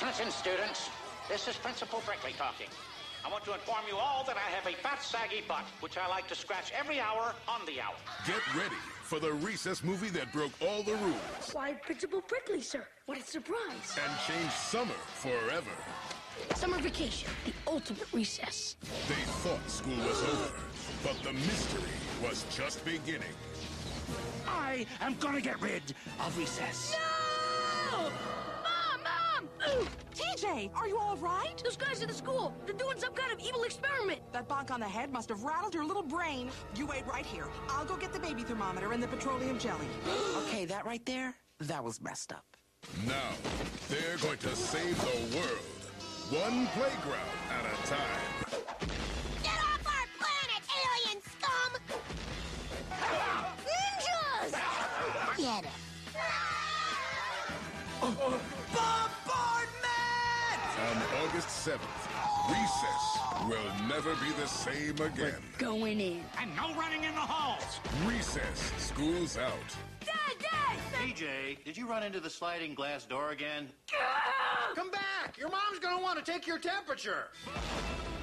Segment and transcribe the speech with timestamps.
[0.00, 0.88] Attention, students.
[1.28, 2.68] This is Principal Prickly talking.
[3.22, 6.08] I want to inform you all that I have a fat, saggy butt, which I
[6.08, 7.92] like to scratch every hour on the hour.
[8.26, 12.86] Get ready for the recess movie that broke all the rules Why, Principal Prickly, sir.
[13.04, 13.98] What a surprise.
[14.02, 15.68] and changed summer forever.
[16.54, 18.76] Summer vacation, the ultimate recess.
[19.06, 20.50] They thought school was over,
[21.04, 23.34] but the mystery was just beginning.
[24.48, 25.82] I am gonna get rid
[26.24, 26.96] of recess.
[26.98, 27.19] No!
[29.60, 29.88] Mom, Mom!
[30.14, 31.60] TJ, are you all right?
[31.62, 34.20] those guys at the school, they're doing some kind of evil experiment.
[34.32, 36.50] That bonk on the head must have rattled your little brain.
[36.74, 37.46] You wait right here.
[37.68, 39.86] I'll go get the baby thermometer and the petroleum jelly.
[40.46, 42.44] okay, that right there, that was messed up.
[43.06, 43.30] Now,
[43.88, 45.58] they're going to save the world,
[46.30, 48.00] one playground at a time.
[49.42, 51.72] Get off our planet, alien scum!
[53.68, 54.52] Ninjas!
[55.36, 55.70] Get it.
[58.02, 58.59] Oh, oh.
[60.88, 61.78] On August 7th,
[62.48, 65.34] recess will never be the same again.
[65.58, 66.24] Going in.
[66.40, 67.80] And no running in the halls.
[68.06, 69.52] Recess, school's out.
[70.00, 70.78] Dad, Dad!
[70.94, 73.68] TJ, did you run into the sliding glass door again?
[74.74, 75.36] Come back!
[75.36, 77.24] Your mom's gonna want to take your temperature.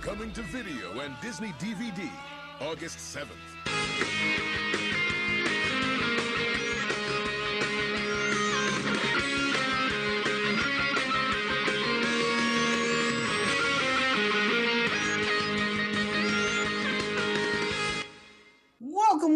[0.02, 2.09] Coming to video and Disney DVD,
[2.59, 3.77] August 7th.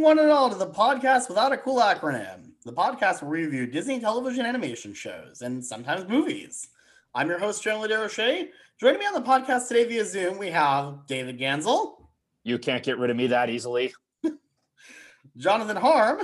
[0.02, 2.54] Welcome, one and all, to the podcast without a cool acronym.
[2.66, 6.70] The podcast will review Disney television animation shows and sometimes movies.
[7.14, 8.50] I'm your host, Joan O'Shea.
[8.80, 11.98] Joining me on the podcast today via Zoom, we have David Ganssle,
[12.44, 13.94] You can't get rid of me that easily.
[15.38, 16.22] Jonathan Harm,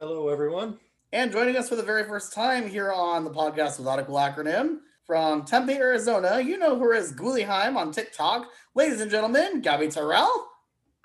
[0.00, 0.78] Hello, everyone.
[1.12, 4.16] and joining us for the very first time here on the podcast without a cool
[4.16, 6.40] acronym from Tempe, Arizona.
[6.40, 8.46] You know her as Ghouliheim on TikTok.
[8.74, 10.46] Ladies and gentlemen, Gabby Tyrrell.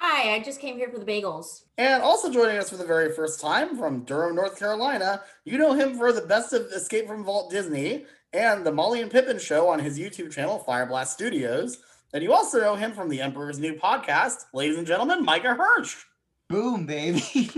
[0.05, 1.61] Hi, I just came here for the bagels.
[1.77, 5.71] And also joining us for the very first time from Durham, North Carolina, you know
[5.71, 8.03] him for the best of Escape from Vault Disney
[8.33, 11.77] and the Molly and Pippin show on his YouTube channel, Fireblast Studios.
[12.13, 16.03] And you also know him from the Emperor's New podcast, ladies and gentlemen, Micah Hirsch.
[16.49, 17.23] Boom, baby.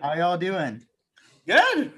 [0.00, 0.86] How y'all doing?
[1.48, 1.90] Good.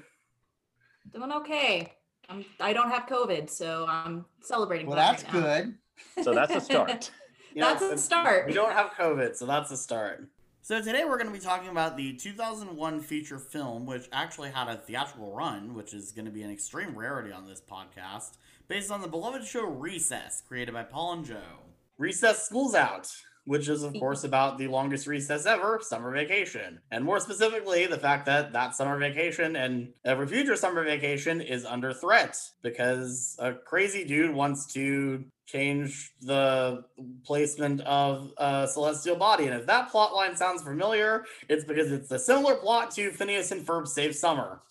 [1.13, 1.93] Doing okay.
[2.27, 4.87] I'm, I don't have COVID, so I'm celebrating.
[4.87, 5.75] Well, that's right good.
[6.23, 7.11] So that's a start.
[7.55, 8.47] That's a start.
[8.47, 10.27] We don't have COVID, so that's a start.
[10.61, 14.67] So today we're going to be talking about the 2001 feature film, which actually had
[14.67, 18.91] a theatrical run, which is going to be an extreme rarity on this podcast, based
[18.91, 21.59] on the beloved show Recess, created by Paul and Joe.
[21.97, 23.09] Recess School's Out,
[23.45, 26.79] which is, of course, about the longest recess ever, summer vacation.
[26.91, 31.63] And more specifically, the fact that that summer vacation and every future summer vacation is
[31.63, 36.83] under threat because a crazy dude wants to change the
[37.23, 39.45] placement of a celestial body.
[39.45, 43.51] And if that plot line sounds familiar, it's because it's a similar plot to Phineas
[43.51, 44.61] and Ferb Save Summer.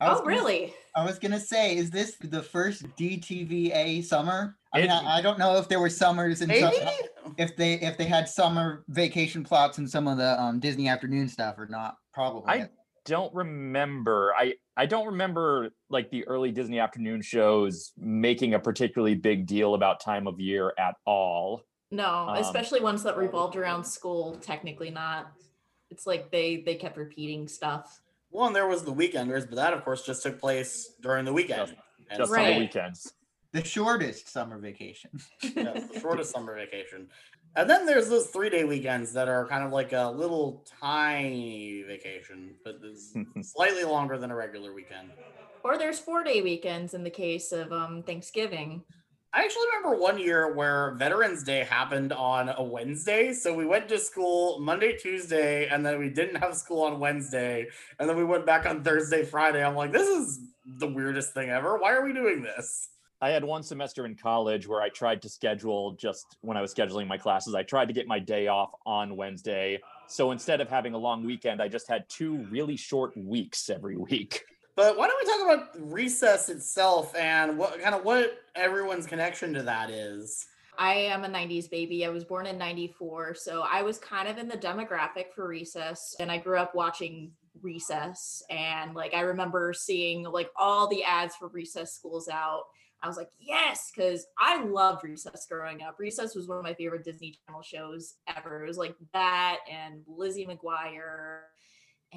[0.00, 0.74] Oh, gonna- really?
[0.96, 4.56] I was gonna say, is this the first DTVA summer?
[4.72, 6.72] I mean, It- I, I don't know if there were summers and some,
[7.36, 11.28] if they if they had summer vacation plots in some of the um, Disney afternoon
[11.28, 11.96] stuff or not.
[12.14, 12.50] Probably.
[12.50, 12.68] I
[13.04, 14.32] don't remember.
[14.38, 19.74] I I don't remember like the early Disney afternoon shows making a particularly big deal
[19.74, 21.60] about time of year at all.
[21.90, 24.36] No, Um, especially ones that revolved around school.
[24.40, 25.30] Technically, not.
[25.90, 28.00] It's like they they kept repeating stuff.
[28.36, 31.32] Well, and there was the Weekenders, but that, of course, just took place during the
[31.32, 31.74] weekend.
[32.10, 33.10] And Just so- on the weekends.
[33.54, 35.08] the shortest summer vacation.
[35.42, 37.08] yeah, the shortest summer vacation.
[37.56, 41.82] And then there's those three day weekends that are kind of like a little tiny
[41.88, 45.12] vacation, but is slightly longer than a regular weekend.
[45.64, 48.82] Or there's four day weekends in the case of um Thanksgiving.
[49.36, 53.34] I actually remember one year where Veterans Day happened on a Wednesday.
[53.34, 57.66] So we went to school Monday, Tuesday, and then we didn't have school on Wednesday.
[57.98, 59.62] And then we went back on Thursday, Friday.
[59.62, 61.76] I'm like, this is the weirdest thing ever.
[61.76, 62.88] Why are we doing this?
[63.20, 66.72] I had one semester in college where I tried to schedule just when I was
[66.72, 69.82] scheduling my classes, I tried to get my day off on Wednesday.
[70.06, 73.98] So instead of having a long weekend, I just had two really short weeks every
[73.98, 74.44] week.
[74.76, 79.54] But why don't we talk about recess itself and what kind of what everyone's connection
[79.54, 80.46] to that is?
[80.78, 82.04] I am a 90s baby.
[82.04, 83.34] I was born in 94.
[83.34, 86.14] So I was kind of in the demographic for Recess.
[86.20, 87.32] And I grew up watching
[87.62, 88.42] Recess.
[88.50, 92.64] And like, I remember seeing like all the ads for Recess Schools Out.
[93.02, 95.96] I was like, yes, because I loved Recess growing up.
[95.98, 98.62] Recess was one of my favorite Disney Channel shows ever.
[98.64, 101.40] It was like that and Lizzie McGuire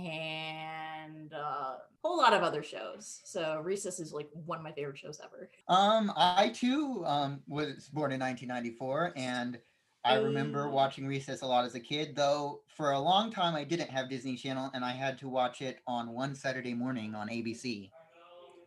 [0.07, 3.21] and uh, a whole lot of other shows.
[3.25, 5.49] So Recess is like one of my favorite shows ever.
[5.67, 9.59] Um, I too um was born in 1994, and
[10.03, 12.15] I remember watching Recess a lot as a kid.
[12.15, 15.61] Though for a long time I didn't have Disney Channel, and I had to watch
[15.61, 17.91] it on one Saturday morning on ABC.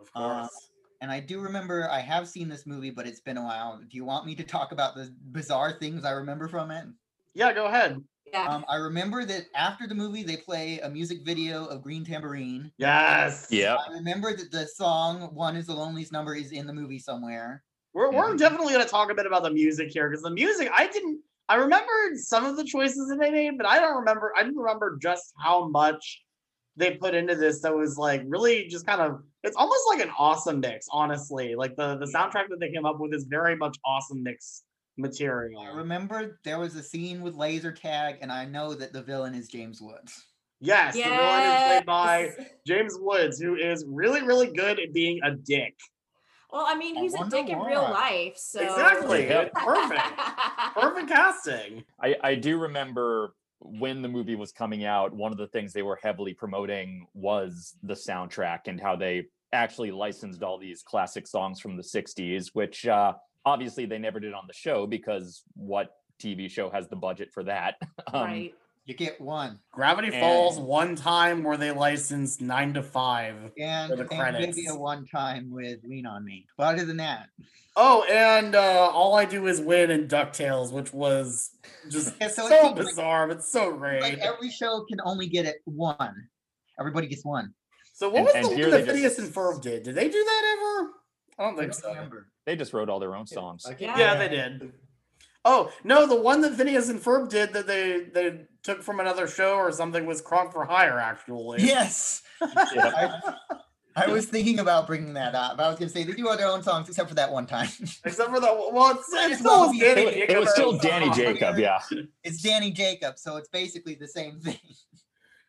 [0.01, 0.71] Of Uh, course.
[1.01, 3.79] and I do remember I have seen this movie, but it's been a while.
[3.79, 6.87] Do you want me to talk about the bizarre things I remember from it?
[7.35, 8.03] yeah, go ahead.
[8.33, 8.47] Yeah.
[8.47, 12.73] Um, I remember that after the movie, they play a music video of Green Tambourine.
[12.79, 13.49] Yes.
[13.51, 13.77] Yeah.
[13.77, 17.63] I remember that the song "One Is the Loneliest Number" is in the movie somewhere.
[17.93, 18.39] We're, we're Mhm.
[18.39, 21.21] definitely going to talk a bit about the music here because the music, I didn't,
[21.51, 24.57] I remembered some of the choices that they made, but I don't remember, I didn't
[24.59, 26.23] remember just how much
[26.77, 30.11] they put into this that was like really just kind of, it's almost like an
[30.19, 31.55] awesome mix, honestly.
[31.55, 34.63] Like the, the soundtrack that they came up with is very much awesome mix
[34.97, 35.61] material.
[35.61, 39.35] I remember there was a scene with laser tag, and I know that the villain
[39.35, 40.27] is James Woods.
[40.61, 42.31] Yes, the villain is played by
[42.67, 45.75] James Woods, who is really, really good at being a dick.
[46.53, 48.37] Well, I mean, he's a wonder dick in real life.
[48.37, 49.27] So Exactly.
[49.55, 50.19] Perfect.
[50.75, 51.85] Perfect casting.
[52.01, 55.83] I, I do remember when the movie was coming out, one of the things they
[55.83, 61.61] were heavily promoting was the soundtrack and how they actually licensed all these classic songs
[61.61, 65.91] from the 60s, which uh, obviously they never did on the show because what
[66.21, 67.75] TV show has the budget for that?
[68.13, 68.55] Um, right.
[68.85, 73.37] You get one, Gravity And- Falls one time where they licensed nine to five.
[73.57, 74.71] and, For the and maybe credits.
[74.71, 76.47] a one time with Lean on Me.
[76.59, 77.29] But other than that,
[77.77, 81.51] Oh, and uh, all I do is win in Ducktales, which was
[81.91, 84.03] just Yeah, so so, it seems like- bizarre, but so great.
[84.03, 86.29] like every show can only get it one.
[86.79, 87.55] Everybody gets one.
[87.95, 89.85] so what and- was and the one that they Phineas and Ferb did?
[89.85, 90.91] Did they do that ever?
[91.39, 91.89] I don't I think don't so.
[91.91, 92.29] remember.
[92.47, 93.67] They just wrote all their own songs.
[93.79, 93.99] Yeah.
[93.99, 94.73] Yeah, they did.
[95.45, 99.27] Oh no, the one that Phineas and Ferb did that they they took from another
[99.27, 101.63] show or something was Kronk for Hire, actually.
[101.63, 103.21] Yes, Yeah.
[103.97, 105.59] I, I was thinking about bringing that up.
[105.59, 107.45] I was going to say they do all their own songs except for that one
[107.47, 107.69] time.
[108.05, 108.57] Except for that.
[108.73, 111.79] Well, it's, it's It still will was Danny It, it was still Danny Jacob, yeah.
[112.25, 114.57] it's Danny Jacob, so it's basically the same thing.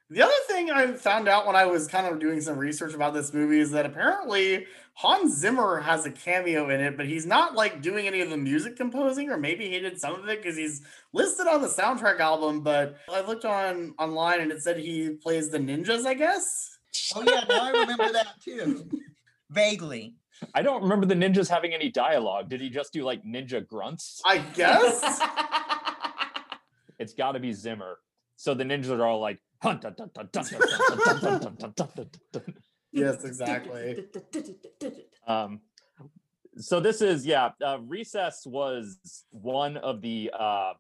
[0.10, 3.14] The other thing I found out when I was kind of doing some research about
[3.14, 4.66] this movie is that apparently
[4.96, 8.38] Hans Zimmer has a cameo in it, but he's not like doing any of the
[8.38, 10.82] music composing, or maybe he did some of it because he's
[11.14, 12.62] listed on the soundtrack album.
[12.62, 16.78] But I looked on online and it said he plays the ninjas, I guess.
[17.16, 18.88] Oh yeah, now I remember that too.
[19.50, 20.16] Vaguely.
[20.54, 22.50] I don't remember the ninjas having any dialogue.
[22.50, 24.22] Did he just do like ninja grunts?
[24.26, 25.22] I guess.
[27.00, 27.98] It's got to be Zimmer.
[28.36, 29.40] So the ninjas are all like,
[32.94, 34.06] yes, exactly.
[35.28, 35.60] um,
[36.58, 37.50] so this is yeah.
[37.64, 40.74] Uh, Recess was one of the uh,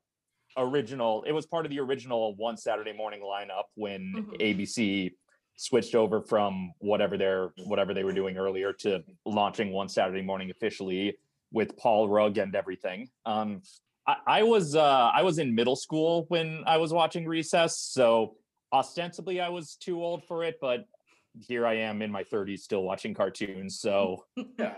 [0.57, 1.23] original.
[1.23, 4.31] It was part of the original one Saturday morning lineup when mm-hmm.
[4.33, 5.13] ABC
[5.55, 10.49] switched over from whatever their whatever they were doing earlier to launching one Saturday morning
[10.51, 11.17] officially
[11.51, 13.09] with Paul Rugg and everything.
[13.25, 13.61] Um,
[14.07, 18.35] I, I, was uh, I was in middle school when I was watching Recess, so
[18.73, 20.85] ostensibly I was too old for it, but
[21.39, 23.79] here I am in my 30s still watching cartoons.
[23.79, 24.25] So
[24.59, 24.77] Yeah.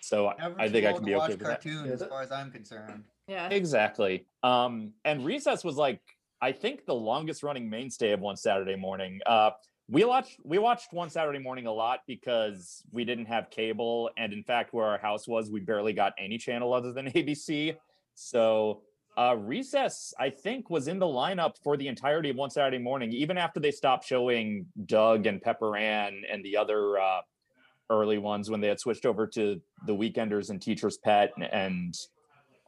[0.00, 2.02] so Never I think I can be watch okay with that.
[2.02, 3.04] as far as I'm concerned.
[3.26, 3.48] yeah.
[3.48, 4.26] Exactly.
[4.42, 6.00] Um, and Recess was like,
[6.40, 9.20] I think the longest running mainstay of one Saturday morning.
[9.26, 9.50] Uh,
[9.90, 14.32] we watched we watched one Saturday morning a lot because we didn't have cable, and
[14.34, 17.74] in fact, where our house was, we barely got any channel other than ABC.
[18.14, 18.82] So
[19.18, 23.12] uh, Recess, I think, was in the lineup for the entirety of one Saturday morning,
[23.12, 27.20] even after they stopped showing Doug and Pepper Ann and the other uh,
[27.90, 31.94] early ones when they had switched over to the Weekenders and Teacher's Pet and, and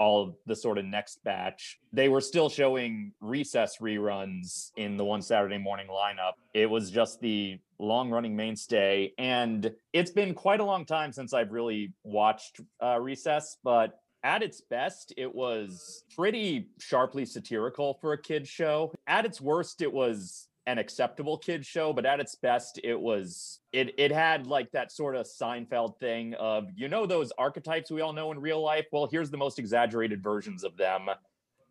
[0.00, 1.78] all the sort of next batch.
[1.92, 6.33] They were still showing recess reruns in the one Saturday morning lineup.
[6.52, 9.12] It was just the long running mainstay.
[9.19, 14.43] And it's been quite a long time since I've really watched uh, recess, but at
[14.43, 18.93] its best, it was pretty sharply satirical for a kid's show.
[19.07, 23.61] At its worst, it was an acceptable kids show, but at its best, it was
[23.73, 28.03] it it had like that sort of Seinfeld thing of you know those archetypes we
[28.03, 28.87] all know in real life.
[28.93, 31.09] Well, here's the most exaggerated versions of them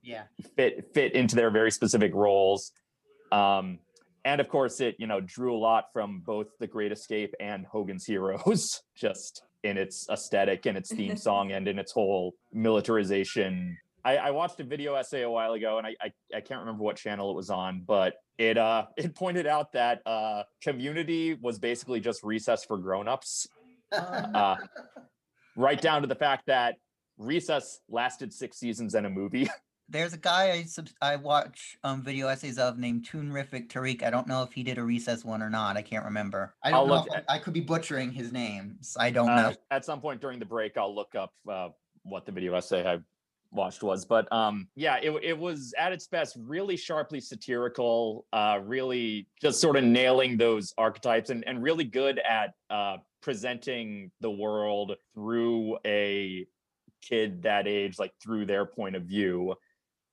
[0.01, 0.23] Yeah.
[0.55, 2.71] fit fit into their very specific roles.
[3.31, 3.79] Um,
[4.25, 7.65] and of course, it you know drew a lot from both The Great Escape and
[7.67, 13.77] Hogan's Heroes, just in its aesthetic and its theme song and in its whole militarization.
[14.05, 16.83] I, I watched a video essay a while ago, and I, I I can't remember
[16.83, 21.59] what channel it was on, but it uh it pointed out that uh Community was
[21.59, 23.47] basically just recess for grown-ups
[23.91, 24.55] uh,
[25.55, 26.75] right down to the fact that
[27.17, 29.49] Recess lasted six seasons and a movie.
[29.89, 34.03] There's a guy I subs- I watch um video essays of named Toonrific Tariq.
[34.03, 35.77] I don't know if he did a recess one or not.
[35.77, 36.55] I can't remember.
[36.63, 36.95] I I'll don't know.
[36.95, 38.77] look if at- I, could be butchering his name.
[38.97, 39.55] I don't Uh, know.
[39.71, 41.69] At some point during the break, I'll look up uh,
[42.03, 42.99] what the video essay I
[43.51, 44.05] watched was.
[44.05, 49.59] But um, yeah, it, it was at its best really sharply satirical, uh, really just
[49.59, 55.77] sort of nailing those archetypes and, and really good at uh, presenting the world through
[55.85, 56.45] a
[57.01, 59.55] kid that age, like through their point of view,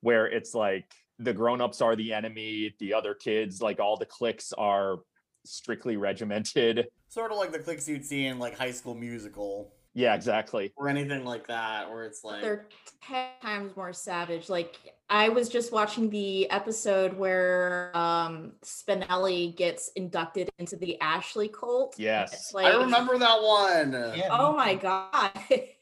[0.00, 4.52] where it's like the grown-ups are the enemy, the other kids, like all the cliques
[4.52, 4.98] are
[5.44, 6.86] strictly regimented.
[7.08, 10.72] Sort of like the cliques you'd see in like High School Musical Yeah, exactly.
[10.76, 12.66] or anything like that, where it's like they're
[13.08, 14.74] 10 times more savage like
[15.08, 21.94] i was just watching the episode where um spinelli gets inducted into the ashley cult
[21.96, 22.32] Yes.
[22.32, 23.92] it's I remember that one.
[24.16, 25.32] Yeah, oh me my god Ugh.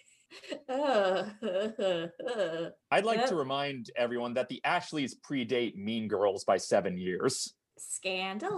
[2.90, 3.28] I'd like Yep.
[3.28, 7.54] to remind everyone that the Ashleys predate Mean Girls by seven years.
[7.78, 8.50] scandalous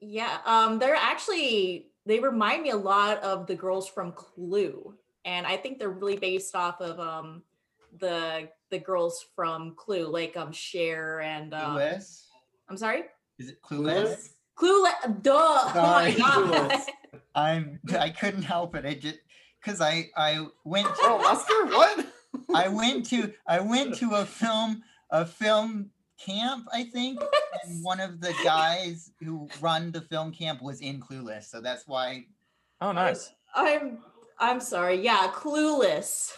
[0.00, 5.46] yeah um they're actually they remind me a lot of the girls from clue and
[5.46, 7.42] i think they're really based off of um
[7.98, 12.26] the the girls from clue like um Cher and um, Clueless?
[12.68, 13.04] i'm sorry
[13.38, 14.32] Is it Clueless?
[14.58, 16.82] clueless duh oh my god Clueless.
[17.34, 17.80] I'm.
[17.98, 18.84] I couldn't help it.
[18.86, 19.18] It just
[19.60, 20.86] because I I went.
[20.86, 22.06] To, Oh, Lester, what?
[22.54, 25.90] I went to I went to a film a film
[26.24, 27.20] camp I think
[27.64, 31.86] and one of the guys who run the film camp was in Clueless so that's
[31.86, 32.24] why
[32.80, 33.32] Oh, nice.
[33.54, 33.98] I'm
[34.38, 35.00] I'm sorry.
[35.02, 36.32] Yeah, clueless.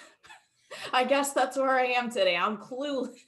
[0.93, 2.37] I guess that's where I am today.
[2.37, 3.15] I'm clueless.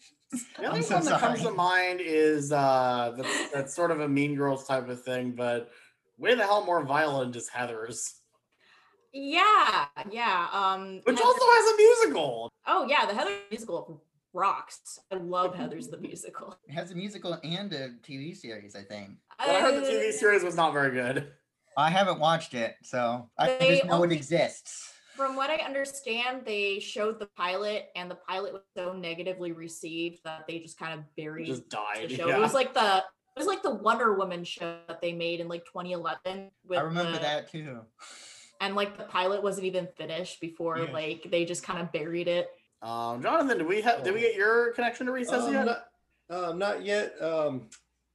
[0.56, 3.98] The I'm only so one that comes to mind is uh the, that's sort of
[3.98, 5.72] a Mean Girls type of thing, but
[6.18, 8.19] way the hell more violent is Heather's,
[9.12, 10.48] Yeah, yeah.
[10.52, 12.50] Um which Heather- also has a musical.
[12.66, 14.02] Oh yeah, the Heather musical
[14.32, 15.00] rocks.
[15.10, 16.56] I love Heather's the musical.
[16.68, 19.90] it has a musical and a TV series I think But I heard the Uh,
[19.90, 21.32] TV series was not very good.
[21.76, 25.56] I haven't watched it so I They just know only- it exists From what I
[25.56, 30.78] understand, they showed the pilot, and the pilot was so negatively received that they just
[30.78, 32.28] kind of buried Just died, the show.
[32.28, 32.36] Yeah.
[32.36, 32.98] It was like the
[33.36, 36.50] it was like the Wonder Woman show that they made in like 2011.
[36.66, 37.80] With I remember the- that too
[38.60, 40.92] and like the pilot wasn't even finished before Yeah.
[40.92, 42.48] like they just kind of buried it.
[42.82, 45.64] Um, Jonathan, did we have did we get your connection to recess Um, yet?
[45.66, 45.84] not,
[46.30, 47.20] uh, not yet.
[47.20, 47.68] Um,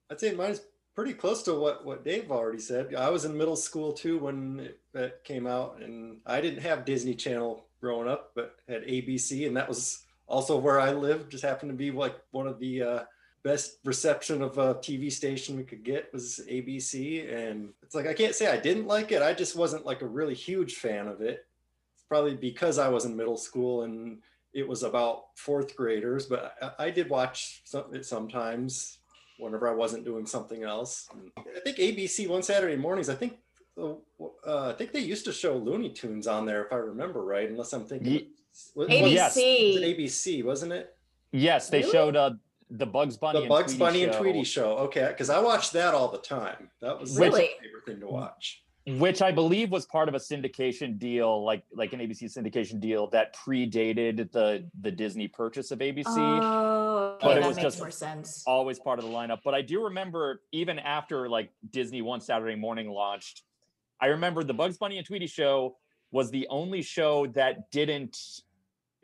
[0.10, 0.62] I'd say mine's
[0.96, 2.96] pretty close to what, what Dave already said.
[2.96, 6.86] I was in middle school too when it, that came out, and I didn't have
[6.86, 11.32] Disney Channel growing up, but had ABC, and that was also where I lived.
[11.32, 13.04] Just happened to be like one of the uh,
[13.46, 18.14] best reception of a TV station we could get was ABC, and it's like I
[18.16, 19.22] can't say I didn't like it.
[19.22, 21.46] I just wasn't like a really huge fan of it.
[21.94, 24.18] It's probably because I was in middle school and
[24.52, 28.98] it was about fourth graders, but I, I did watch some, it sometimes
[29.38, 31.08] whenever I wasn't doing something else.
[31.14, 33.10] And I think ABC one Saturday mornings.
[33.10, 33.38] I think
[33.80, 37.48] uh, I think they used to show Looney Tunes on there, if I remember right.
[37.48, 38.30] Unless I'm thinking, Ye-
[38.76, 39.74] ABC.
[39.76, 40.96] was ABC, wasn't it?
[41.32, 41.92] Yes, they Really?
[41.92, 42.32] showed uh,
[42.70, 44.78] the Bugs Bunny The and Bugs Tweety Bunny and show, Tweety show.
[44.78, 46.70] Okay, because I watched that all the time.
[46.82, 47.42] That was Really?
[47.42, 48.62] my favorite thing to watch.
[48.88, 53.08] which I believe was part of a syndication deal, like like an ABC syndication deal
[53.08, 56.04] that predated the the Disney purchase of ABC.
[56.08, 58.44] Oh, But okay, it that was makes just- more sense.
[58.46, 59.40] always part of the lineup.
[59.44, 63.42] But I do remember even after like Disney One Saturday Morning launched,
[64.00, 65.78] I remember the Bugs Bunny and Tweety show
[66.12, 68.18] was the only show that didn't.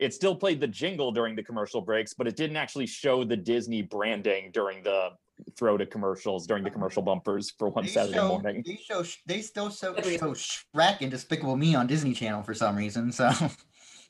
[0.02, 3.36] It still played the jingle during the commercial breaks, but it didn't actually show the
[3.36, 5.10] Disney branding during the
[5.56, 8.62] throw to commercials during the commercial bumpers for one They Saturday show, morning.
[8.66, 9.04] They show.
[9.26, 10.18] They still show, Agreed.
[10.18, 13.12] show Shrek and Despicable Me on Disney Channel for some reason.
[13.12, 13.30] So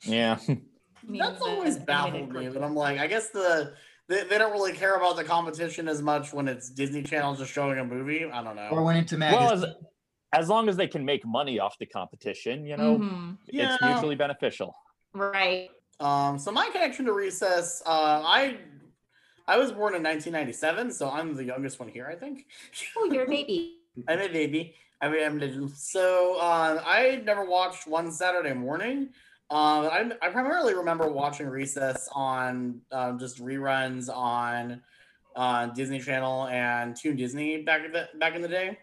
[0.03, 0.39] Yeah.
[1.07, 2.53] That's always baffled me, cartoon.
[2.53, 3.73] but I'm like, I guess the
[4.09, 7.51] they, they don't really care about the competition as much when it's Disney Channel just
[7.51, 8.25] showing a movie.
[8.25, 8.69] I don't know.
[8.71, 9.69] or went into Well, magazine.
[10.33, 13.37] as, as long as they can make money off the competition, you know, Mhm.
[13.47, 13.77] it's Yeah.
[13.81, 14.75] mutually beneficial.
[15.13, 15.69] Right.
[15.99, 18.57] Um, so my connection to Recess, uh, I
[19.47, 22.45] I was born in 1997, so I'm the youngest one here, I think.
[22.97, 23.79] Oh, you're a baby.
[24.07, 24.73] I'm a baby.
[25.01, 25.67] I mean, I'm little.
[25.67, 29.09] So uh, I never watched one Saturday morning.
[29.49, 34.81] Um, I, I primarily remember watching Recess on um, just reruns on
[35.35, 38.79] uh, Disney Channel and Toon Disney back the back in the day.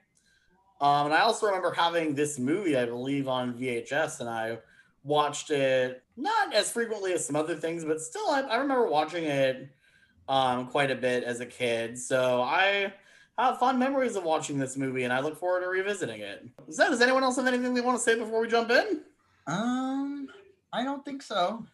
[0.80, 4.58] Um, and I also remember having this movie, I believe, on VHS, and I
[5.02, 9.24] watched it not as frequently as some other things, but still, I, I remember watching
[9.24, 9.70] it
[10.28, 11.98] um, quite a bit as a kid.
[11.98, 12.92] So I
[13.38, 16.46] have fond memories of watching this movie, and I look forward to revisiting it.
[16.70, 19.02] So, does anyone else have anything they want to say before we jump in?
[19.46, 20.28] um,
[20.72, 21.64] I don't think so.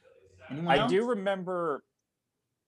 [0.51, 0.91] Anyone I else?
[0.91, 1.83] do remember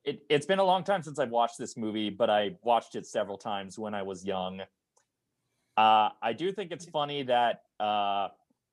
[0.04, 3.06] it, it's been a long time since I've watched this movie, but I watched it
[3.06, 4.62] several times when I was young.
[5.76, 8.28] Uh, I do think it's funny that uh,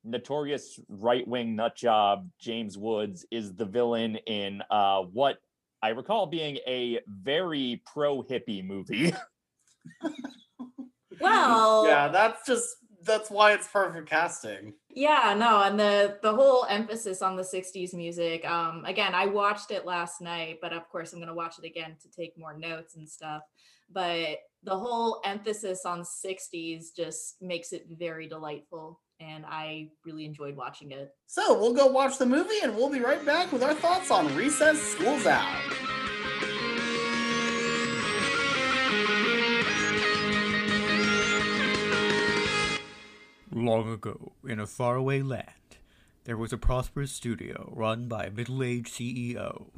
[0.05, 5.37] notorious right wing nutjob James Woods is the villain in uh, what
[5.81, 9.13] I recall being a very pro hippie movie.
[11.19, 14.73] Well, yeah, that's just that's why it's perfect casting.
[14.89, 18.45] Yeah, no, and the the whole emphasis on the 60s music.
[18.49, 21.65] Um again, I watched it last night, but of course I'm going to watch it
[21.65, 23.43] again to take more notes and stuff.
[23.91, 30.55] But the whole emphasis on 60s just makes it very delightful and I really enjoyed
[30.55, 31.11] watching it.
[31.27, 34.35] So we'll go watch the movie and we'll be right back with our thoughts on
[34.35, 35.61] Recess School's Out.
[43.51, 45.49] Long ago, in a faraway land,
[46.25, 49.69] there was a prosperous studio run by a middle aged CEO.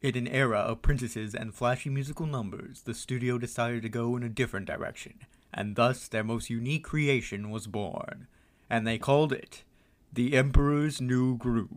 [0.00, 4.22] In an era of princesses and flashy musical numbers, the studio decided to go in
[4.22, 5.18] a different direction,
[5.52, 8.28] and thus their most unique creation was born,
[8.68, 9.62] and they called it
[10.12, 11.68] The Emperor's New Groove.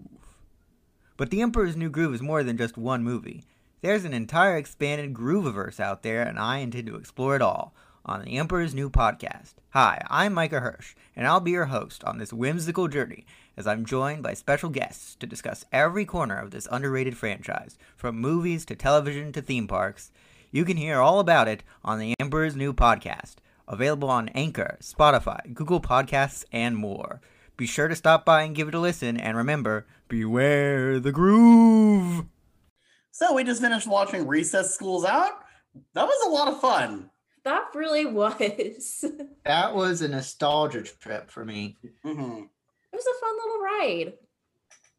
[1.17, 3.43] But The Emperor's New Groove is more than just one movie.
[3.81, 7.73] There's an entire expanded Grooviverse out there, and I intend to explore it all
[8.05, 9.53] on the Emperor's New Podcast.
[9.71, 13.85] Hi, I'm Micah Hirsch, and I'll be your host on this whimsical journey as I'm
[13.85, 18.75] joined by special guests to discuss every corner of this underrated franchise, from movies to
[18.75, 20.11] television to theme parks.
[20.51, 23.35] You can hear all about it on the Emperor's New Podcast,
[23.69, 27.21] available on Anchor, Spotify, Google Podcasts, and more.
[27.55, 32.25] Be sure to stop by and give it a listen, and remember, beware the groove!
[33.11, 35.33] So we just finished watching Recess School's Out.
[35.93, 37.09] That was a lot of fun.
[37.43, 39.05] That really was.
[39.45, 41.75] That was a nostalgia trip for me.
[42.05, 42.43] Mm-hmm.
[42.43, 44.13] It was a fun little ride.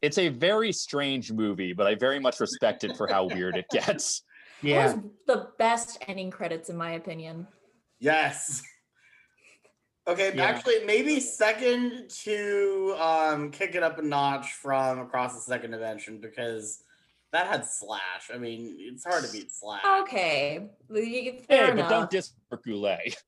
[0.02, 3.66] it's a very strange movie, but I very much respect it for how weird it
[3.70, 4.22] gets.
[4.62, 4.96] It was
[5.26, 7.46] the best ending credits in my opinion.
[8.00, 8.62] Yes.
[10.08, 10.44] Okay, Yeah.
[10.44, 16.18] actually, maybe second to um, kick it up a notch from Across the Second Dimension
[16.18, 16.82] because
[17.32, 18.30] that had Slash.
[18.34, 19.82] I mean, it's hard to beat Slash.
[20.02, 20.68] Okay.
[20.88, 21.90] y- Hey, Fair but enough.
[21.90, 22.32] don't diss
[22.64, 23.22] Goulet.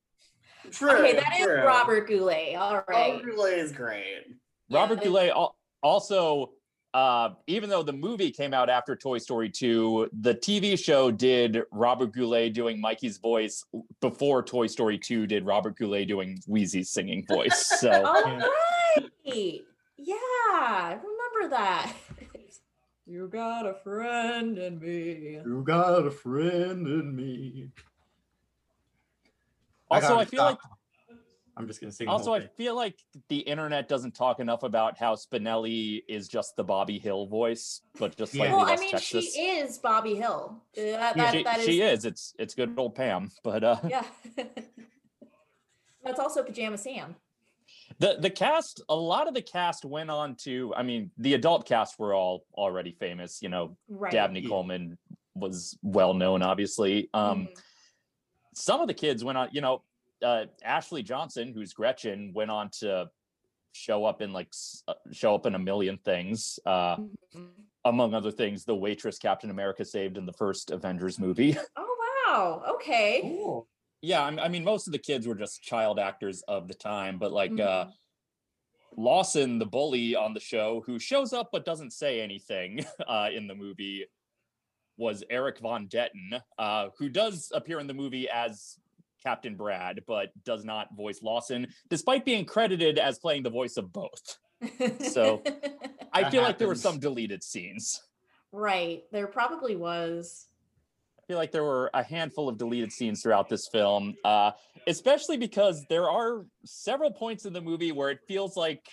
[0.71, 0.93] True.
[0.93, 1.63] okay, that is true.
[1.63, 2.57] Robert Goulet.
[2.57, 3.13] All right.
[3.15, 4.25] Robert Goulet is great.
[4.71, 5.05] Robert Yeah.
[5.05, 6.53] Goulet al- also,
[6.95, 11.63] uh, even though the movie came out after Toy Story 2, the TV show did
[11.71, 13.65] Robert Goulet doing Mikey's voice
[14.01, 17.67] before Toy Story 2 did Robert Goulet doing Wheezy's singing voice.
[17.81, 19.63] So All right.
[19.97, 20.17] Yeah,
[20.51, 21.95] I remember that.
[23.07, 25.41] you got a friend in me.
[25.47, 27.69] You got a friend in me.
[29.91, 30.79] also, gotta I feel like stop.
[31.57, 32.09] I'm just gonna sing.
[32.09, 32.97] also I feel like
[33.29, 38.17] the internet doesn't talk enough about how Spinelli is just the Bobby Hill voice, but
[38.17, 38.39] just Yeah.
[38.45, 39.35] slightly Well, I less mean, Texas.
[39.35, 40.63] she is Bobby Hill.
[40.77, 42.05] Uh, That, that, she, that is, she is.
[42.07, 44.05] It's it's good old Pam, but uh, Yeah.
[46.05, 47.15] That's also Pajama Sam.
[47.99, 51.67] the the cast a lot of the cast went on to i mean the adult
[51.67, 54.11] cast were all already famous you know Right.
[54.13, 54.49] dabney Yeah.
[54.49, 54.99] coleman
[55.35, 57.63] was well known obviously um Mhm.
[58.55, 59.83] some of the kids went on you know
[60.23, 63.09] uh ashley johnson who's gretchen went on to
[63.73, 64.53] show up in like
[64.89, 66.97] uh, show up in a million things uh
[67.35, 67.51] Mhm.
[67.85, 72.63] among other things the waitress captain america saved in the first avengers movie Oh wow.
[72.75, 73.45] Okay.
[74.03, 77.19] yeah I, I mean most of the kids were just child actors of the time
[77.19, 77.93] but like uh Mhm.
[78.97, 83.47] Lawson, the bully on the show, who shows up but doesn't say anything uh, in
[83.47, 84.05] the movie,
[84.99, 88.77] was Erik von Detten, uh, who does appear in the movie as
[89.23, 93.93] Captain Brad, but does not voice Lawson, despite being credited as playing the voice of
[93.93, 94.39] both.
[95.11, 95.43] So,
[96.13, 98.03] I That feel like there were some deleted scenes.
[98.53, 99.03] right.
[99.13, 100.47] There probably was.
[101.19, 104.51] I feel like there were a handful of deleted scenes throughout this film, uh,
[104.87, 108.85] especially because there are several points in the movie where it feels like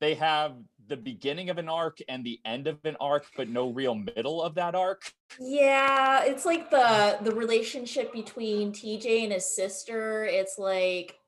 [0.00, 0.56] they have
[0.92, 4.42] the beginning of an arc and the end of an arc, but no real middle
[4.42, 5.10] of that arc.
[5.40, 10.24] Yeah, it's like the the relationship between TJ and his sister.
[10.24, 11.18] It's like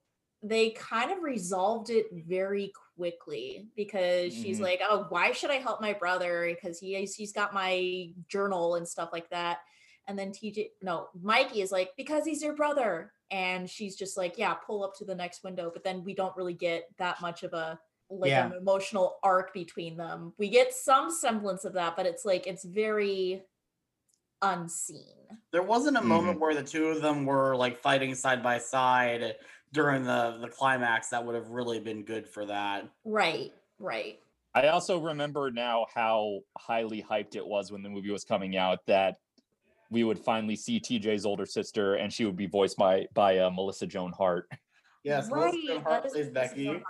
[0.42, 4.62] they kind of resolved it very quickly because she's Mhm.
[4.62, 6.46] like, "Oh, why should I help my brother?
[6.46, 9.60] Because he he's got my journal and stuff like that."
[10.06, 14.36] And then TJ, no, Mikey is like, "Because he's your brother," and she's just like,
[14.36, 17.42] "Yeah, pull up to the next window." But then we don't really get that much
[17.42, 18.46] of a like Yeah.
[18.46, 20.32] an emotional arc between them.
[20.38, 23.42] We get some semblance of that, but it's like it's very
[24.42, 25.14] unseen.
[25.52, 26.08] There wasn't a Mm-hmm.
[26.08, 29.36] moment where the two of them were like fighting side by side
[29.72, 32.88] during the the climax that would have really been good for that.
[33.04, 34.20] Right, right.
[34.54, 38.86] I also remember now how highly hyped it was when the movie was coming out
[38.86, 39.16] that
[39.90, 43.50] we would finally see TJ's older sister, and she would be voiced by by uh,
[43.50, 44.48] Melissa Joan Hart.
[45.02, 45.52] Yes, right.
[45.52, 46.82] Melissa Joan Hart is plays Melissa Becky.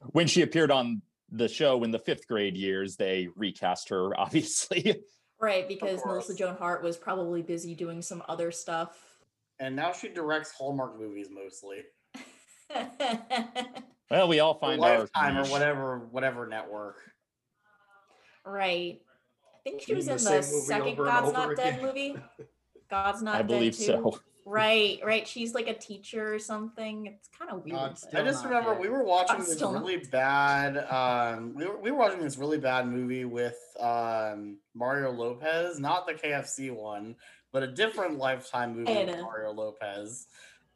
[0.00, 0.14] Joan Hart.
[0.14, 5.02] When she appeared on the show in the fifth grade years, they recast her, obviously.
[5.40, 8.96] Right, because Melissa Joan Hart was probably busy doing some other stuff.
[9.60, 11.82] And now she directs Hallmark movies mostly.
[14.10, 16.96] well, we all Or find our Lifetime or whatever whatever network.
[18.44, 19.00] Right.
[19.54, 22.16] I think she was in the the second God's over Not Dead movie.
[22.90, 23.84] God's Not I Dead believe too.
[23.84, 24.20] so.
[24.48, 25.28] Right, right.
[25.28, 27.06] She's like a teacher or something.
[27.06, 27.76] It's kind of weird.
[27.76, 28.80] God's but- Still I just remember dead.
[28.80, 30.78] we were watching I'm this still not- really bad.
[30.90, 36.06] Um, we were, we were watching this really bad movie with um, Mario Lopez, not
[36.06, 37.14] the KFC one,
[37.52, 40.26] but a different Lifetime movie with Mario Lopez,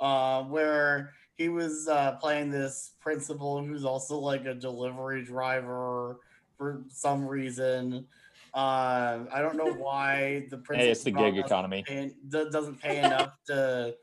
[0.00, 6.18] uh, where he was uh, playing this principal who's also like a delivery driver
[6.58, 8.06] for some reason.
[8.54, 11.84] Um, I don't know why the principal Hey, it's the gig economy.
[11.86, 13.94] pay- doesn't pay enough to.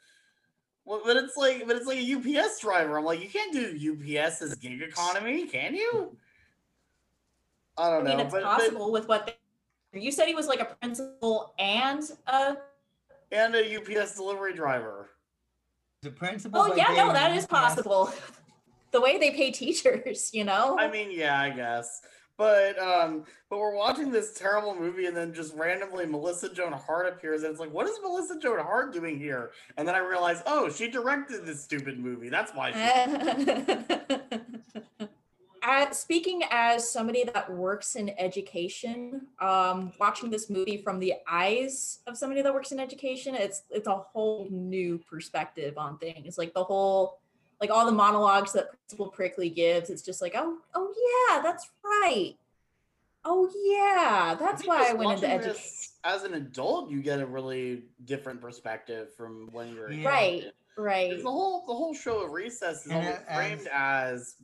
[0.86, 2.98] Well, but it's like, but it's like a UPS driver.
[2.98, 3.68] I'm like, you can't do
[4.24, 6.18] UPS as gig economy, can you?
[7.78, 9.38] I I don't I mean, know, it's but, possible with what
[9.94, 12.58] they, you said he was like a principal and a.
[13.32, 15.12] and a UPS delivery driver.
[16.02, 16.62] The principal.
[16.62, 18.12] Oh yeah, no, that is possible.
[18.92, 20.76] the way they pay teachers, you know.
[20.80, 22.02] I mean, yeah, I guess.
[22.40, 27.06] But um, but we're watching this terrible movie, and then just randomly Melissa Joan Hart
[27.06, 29.52] appears, and it's like, what is Melissa Joan Hart doing here?
[29.76, 32.30] And then I realize, oh, she directed this stupid movie.
[32.30, 32.80] That's why she.
[35.62, 42.00] Uh, speaking as somebody that works in education, um, watching this movie from the eyes
[42.08, 46.38] of somebody that works in education, it's it's a whole new perspective on things.
[46.38, 47.19] Like the whole,
[47.62, 50.94] like all the monologues that Principal Prickly gives, it's just like, oh, oh
[51.32, 52.36] yeah, that's right.
[53.26, 55.62] Oh yeah, that's think why I went into education.
[56.06, 60.06] As an adult, you get a really different perspective from when you're a kid.
[60.06, 60.44] Right,
[60.78, 61.18] right.
[61.18, 64.36] The whole the whole show of Recess is And always it- framed as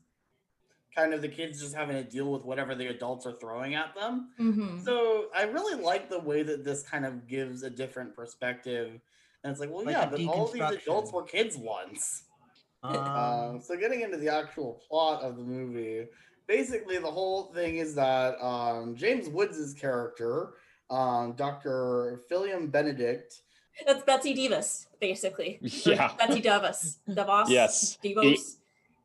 [0.93, 3.93] kind of the kids just having to deal with whatever the adults are throwing at
[3.95, 4.31] them.
[4.39, 4.83] Mhm.
[4.83, 8.99] So I really like the way that this kind of gives a different perspective.
[9.43, 12.23] And it's like, well, Like yeah, but all these adults were kids once.
[12.89, 16.05] Um, Um, so getting into the actual plot of the movie,
[16.47, 20.53] basically the whole thing is that um, James Woods' character,
[20.89, 22.21] um, Dr.
[22.29, 23.41] Philium Benedict,
[23.85, 25.59] That's Betsy Davis, basically.
[25.85, 26.11] Or Yeah.
[26.17, 26.99] Betsy Davis.
[27.13, 27.49] Davos.
[27.49, 27.97] Yes.
[28.03, 28.57] Devos.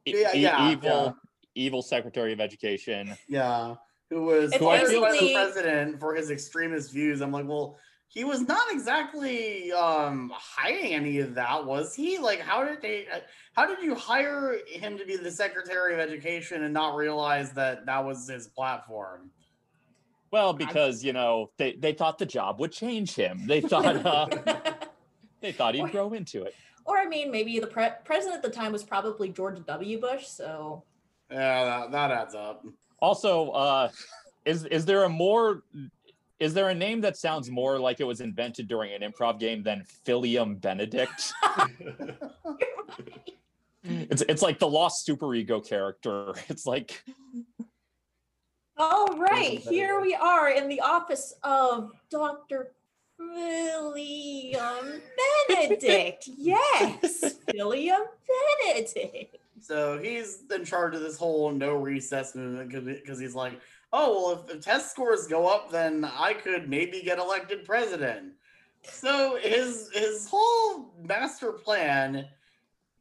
[0.06, 1.16] E- Yeah, e- yeah, evil,
[1.54, 3.16] evil Secretary of Education.
[3.28, 3.74] yeah,
[4.10, 7.20] who was It's fired by the president for his extremist views.
[7.20, 7.78] I'm like, well,
[8.10, 12.18] he was not exactly um, hiding any of that, was he?
[12.18, 13.06] Like, how did they?
[13.06, 13.20] uh,
[13.54, 17.86] How did you hire him to be the Secretary of Education and not realize that
[17.86, 19.30] that was his platform?
[20.32, 23.46] Well, because you know they, they thought the job would change him.
[23.46, 24.26] They thought uh,
[25.40, 26.54] they thought he'd grow into it.
[26.86, 30.00] Or I mean, maybe the pre- president at the time was probably George W.
[30.00, 30.26] Bush.
[30.26, 30.82] So
[31.30, 32.64] Yeah, that, that adds up.
[32.98, 33.88] Also, uh,
[34.44, 35.62] is is there a more
[36.40, 39.62] is there a name that sounds more like it was invented during an improv game
[39.62, 41.32] than Philium Benedict?
[43.84, 46.34] it's it's like the lost superego character.
[46.48, 47.04] It's like
[48.76, 52.72] all right, here we are in the office of Doctor
[53.18, 55.02] William
[55.48, 56.28] Benedict.
[56.38, 58.00] yes, William
[58.64, 59.36] Benedict.
[59.60, 63.60] So he's in charge of this whole no recess movement because he's like,
[63.92, 68.32] oh well, if, if test scores go up, then I could maybe get elected president.
[68.82, 72.26] So his his whole master plan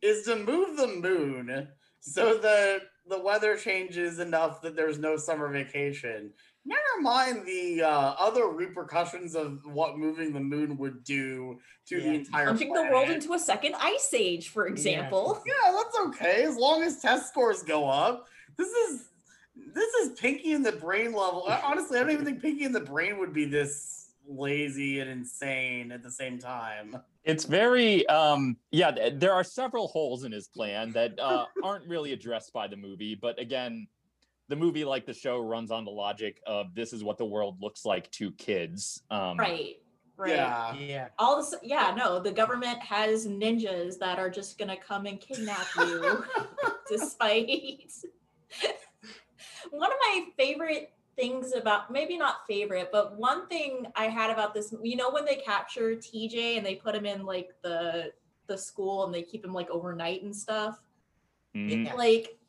[0.01, 1.67] is to move the moon
[1.99, 6.31] so that the weather changes enough that there's no summer vacation.
[6.65, 12.15] Never mind the uh, other repercussions of what moving the moon would do to the
[12.15, 15.41] entire Plunging the world into a second ice age, for example.
[15.45, 18.27] Yeah, that's okay as long as test scores go up.
[18.57, 19.08] This is
[19.73, 21.45] this is Pinky and the Brain level.
[21.63, 25.91] Honestly, I don't even think Pinky and the Brain would be this lazy and insane
[25.91, 26.95] at the same time.
[27.23, 28.91] it's very um yeah.
[28.91, 32.77] th- There are several holes in his plan that uh, aren't really addressed by the
[32.77, 33.87] movie, but again.
[34.47, 37.61] The movie, like the show, runs on the logic of this is what the world
[37.61, 39.03] looks like to kids.
[39.11, 39.75] Um, Right.
[40.17, 40.31] Right.
[40.31, 40.73] Yeah.
[40.73, 41.07] yeah.
[41.19, 45.67] All this, yeah, no, the government has ninjas that are just gonna come and kidnap
[45.77, 46.25] you,
[46.89, 47.91] despite.
[49.71, 54.53] One of my favorite things about, maybe not favorite, but one thing I had about
[54.53, 58.11] this, you know, when they capture TJ and they put him in like the
[58.47, 60.79] the school and they keep him like overnight and stuff,
[61.55, 61.95] mhm.
[61.95, 62.39] like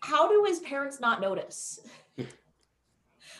[0.00, 1.80] how do his parents not notice?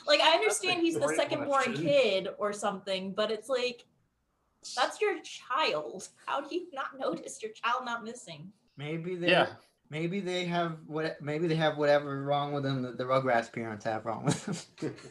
[0.06, 3.84] like I understand he's the second born kid or something, but it's like
[4.74, 6.08] that's your child.
[6.24, 8.50] How do you not notice your child not missing?
[8.76, 9.48] Maybe they Yeah.
[9.94, 13.84] Maybe they have what maybe they have whatever wrong with them that the Rugrats parents
[13.84, 14.44] have wrong with
[14.80, 14.94] them.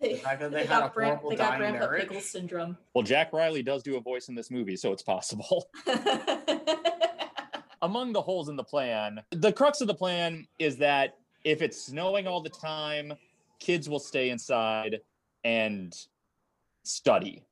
[0.00, 2.08] They, fact that they they had got, a horrible they got Grandpa marriage.
[2.08, 2.78] Pickles syndrome.
[2.94, 5.68] Well, Jack Riley does do a voice in this movie, so it's possible.
[7.82, 11.84] Among the holes in the plan, the crux of the plan is that if it's
[11.84, 13.12] snowing all the time,
[13.58, 15.00] kids will stay inside
[15.44, 15.94] and
[16.82, 17.44] study.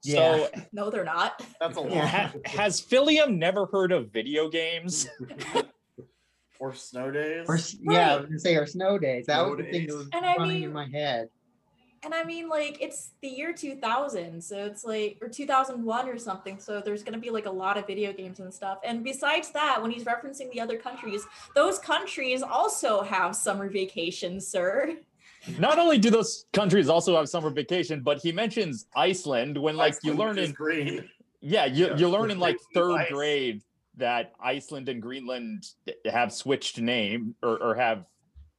[0.00, 1.44] So no, they're not.
[1.60, 2.08] That's a lot.
[2.08, 5.08] ha- has Philium never heard of video games?
[6.60, 7.46] or snow days.
[7.48, 9.26] or s- yeah, I was gonna say or snow days.
[9.26, 11.28] That Snow was the thing that was And I running mean- in my head.
[12.04, 16.60] And I mean, like, it's the year 2000, so it's like, or 2001 or something.
[16.60, 18.78] So there's going to be like a lot of video games and stuff.
[18.84, 24.46] And besides that, when he's referencing the other countries, those countries also have summer vacations,
[24.46, 24.98] sir.
[25.58, 29.94] Not only do those countries also have summer vacation, but he mentions Iceland when like
[30.02, 31.08] you learn in green.
[31.40, 33.08] Yeah, you, Yeah, you learn in like third ice.
[33.10, 33.62] grade
[33.96, 35.64] that Iceland and Greenland
[36.10, 38.04] have switched name or, or have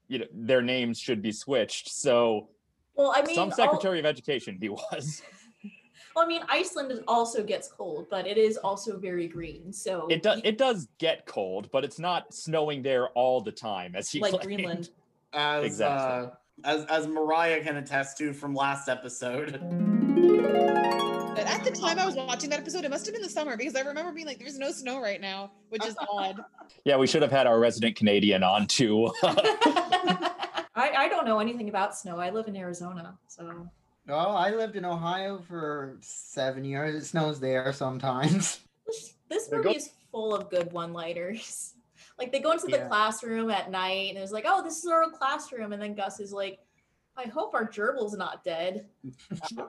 [0.07, 1.89] you know their names should be switched.
[1.89, 2.49] So
[2.95, 5.21] Well, I mean, some all- Secretary of Education he was.
[6.15, 9.71] well, I mean, Iceland also gets cold, but it is also very green.
[9.73, 13.95] So It does it does get cold, but it's not snowing there all the time
[13.95, 14.45] as he like claimed.
[14.45, 14.89] Greenland.
[15.31, 16.27] As Exactly.
[16.27, 19.56] uh, as as Mariah can attest to from last episode.
[21.38, 23.76] At the time I was watching that episode, it must have been the summer because
[23.76, 26.43] I remember being like, "There's no snow right now," which is odd.
[26.86, 29.12] Yeah, we should have had our resident Canadian on too.
[29.24, 30.32] I,
[30.76, 32.19] I don't know anything about snow.
[32.19, 33.67] I live in Arizona, so
[34.08, 36.95] Oh, I lived in Ohio for seven years.
[36.95, 38.60] It snows there sometimes.
[39.30, 41.74] this There movie go- is full of good one-liners.
[42.19, 42.88] Like they go into the Yeah.
[42.88, 46.19] classroom at night and it's like, oh, this is our old classroom, and then Gus
[46.19, 46.60] is like,
[47.17, 48.86] I hope our gerbil's not dead.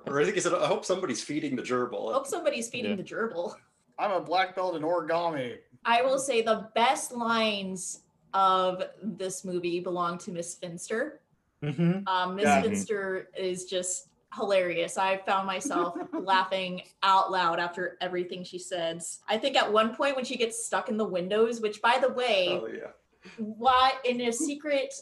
[0.07, 2.11] Or I think he said, I hope somebody's feeding the gerbil.
[2.11, 2.97] I hope somebody's feeding Yeah.
[2.97, 3.55] the gerbil.
[3.99, 5.59] I'm a black belt in origami.
[5.85, 8.03] I will say the best lines
[8.35, 11.21] of this movie belong to Miss Finster.
[11.63, 12.07] Mm-hmm.
[12.07, 12.63] Um, Miss Yeah.
[12.63, 14.97] Finster is just hilarious.
[14.97, 19.21] I found myself laughing out loud after everything she says.
[19.29, 22.13] I think at one point when she gets stuck in the windows, which by the
[22.13, 22.91] way, Oh yeah.
[23.37, 24.95] why in a secret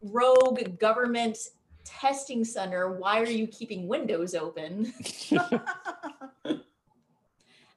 [0.00, 1.38] rogue government
[1.84, 4.92] testing center, why are you keeping windows open?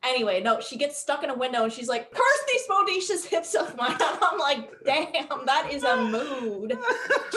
[0.06, 3.54] anyway, no, she gets stuck in a window and she's like, curse these bodacious hips
[3.56, 3.96] of mine.
[4.00, 6.78] I'm like, damn, that is a mood.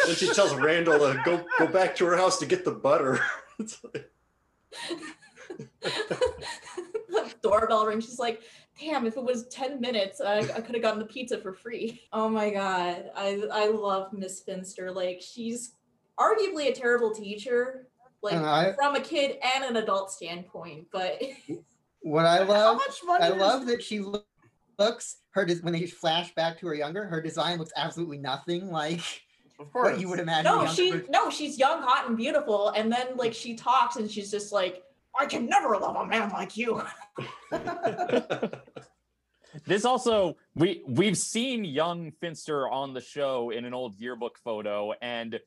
[0.06, 3.20] Then she tells Randall to go go back to her house to get the butter.
[3.60, 4.08] It's like-
[5.80, 8.04] the doorbell rings.
[8.04, 8.42] She's like,
[8.80, 12.02] damn, if it was 10 minutes, I, I could have gotten the pizza for free.
[12.12, 13.10] Oh my God.
[13.16, 14.92] I, I love Miss Finster.
[14.92, 15.72] Like, she's
[16.18, 17.88] arguably a terrible teacher,
[18.22, 21.20] like I- from a kid and an adult standpoint, but
[22.00, 24.00] What I love, much money I is- love that she
[24.78, 27.04] looks her when they flash back to her younger.
[27.04, 29.00] Her design looks absolutely nothing like
[29.58, 30.44] Of what you would imagine.
[30.44, 32.68] no, younger she person- no, she's young, hot, and beautiful.
[32.70, 34.82] And then like she talks and she's just like,
[35.18, 36.82] I can never love a man like you.
[39.66, 44.92] This also we we've seen young Finster on the show in an old yearbook photo,
[45.00, 45.40] and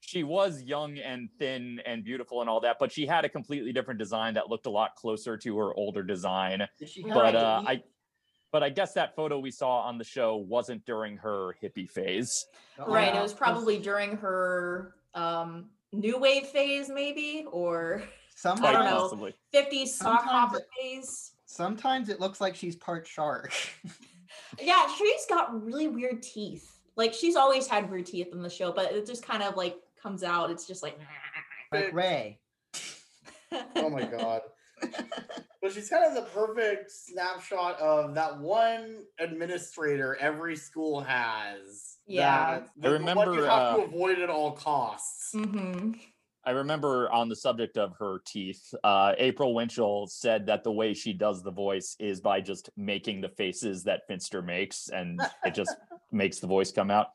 [0.00, 3.72] she was young and thin and beautiful and all that, but she had a completely
[3.72, 6.66] different design that looked a lot closer to her older design.
[6.78, 7.62] Did she have But uh.
[7.66, 7.82] I
[8.52, 12.46] but I guess that photo we saw on the show wasn't during her hippie phase.
[12.84, 13.14] right.
[13.14, 18.02] It was probably during her um new wave phase, maybe, or
[18.44, 19.02] I don't know.
[19.02, 19.34] Possibly.
[19.54, 21.32] 50s sock Sometimes hopper it- phase.
[21.44, 23.52] sometimes it looks like she's part shark.
[24.60, 26.78] Yeah, she's got really weird teeth.
[26.96, 29.76] Like she's always had weird teeth in the show, but it just kind of like
[30.02, 30.50] comes out.
[30.50, 30.98] It's just like
[31.72, 32.40] like Ray.
[33.76, 34.42] Oh my god.
[35.62, 41.98] But she's kind of the perfect snapshot of that one administrator every school has.
[42.06, 42.60] Yeah.
[42.60, 45.32] that- I the one remember, you have to uh, avoid at all costs.
[45.32, 45.92] hmm
[46.42, 50.94] I remember on the subject of her teeth, uh, April Winchell said that the way
[50.94, 55.54] she does the voice is by just making the faces that Finster makes, and it
[55.54, 55.76] just
[56.10, 57.08] makes the voice come out.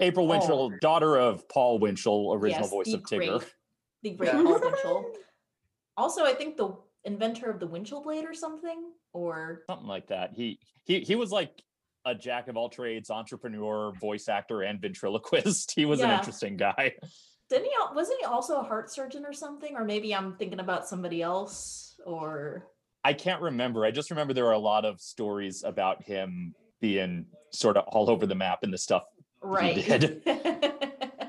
[0.00, 0.30] April oh.
[0.30, 3.38] Winchell, daughter of Paul Winchell, original Yes, voice of Tigger.
[3.38, 3.54] great-
[4.02, 5.12] the great Paul Winchell.
[5.96, 10.32] Also, I think the inventor of the Winchell blade or something, or something like that.
[10.34, 11.50] He he he was like
[12.04, 15.72] a jack of all trades, entrepreneur, voice actor, and ventriloquist.
[15.76, 16.92] He was an interesting guy.
[17.48, 17.72] didn't he?
[17.94, 19.74] Wasn't he also a heart surgeon or something?
[19.74, 21.94] Or maybe I'm thinking about somebody else.
[22.04, 22.66] Or
[23.04, 23.84] I can't remember.
[23.84, 28.10] I just remember there were a lot of stories about him being sort of all
[28.10, 29.04] over the map in the stuff
[29.44, 29.74] Right.
[29.74, 30.22] did.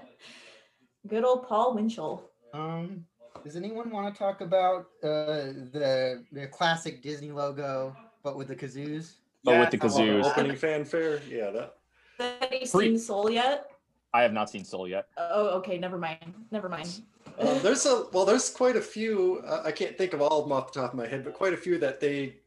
[1.08, 2.24] Good old Paul Winchell.
[2.54, 3.06] Um,
[3.44, 8.56] does anyone want to talk about uh, the the classic Disney logo, but with the
[8.56, 9.16] kazoos?
[9.44, 10.24] But with the I kazoos.
[10.24, 11.22] Opening fanfare.
[11.30, 11.76] Yeah, that.
[12.18, 13.70] Have you Pre- seen Soul yet?
[14.14, 15.08] I have not seen Soul yet.
[15.18, 15.78] Oh, okay.
[15.78, 16.34] Never mind.
[16.50, 17.02] Never mind.
[17.38, 19.44] Um, there's a well, there's quite a few.
[19.46, 21.34] Uh, I can't think of all of them off the top of my head, but
[21.34, 22.38] quite a few that they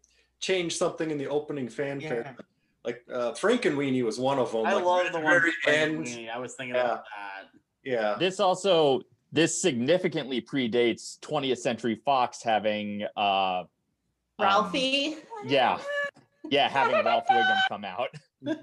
[0.40, 2.34] changed something in the opening fanfare.
[2.84, 4.64] Like uh, Frankenweenie was one of them.
[4.66, 5.40] I like, love the the one.
[5.40, 5.98] very end.
[6.06, 6.30] Frankenweenie.
[6.30, 6.84] I was thinking Yeah.
[6.84, 7.60] about that.
[7.84, 8.16] Yeah.
[8.18, 13.66] This also this significantly predates 20th Century Fox having uh um,
[14.38, 15.16] Ralphie.
[15.44, 15.78] yeah.
[16.50, 18.08] Yeah, having Ralph Wiggum come out.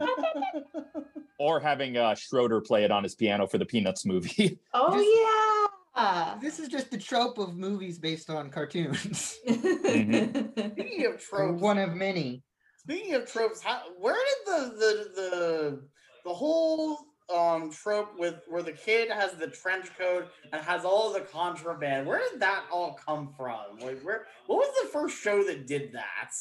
[1.39, 4.57] or having uh Schroeder play it on his piano for the Peanuts movie.
[4.73, 6.35] Oh yeah.
[6.41, 9.37] This is just the trope of movies based on cartoons.
[9.47, 12.43] Speaking of tropes, One of many.
[12.85, 15.81] Speaking of tropes, how, where did the the the
[16.23, 16.99] the whole
[17.33, 22.05] um trope with where the kid has the trench coat and has all the contraband?
[22.05, 23.79] Where did that all come from?
[23.79, 24.27] Like, where?
[24.45, 26.31] What was the first show that did that?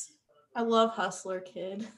[0.54, 1.88] I love Hustler Kid.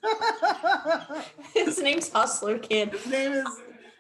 [1.55, 2.91] His name's Hustler Kid.
[2.93, 3.49] His name is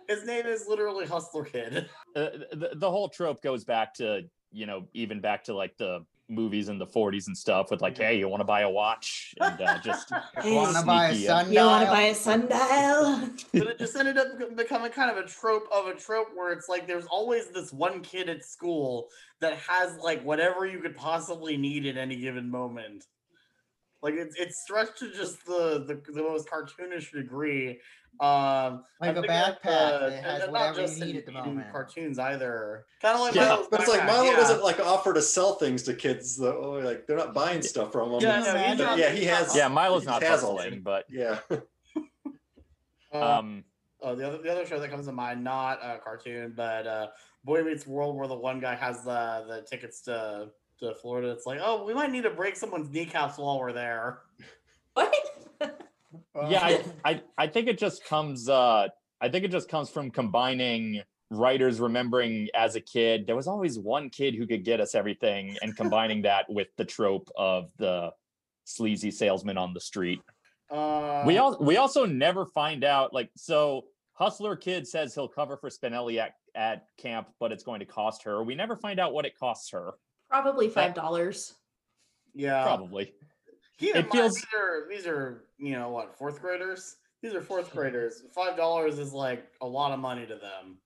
[0.08, 1.90] his name is literally Hustler Kid.
[2.14, 6.04] Uh, the, the whole trope goes back to, you know, even back to like the
[6.28, 9.34] movies in the 40s and stuff with like, hey, you want to buy a watch?
[9.40, 10.10] And uh, just
[10.44, 13.30] Wanna buy a sneaky, uh, You want to buy a sundial?
[13.52, 16.68] but it just ended up becoming kind of a trope of a trope where it's
[16.68, 19.08] like there's always this one kid at school
[19.40, 23.04] that has like whatever you could possibly need at any given moment.
[24.02, 27.80] Like it's it's stretched to just the the, the most cartoonish degree.
[28.20, 29.68] Um, Like I'm a backpack the-
[30.10, 31.70] that has not whatever you just need in- at the moment.
[31.72, 32.86] Cartoons either.
[33.02, 33.48] Kind of like Yeah.
[33.48, 34.36] Milo's But it's like Milo yeah.
[34.36, 36.72] doesn't like offer to sell things to kids though.
[36.82, 38.20] Like they're not buying stuff from him.
[38.20, 39.54] Yeah, no, he's not- yeah, he has.
[39.54, 41.38] Yeah, Milo's not has all hustling, but Yeah.
[43.12, 43.64] Uh, um
[44.02, 47.06] Oh, the other the other show that comes to mind, not a cartoon, but uh,
[47.44, 50.50] Boy Meets World, where the one guy has the the tickets to
[50.80, 51.30] to Florida.
[51.30, 54.20] It's like, oh, we might need to break someone's kneecaps while we're there.
[54.92, 55.14] What?
[56.48, 58.88] Yeah I, I i think it just comes uh
[59.20, 63.26] i think it just comes from combining writers remembering as a kid.
[63.26, 66.84] There was always one kid who could get us everything and combining that with the
[66.84, 68.12] trope of the
[68.64, 70.20] sleazy salesman on the street.
[70.70, 75.56] Uh, we all we also never find out like so hustler kid says he'll cover
[75.56, 78.42] for spinelli at, at camp but it's going to cost her.
[78.42, 79.92] We never find out what it costs her.
[80.28, 81.54] Probably five dollars.
[82.34, 83.14] yeah, probably
[83.78, 86.96] Keep in It mind, feels- these are these are you know what fourth graders.
[87.22, 88.22] These are fourth graders.
[88.34, 90.78] Five dollars is like a lot of money to them.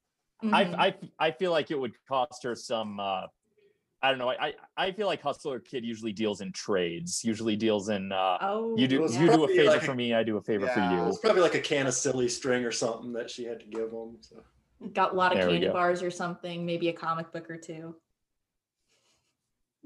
[0.42, 0.54] Mm-hmm.
[0.54, 2.98] I, I I feel like it would cost her some.
[2.98, 3.26] Uh,
[4.02, 4.30] I don't know.
[4.30, 7.22] I, I I feel like Hustler Kid usually deals in trades.
[7.22, 8.10] Usually deals in.
[8.10, 10.14] Uh, Oh, you do It was you do a favor like- for me.
[10.14, 11.06] I do a favor It for you.
[11.08, 13.90] It's probably like a can of silly string or something that she had to give
[13.90, 14.16] them.
[14.20, 14.36] So.
[14.94, 17.94] Got a lot of There candy bars or something, maybe a comic book or two.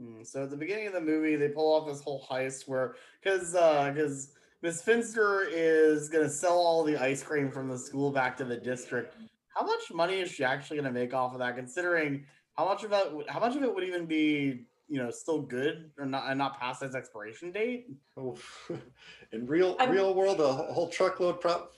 [0.01, 2.97] Mm, So at the beginning of the movie, they pull off this whole heist where
[3.23, 8.37] because because Miss Finster is gonna sell all the ice cream from the school back
[8.39, 9.15] to the district.
[9.55, 11.55] How much money is she actually gonna make off of that?
[11.57, 12.25] Considering
[12.57, 15.91] how much of that how much of it would even be you know still good
[15.99, 17.87] or not and not past its expiration date?
[18.17, 18.37] Oh,
[19.33, 21.69] in real I'm- real world, a whole truckload, prob-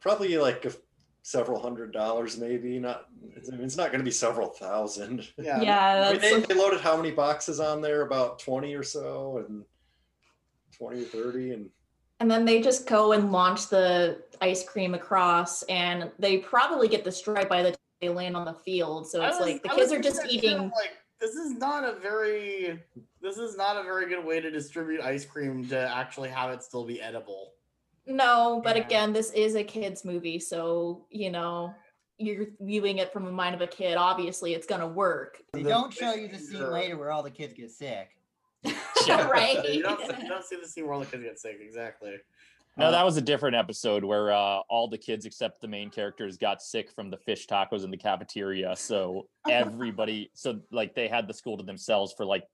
[0.00, 0.72] probably like a,
[1.30, 2.78] several hundred dollars, maybe.
[2.78, 5.28] Not, it's, I mean, it's not going to be several thousand.
[5.38, 5.60] Yeah.
[5.60, 8.02] Yeah, I mean, they, they loaded how many boxes on there?
[8.02, 9.64] About twenty or so, and
[10.76, 11.70] twenty or thirty, and
[12.18, 17.04] And then they just go and launch the ice cream across, and they probably get
[17.04, 19.08] destroyed by the time they land on the field.
[19.08, 20.72] So it's was- like the I kids are just thinking that too, eating.
[20.74, 22.80] Like this is not a very
[23.22, 26.62] this is not a very good way to distribute ice cream to actually have it
[26.62, 27.52] still be edible.
[28.10, 28.84] No, but Yeah.
[28.84, 31.74] again, this is a kids' movie, so you know
[32.18, 33.96] you're viewing it from the mind of a kid.
[33.96, 37.54] Obviously, it's gonna work, They don't show you the scene later where all the kids
[37.54, 38.10] get sick.
[39.08, 39.64] right?
[39.72, 42.16] you, don't, you don't see the scene where all the kids get sick exactly.
[42.76, 46.36] No, that was a different episode where uh, all the kids except the main characters
[46.36, 48.76] got sick from the fish tacos in the cafeteria.
[48.76, 52.44] So everybody, so like they had the school to themselves for like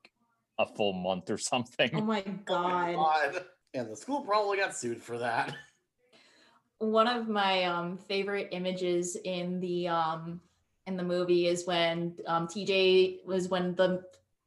[0.59, 1.91] a full month or something.
[1.95, 2.95] oh my god.
[2.95, 3.45] God.
[3.77, 5.55] And the school probably got sued for that.
[6.79, 10.41] one of my um favorite images in the um
[10.87, 14.03] in the movie is when um TJ was when the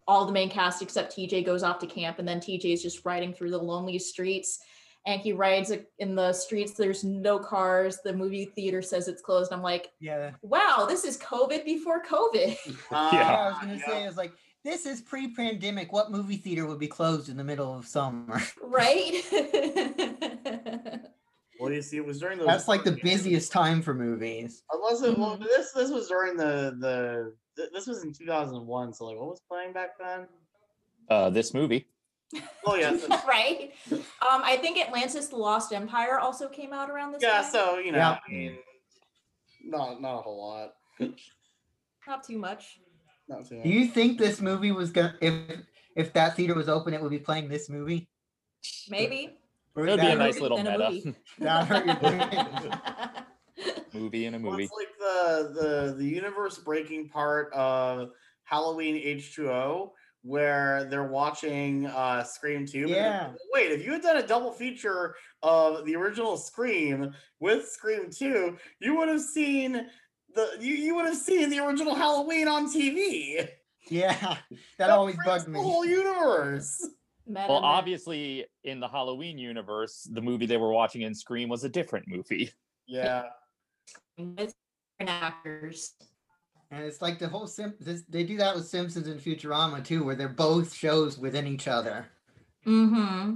[0.07, 3.05] all the main cast except TJ goes off to camp and then TJ is just
[3.05, 4.59] riding through the lonely streets
[5.05, 9.51] and he rides in the streets there's no cars the movie theater says it's closed
[9.53, 10.31] I'm like Yeah.
[10.41, 12.57] wow this is covid before covid
[12.91, 13.85] Uh, Yeah, I was gonna yeah.
[13.85, 14.33] say, I was like,
[14.63, 15.91] this is pre-pandemic.
[15.91, 18.41] What movie theater would be closed in the middle of summer?
[18.61, 19.23] right
[21.59, 22.47] Well, you see, it was during those.
[22.47, 24.63] That's like the busiest time for movies.
[24.71, 28.93] Unless it, well, this this was during the the th- this was in 2001.
[28.93, 30.25] So like, what was playing back then?
[31.09, 31.85] Uh, this movie.
[32.65, 32.91] Oh yeah,
[33.27, 33.73] right?
[33.91, 37.41] Um, I think Atlantis: The Lost Empire also came out around this yeah.
[37.41, 37.51] time.
[37.51, 38.19] So you know, Yeah.
[38.25, 38.57] I mean,
[39.65, 40.75] not not a whole lot.
[42.07, 42.79] Not too much.
[43.29, 43.61] Not too.
[43.63, 45.61] Do you think this movie was gonna if
[45.95, 48.09] if that theater was open, it would be playing this movie?
[48.89, 49.37] Maybe.
[49.75, 51.15] Or It would be a nice little meta movie.
[51.39, 52.75] that hurt your feelings?
[53.93, 54.63] movie in a movie.
[54.63, 58.09] it's like the the the universe breaking part of
[58.43, 59.91] Halloween H2O
[60.23, 62.87] where they're watching uh Scream 2.
[62.87, 63.31] Yeah.
[63.53, 68.57] Wait, if you had done a double feature of the original Scream with Scream 2,
[68.79, 69.87] you would have seen
[70.35, 73.47] the you, you would have seen the original Halloween on TV.
[73.89, 74.37] Yeah,
[74.77, 75.53] that always bugged me.
[75.53, 76.85] the whole universe.
[77.25, 77.67] Meta, Well, meta.
[77.67, 82.07] obviously, in the Halloween universe, the movie they were watching in Scream was a different
[82.07, 82.51] movie.
[82.87, 83.23] Yeah.
[84.17, 84.53] It's
[84.99, 85.93] different actors.
[86.71, 87.73] And it's like the whole Sim.
[87.79, 91.67] This, they do that with Simpsons and Futurama too, where they're both shows within each
[91.67, 92.07] other.
[92.67, 93.35] Mm-hmm.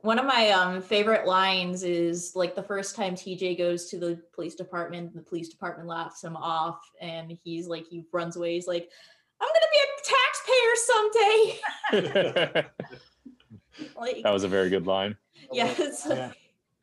[0.00, 4.20] One of my um favorite lines is like the first time TJ goes to the
[4.32, 8.54] police department, the police department laughs him off, and he's like he runs away.
[8.54, 8.88] He's like,
[9.40, 9.88] "I'm gonna be a
[11.90, 12.14] taxpayer
[12.52, 12.64] someday."
[13.96, 15.16] like, That was a very good line.
[15.52, 16.32] yeah, it's Yeah.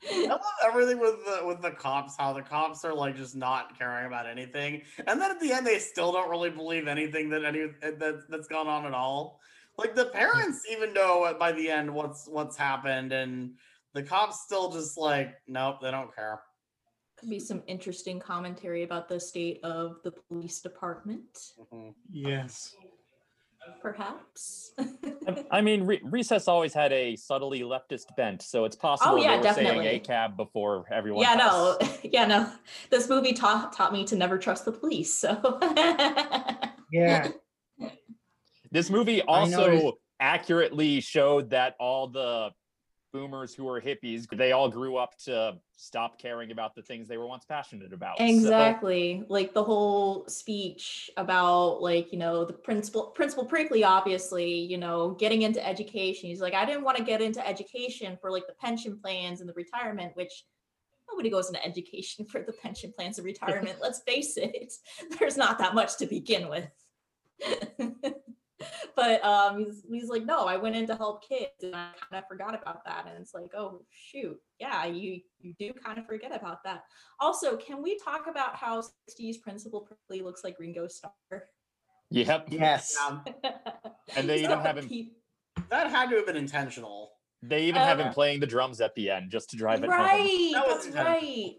[0.08, 3.78] I love everything with the with the cops, how the cops are like just not
[3.78, 4.82] caring about anything.
[5.08, 8.48] And then at the end they still don't really believe anything that any that that's
[8.48, 9.40] gone on at all.
[9.78, 13.52] Like the parents even know by the end what's what's happened and
[13.94, 16.42] the cops still just like nope, they don't care.
[17.18, 21.90] could be some interesting commentary about the state of the police department, mm-hmm.
[22.12, 22.74] Yes.
[23.82, 24.72] perhaps.
[25.28, 29.18] I- I mean, Re- Recess always had a subtly leftist bent, so it's possible Oh,
[29.18, 29.86] yeah, they were definitely.
[29.86, 31.22] saying ACAB before everyone.
[31.24, 31.78] yeah, else.
[31.82, 32.50] no, yeah, no.
[32.90, 35.14] This movie taught taught me to never trust the police.
[35.14, 35.60] So
[36.92, 37.30] Yeah.
[38.76, 42.50] This movie also accurately showed that all the
[43.14, 47.16] boomers who were hippies, they all grew up to stop caring about the things they
[47.16, 48.18] were once passionate about.
[48.18, 49.24] So- Exactly.
[49.30, 55.12] Like the whole speech about like, you know, the principal principal Prickly obviously, you know,
[55.12, 56.28] getting into education.
[56.28, 59.48] He's like, I didn't want to get into education for like the pension plans and
[59.48, 60.44] the retirement, which
[61.10, 63.78] nobody goes into education for the pension plans and retirement.
[63.82, 64.74] Let's face it.
[65.18, 66.68] There's not that much to begin with.
[68.96, 72.24] but um he's, he's like no i went in to help kids and i kind
[72.24, 76.06] of forgot about that and it's like oh shoot yeah you you do kind of
[76.06, 76.84] forget about that
[77.20, 81.44] also can we talk about how 60s principal prickly looks like ringo starr
[82.12, 82.50] Yep.
[82.52, 82.96] Yes.
[84.16, 84.88] And they even have him.
[84.88, 85.08] pe-
[85.70, 87.10] That had to have been intentional.
[87.42, 89.90] They even have him Uh, playing the drums at the end just to drive it
[89.90, 90.00] home.
[90.00, 91.56] right That was that's right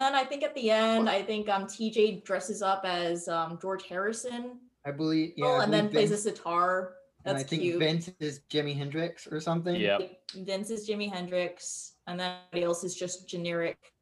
[0.00, 3.86] and i think at the end i think um tj dresses up as um george
[3.86, 5.34] harrison I believe.
[5.36, 5.46] Yeah.
[5.46, 8.40] oh, I and then plays Vince, a sitar and that's I think cute Vince is
[8.50, 9.76] Jimi Hendrix or something.
[9.76, 9.98] Yeah.
[10.34, 13.92] Vince is Jimi Hendrix, and then everybody else is just generic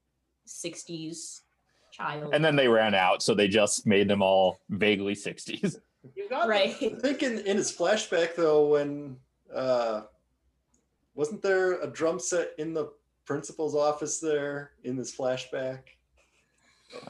[0.47, 1.41] 60s
[1.91, 2.33] child.
[2.33, 5.76] And then they ran out, so they just made them all vaguely 60s.
[6.14, 6.70] You got right.
[6.81, 9.16] I think in, in his flashback though, when
[9.55, 10.03] uh,
[11.16, 12.93] wasn't there a drum set in the
[13.26, 15.81] principal's office there in this flashback?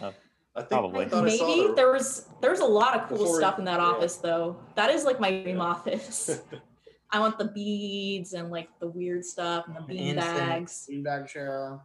[0.00, 0.12] Uh,
[0.58, 1.04] I think probably.
[1.04, 3.64] I thought I Maybe the- there was there's a lot of cool Before stuff in
[3.66, 3.86] that yeah.
[3.86, 4.56] office though.
[4.74, 6.40] That is like my dream office.
[7.10, 10.38] I want the beads and like the weird stuff and the The bean incense.
[10.38, 10.88] bags.
[10.90, 11.80] Beanbag chair.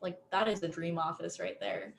[0.00, 1.92] Like that is the dream office right there.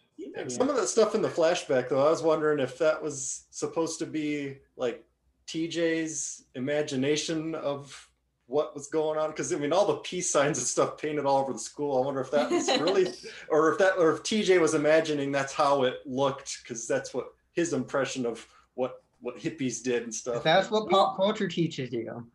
[0.48, 4.00] Some of that stuff in the flashback, though, I was wondering if that was supposed
[4.00, 5.04] to be like
[5.48, 8.10] TJ's imagination of
[8.48, 9.30] what was going on.
[9.30, 12.02] Because I mean, all the peace signs and stuff painted all over the school.
[12.02, 13.14] I wonder if that was really,
[13.50, 17.34] or if that, or if TJ was imagining that's how it looked, because that's what
[17.54, 20.44] his impression of what what hippies did and stuff.
[20.44, 22.28] That's what pop culture teaches you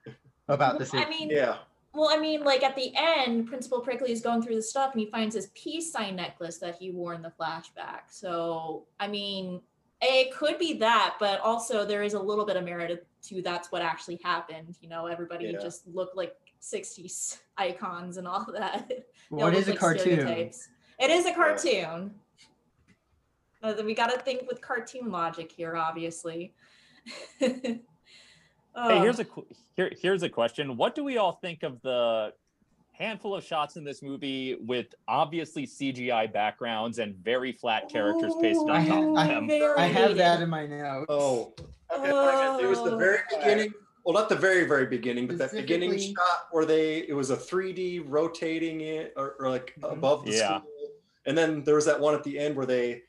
[0.49, 1.59] about the I mean, yeah.
[1.95, 5.01] Well, I mean, like at the end, Principal Prickly is going through the stuff and
[5.01, 8.03] he finds his peace sign necklace that he wore in the flashback.
[8.11, 9.61] So, I mean,
[10.01, 13.71] it could be that, but also there is a little bit of merit to that's
[13.73, 14.77] what actually happened.
[14.81, 15.59] You know, everybody Yeah.
[15.61, 18.89] just looked like 60s icons and all that.
[19.31, 20.03] They all What look is a like cartoon?
[20.21, 20.69] stereotypes.
[20.99, 22.14] It is a cartoon.
[23.62, 26.55] Uh, we got to think with cartoon logic here, obviously.
[27.41, 29.23] Hey, here's Oh.
[29.23, 30.77] a here, here's a question.
[30.77, 32.33] What do we all think of the
[32.99, 38.68] handful of shots in this movie with obviously CGI backgrounds and very flat characters pasted
[38.68, 39.72] I, on top of I, them?
[39.78, 41.07] I have that in my notes.
[41.09, 41.55] Oh,
[41.90, 42.59] Okay, Oh.
[42.59, 43.72] There was the very beginning
[44.05, 47.36] well, not the very, very beginning, but that beginning shot where they it was a
[47.36, 50.61] 3D rotating it or, or like above the Yeah.
[50.61, 50.92] school,
[51.26, 53.03] and then there was that one at the end where they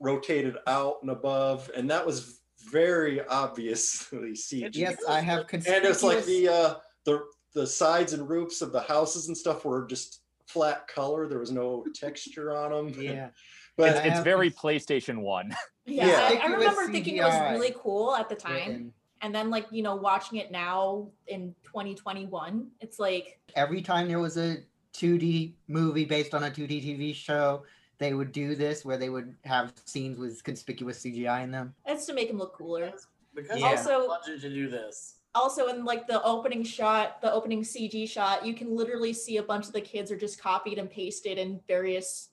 [0.00, 2.40] rotated out and above, and that was
[2.70, 4.70] very obviously CGI.
[4.74, 6.74] Yes, I have and it's like the uh,
[7.04, 7.24] the
[7.54, 11.26] the sides and roofs of the houses and stuff were just flat color.
[11.28, 13.02] There was no texture on them.
[13.02, 13.28] Yeah.
[13.76, 15.54] but it's, it's very PlayStation One.
[15.90, 16.12] Yeah, Yeah.
[16.12, 18.54] I, I Conspicuous remember thinking it was really cool at the time.
[18.68, 18.92] written.
[19.22, 24.18] And then, like, you know, watching it now in 2021, it's like, Every time there
[24.20, 24.58] was a
[24.92, 27.62] 2D movie based on a 2D TV show,
[27.96, 31.74] they would do this where they would have scenes with conspicuous CGI in them.
[31.86, 32.92] it's to make them look cooler.
[33.34, 33.68] Because Yeah.
[33.68, 35.17] also budget to do this.
[35.34, 39.42] Also, in like the opening shot, the opening CG shot, you can literally see a
[39.42, 42.30] bunch of the kids are just copied and pasted in various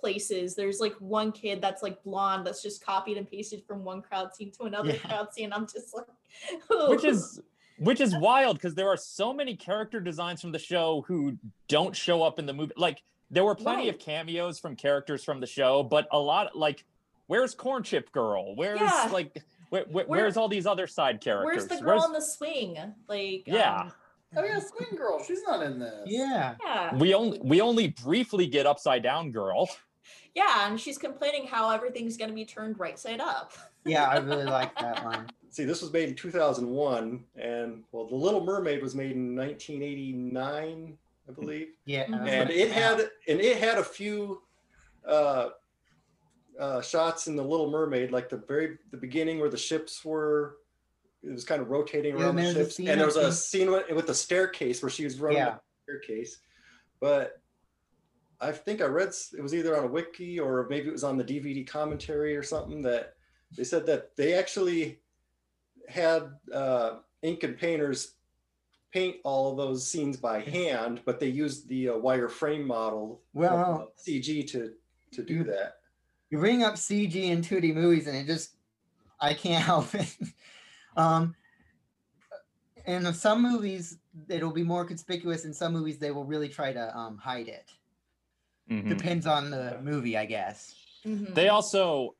[0.00, 0.54] places.
[0.54, 4.34] There's like one kid that's like blonde that's just copied and pasted from one crowd
[4.34, 4.98] scene to another Yeah.
[4.98, 5.52] crowd scene.
[5.52, 6.06] I'm just like,
[6.88, 7.40] which is
[7.78, 11.36] which is wild because there are so many character designs from the show who
[11.68, 15.38] don't show up in the movie like there were plenty of cameos from characters from
[15.40, 16.84] the show but a lot like
[17.28, 19.08] where's corn chip girl where's Yeah.
[19.12, 22.20] like where, where- Where- where's all these other side characters where's the girl on the
[22.20, 22.76] swing?
[23.08, 23.82] Like, Yeah.
[23.82, 23.92] um,
[24.36, 25.22] Oh yeah, Swing Girl.
[25.24, 26.02] She's not in this.
[26.04, 26.54] Yeah.
[26.62, 29.68] yeah, we only we only briefly get upside down girl
[30.34, 33.52] yeah, and she's complaining how everything's gonna be turned right side up.
[33.86, 35.28] Yeah, I really like that one.
[35.48, 40.98] see, this was made in 2001, and well, The Little Mermaid was made in 1989,
[41.28, 41.68] I believe.
[41.86, 42.04] Yeah.
[42.06, 42.10] Mhm.
[42.18, 44.42] that's and what- it had and it had a few
[45.06, 45.48] uh,
[46.58, 50.56] uh, shots in the Little Mermaid, like the very the beginning where the ships were.
[51.22, 53.90] It was kind of rotating around the ships, scene, and there was a scene with,
[53.90, 55.56] with the staircase where she was running Yeah.
[55.56, 56.38] the staircase.
[57.00, 57.40] But
[58.40, 61.16] I think I read it was either on a wiki or maybe it was on
[61.16, 63.14] the DVD commentary or something that
[63.56, 65.00] they said that they actually
[65.88, 68.14] had uh, ink and painters
[68.92, 73.92] paint all of those scenes by hand, but they used the uh, wireframe model Well-
[74.06, 74.72] CG to
[75.12, 75.78] to do that.
[76.30, 78.56] You bring up CG and 2D movies, and it just
[79.20, 80.16] I can't help it.
[80.96, 81.34] um,
[82.86, 83.98] in some movies,
[84.28, 85.44] it'll be more conspicuous.
[85.44, 87.70] In some movies, they will really try to um, hide it.
[88.70, 88.88] Mhm.
[88.88, 90.74] Depends on the movie, I guess.
[91.04, 91.34] Mhm.
[91.34, 92.16] they also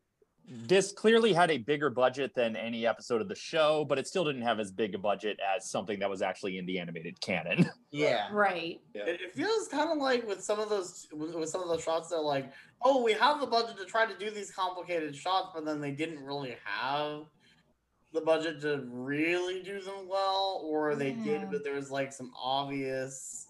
[0.66, 4.24] this clearly had a bigger budget than any episode of the show but it still
[4.24, 7.68] didn't have as big a budget as something that was actually in the animated canon
[7.90, 8.28] Yeah.
[8.32, 8.80] right.
[8.94, 11.82] It, it feels kind of like with some of those with, with some of those
[11.82, 15.48] shots, they're like, oh, we have the budget to try to do these complicated shots,
[15.54, 17.22] but then they didn't really have
[18.12, 21.24] the budget to really do them well, or they Yeah.
[21.24, 23.46] did, but there was like some obvious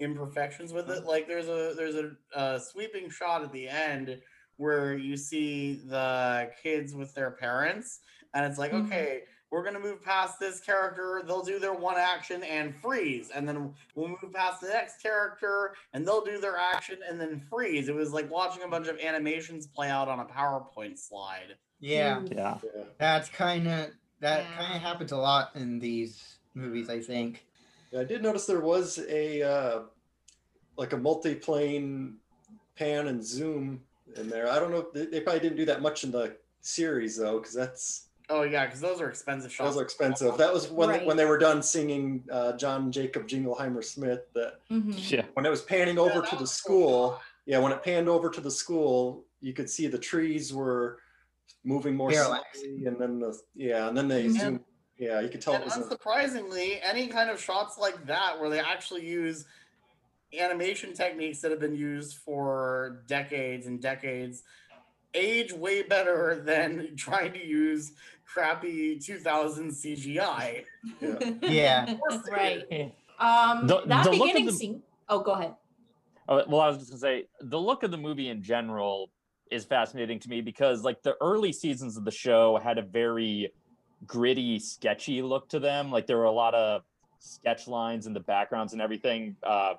[0.00, 0.98] imperfections with it.
[0.98, 1.06] Mm-hmm.
[1.08, 4.20] Like there's a there's a, a sweeping shot at the end
[4.58, 8.00] where you see the kids with their parents,
[8.34, 8.86] and it's like, Mhm.
[8.86, 11.22] okay, we're gonna move past this character.
[11.26, 15.74] They'll do their one action and freeze, and then we'll move past the next character,
[15.94, 17.88] and they'll do their action and then freeze.
[17.88, 21.56] It was like watching a bunch of animations play out on a PowerPoint slide.
[21.80, 22.22] Yeah.
[22.30, 22.84] yeah Yeah.
[22.98, 23.90] That's kind of
[24.20, 24.56] that Yeah.
[24.58, 26.90] kind of happens a lot in these movies.
[26.90, 27.46] I think.
[27.92, 29.82] Yeah, I did notice there was a uh,
[30.76, 32.18] like a multi-plane
[32.76, 33.84] pan and zoom
[34.16, 34.48] in there.
[34.50, 34.86] I don't know.
[34.92, 38.66] They, they probably didn't do that much in the series though, because that's Oh yeah,
[38.66, 39.70] because those are expensive shots.
[39.70, 40.36] those are expensive.
[40.36, 41.06] That was when Right.
[41.06, 44.20] when they were done singing uh, John Jacob Jingleheimer Smith.
[44.34, 45.10] That Mhm.
[45.10, 47.82] yeah when it was panning over that to the was so school, yeah, when it
[47.82, 50.98] panned over to the school, you could see the trees were
[51.64, 52.60] moving more Parallax.
[52.60, 54.38] slowly, and then the yeah, and then they Mhm.
[54.40, 54.64] zoom.
[54.98, 55.76] Yeah, you could tell And it was.
[55.76, 59.44] A, unsurprisingly, any kind of shots like that where they actually use
[60.38, 64.42] animation techniques that have been used for decades and decades
[65.14, 67.92] age way better than trying to use
[68.26, 70.64] crappy 2000 CGI.
[71.42, 71.94] Yeah.
[72.30, 72.92] right.
[73.18, 74.82] Um, The- that the beginning the- scene.
[75.08, 75.54] Oh, go ahead.
[76.28, 79.08] Uh, well, I was just gonna say the look of the movie in general
[79.50, 83.50] is fascinating to me because like the early seasons of the show had a very
[84.06, 85.90] gritty, sketchy look to them.
[85.90, 86.82] Like there were a lot of
[87.18, 89.74] sketch lines in the backgrounds and everything, uh,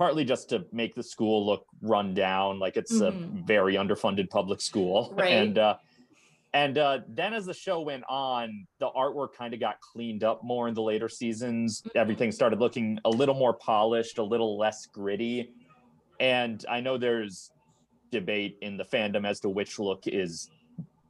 [0.00, 3.06] partly just to make the school look run down, like it's Mhm.
[3.08, 5.12] a very underfunded public school.
[5.20, 5.30] Right.
[5.32, 5.76] And uh,
[6.54, 10.42] and uh, then as the show went on, the artwork kind of got cleaned up
[10.42, 11.82] more in the later seasons.
[11.94, 15.52] Everything started looking a little more polished, a little less gritty.
[16.18, 17.52] And I know there's
[18.10, 20.50] debate in the fandom as to which look is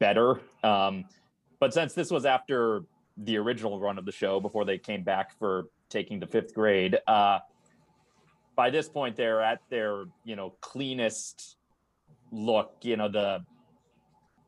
[0.01, 0.41] better.
[0.65, 1.05] Um,
[1.61, 2.83] but since this was after
[3.17, 6.99] the original run of the show, before they came back for taking the fifth grade,
[7.07, 7.39] uh,
[8.61, 11.57] by this point they're at their you know cleanest
[12.31, 12.75] look.
[12.83, 13.43] You know the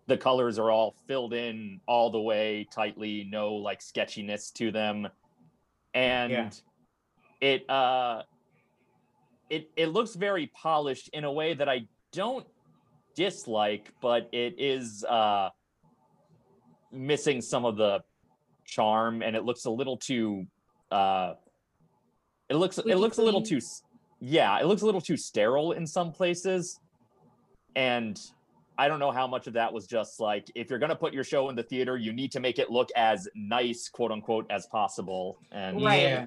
[0.06, 5.08] the colors are all filled in all the way tightly, no like sketchiness to them.
[5.94, 6.50] And Yeah.
[7.40, 8.24] it uh
[9.48, 12.46] it it looks very polished in a way that I don't
[13.16, 15.48] dislike, but it is uh
[16.92, 18.02] missing some of the
[18.66, 20.46] charm and it looks a little too
[20.90, 21.32] uh
[22.50, 23.60] it looks it looks a little too
[24.24, 26.78] yeah it looks a little too sterile in some places
[27.74, 28.20] and
[28.78, 31.12] i don't know how much of that was just like if you're going to put
[31.12, 34.46] your show in the theater you need to make it look as nice quote unquote
[34.48, 36.02] as possible and Right.
[36.02, 36.26] Yeah.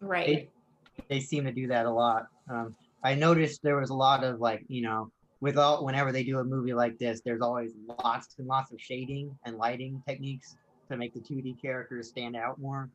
[0.00, 0.26] Right.
[0.26, 2.26] They, they seem to do that a lot.
[2.48, 6.22] Um, I noticed there was a lot of like, you know, with all whenever they
[6.22, 7.72] do a movie like this, there's always
[8.04, 10.56] lots and lots of shading and lighting techniques
[10.88, 12.88] to make the 2D characters stand out more.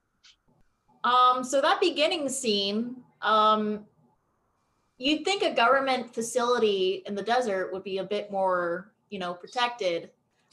[1.03, 3.85] Um, so that beginning scene, um,
[4.97, 9.33] you'd think a government facility in the desert would be a bit more, you know,
[9.33, 10.09] protected,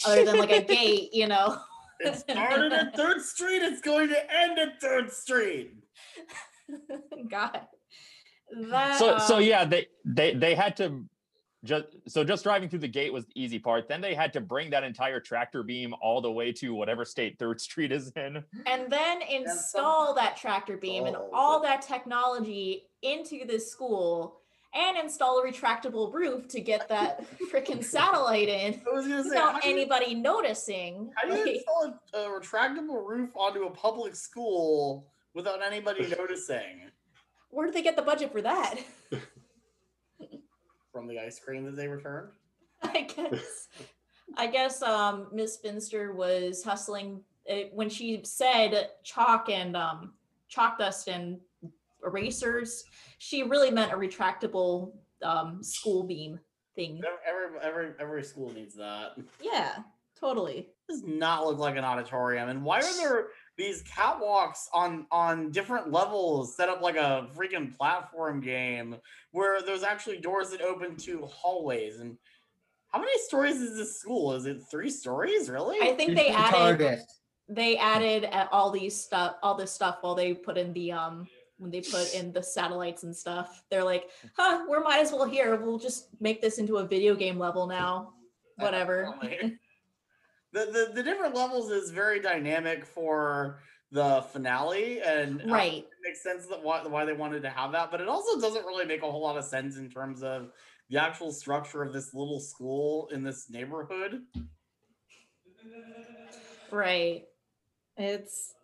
[0.07, 1.59] other than like a gate, you know.
[2.01, 3.63] It started at Third Street.
[3.63, 5.75] It's going to end at Third Street.
[7.29, 7.61] God.
[8.57, 11.05] That, so so um, yeah they they they had to
[11.65, 14.41] just so just driving through the gate was the easy part then they had to
[14.41, 18.45] bring that entire tractor beam all the way to whatever state third street is in
[18.67, 24.37] and then install that tractor beam and Oh, all that technology into this school
[24.75, 29.69] and install a retractable roof to get that freaking satellite in I say, without how
[29.69, 31.13] you- anybody noticing.
[31.17, 36.91] How do you install a, a retractable roof onto a public school without anybody noticing?
[37.51, 38.81] where did they get the budget for that?
[40.95, 42.29] From the ice cream that they returned?
[42.85, 43.67] I guess.
[44.37, 47.21] I guess um Miss Finster was hustling
[47.51, 50.13] uh, when she said chalk and um
[50.49, 51.41] chalk dust and
[52.07, 52.85] erasers.
[53.19, 54.93] She really meant a retractable
[55.23, 56.39] um school beam
[56.77, 57.03] thing.
[57.27, 59.17] Every every every school needs that.
[59.43, 59.79] Yeah,
[60.19, 60.69] totally.
[60.89, 62.51] does not look like an auditorium.
[62.51, 63.27] And why are there
[63.57, 68.97] these catwalks on on different levels set up like a freaking platform game
[69.31, 72.01] where there's actually doors that open to hallways?
[72.01, 72.17] And
[72.89, 74.33] how many stories is this school?
[74.35, 75.49] Is it three stories?
[75.49, 75.79] Really?
[75.81, 77.01] I think they added
[77.49, 81.27] they added uh, all these stuff all this stuff while they put in the um
[81.59, 83.63] when they put in the satellites and stuff.
[83.71, 85.57] They're like, huh, we're might as well here.
[85.57, 88.15] We'll just make this into a video game level now.
[88.57, 89.15] Whatever.
[90.55, 93.59] The, the the different levels is very dynamic for
[93.91, 95.85] the finale and Right.
[95.85, 98.65] it makes sense that why, why they wanted to have that but it also doesn't
[98.65, 100.51] really make a whole lot of sense in terms of
[100.91, 104.23] the actual structure of this little school in this neighborhood
[106.71, 107.25] Right.
[107.97, 108.55] It's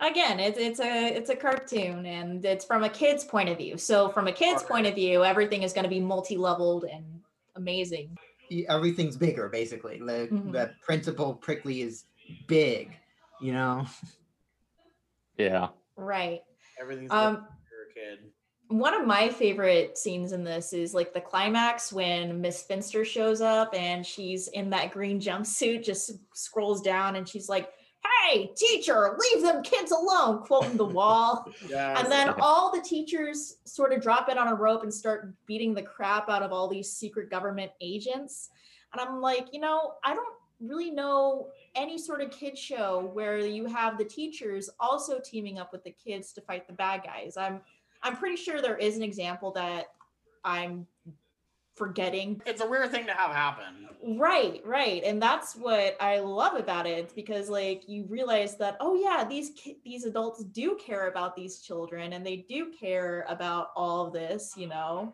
[0.00, 3.78] again, it's it's a it's a cartoon and it's from a kid's point of view.
[3.78, 7.04] So from a kid's point of view, everything is going to be multi-leveled and
[7.54, 8.16] amazing.
[8.68, 9.98] Everything's bigger, basically.
[9.98, 10.52] The, Mhm.
[10.52, 12.04] the principal prickly is
[12.46, 12.96] big,
[13.40, 13.86] you know.
[15.38, 16.42] yeah Right.
[16.80, 18.32] everything's Um, different you're a kid
[18.68, 23.40] One of my favorite scenes in this is like the climax when Miss Finster shows
[23.40, 27.70] up and she's in that green jumpsuit, just scrolls down and she's like,
[28.24, 31.46] Hey, teacher, leave them kids alone, quoting the wall.
[31.68, 32.00] Yes.
[32.00, 35.74] And then all the teachers sort of drop in on a rope and start beating
[35.74, 38.50] the crap out of all these secret government agents.
[38.92, 43.38] And I'm like, you know, I don't really know any sort of kid show where
[43.38, 47.36] you have the teachers also teaming up with the kids to fight the bad guys.
[47.36, 47.60] I'm
[48.02, 49.86] I'm pretty sure there is an example that
[50.44, 50.86] I'm
[51.76, 52.42] forgetting.
[52.46, 55.02] it's a weird thing to have happen Right, right.
[55.04, 59.50] And that's what I love about it because like you realize that oh yeah, these
[59.56, 64.12] ki- these adults do care about these children and they do care about all of
[64.12, 65.12] this, you know.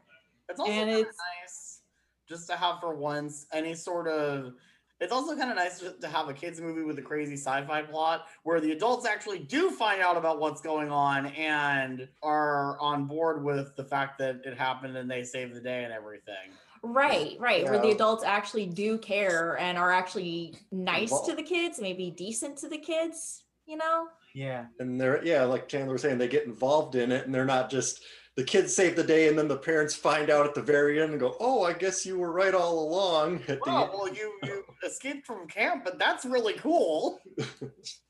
[0.48, 1.80] It's also and it's nice
[2.28, 4.54] just to have for once any sort of.
[5.02, 7.82] It's also kind of nice to to have a kids movie with a crazy sci-fi
[7.82, 13.06] plot where the adults actually do find out about what's going on and are on
[13.06, 16.52] board with the fact that it happened and they save the day and everything.
[16.84, 17.64] Right, right.
[17.64, 22.58] Where the adults actually do care and are actually nice to the kids, maybe decent
[22.58, 24.08] to the kids, you know?
[24.34, 24.66] Yeah.
[24.80, 27.70] And they're yeah, like Chandler was saying, they get involved in it, and they're not
[27.70, 28.02] just
[28.34, 31.10] the kids save the day, and then the parents find out at the very end
[31.10, 34.32] and go, "Oh, I guess you were right all along." At the Oh, well, you
[34.42, 37.20] you escaped from camp, but that's really cool.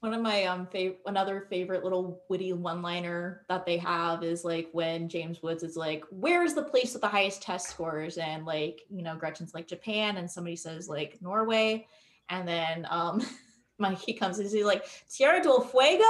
[0.00, 4.68] One of my um fav- another favorite little witty one-liner that they have is like
[4.70, 8.82] when James Woods is like, "Where's the place with the highest test scores?" and like
[8.90, 11.88] you know Gretchen's like Japan, and somebody says like Norway,
[12.28, 13.20] and then um
[13.78, 16.04] Mikey comes and he's like Tierra del Fuego.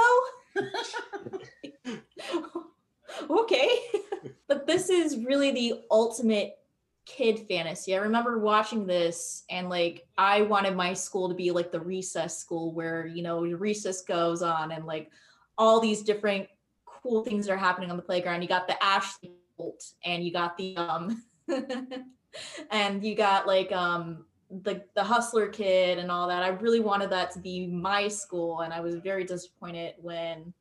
[3.29, 3.79] okay,
[4.47, 6.57] but this is really the ultimate
[7.05, 7.95] kid fantasy.
[7.95, 12.37] I remember watching this and like I wanted my school to be like the recess
[12.37, 15.11] school where, you know, recess goes on and like
[15.57, 16.47] all these different
[16.85, 18.41] cool things are happening on the playground.
[18.41, 21.23] You got the Ashley Bolt and you got the um
[22.71, 24.25] and you got like um
[24.61, 26.43] the the hustler kid and all that.
[26.43, 30.53] I really wanted that to be my school and I was very disappointed when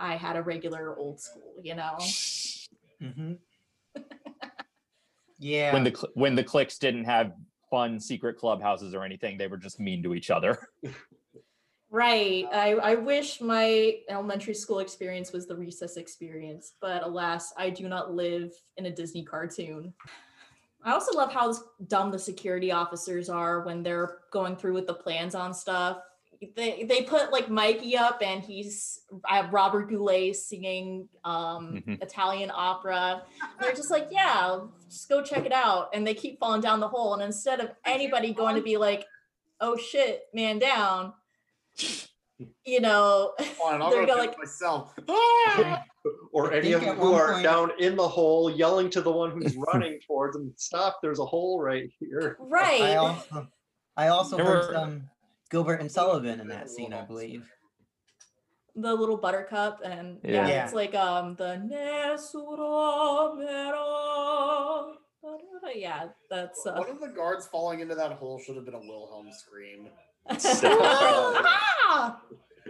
[0.00, 1.96] I had a regular old school, you know.
[3.02, 3.32] Mm-hmm.
[5.38, 5.72] yeah.
[5.72, 7.34] When the cl- when the cliques didn't have
[7.70, 10.58] fun secret clubhouses or anything, they were just mean to each other.
[11.92, 12.46] Right.
[12.52, 17.88] I, I wish my elementary school experience was the recess experience, but alas, I do
[17.88, 19.92] not live in a Disney cartoon.
[20.84, 21.52] I also love how
[21.88, 25.98] dumb the security officers are when they're going through with the plans on stuff.
[26.56, 32.02] They they put like Mikey up and he's I have Robert Goulet singing um Mhm.
[32.02, 33.24] Italian opera.
[33.60, 35.90] They're just like, yeah, just go check it out.
[35.92, 37.12] And they keep falling down the hole.
[37.12, 39.04] And instead of anybody going to be like,
[39.60, 41.12] oh shit, man down,
[42.64, 44.94] you know, Fine, I'll they're gonna like myself.
[46.32, 49.10] Or any of think them who are point- down in the hole yelling to the
[49.12, 52.38] one who's running towards them, stop, there's a hole right here.
[52.40, 52.96] I right.
[52.96, 53.48] also,
[53.98, 55.02] I also heard were- some
[55.50, 57.44] Gilbert and Sullivan in that scene, I believe.
[58.76, 60.64] the little buttercup and yeah, Yeah.
[60.64, 64.94] it's like um the Nesura Mera.
[65.74, 68.78] Yeah, that's uh, One of the guards falling into that hole should have been a
[68.78, 69.88] Wilhelm scream.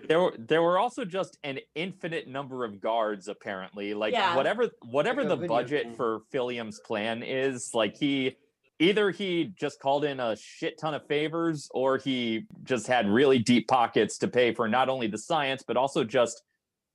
[0.09, 4.37] There were there were also just an infinite number of guards apparently like Yeah.
[4.37, 8.37] whatever whatever Like the budget for Phillium's plan is like he
[8.81, 13.39] either he just called in a shit ton of favors or he just had really
[13.39, 16.43] deep pockets to pay for not only the science but also just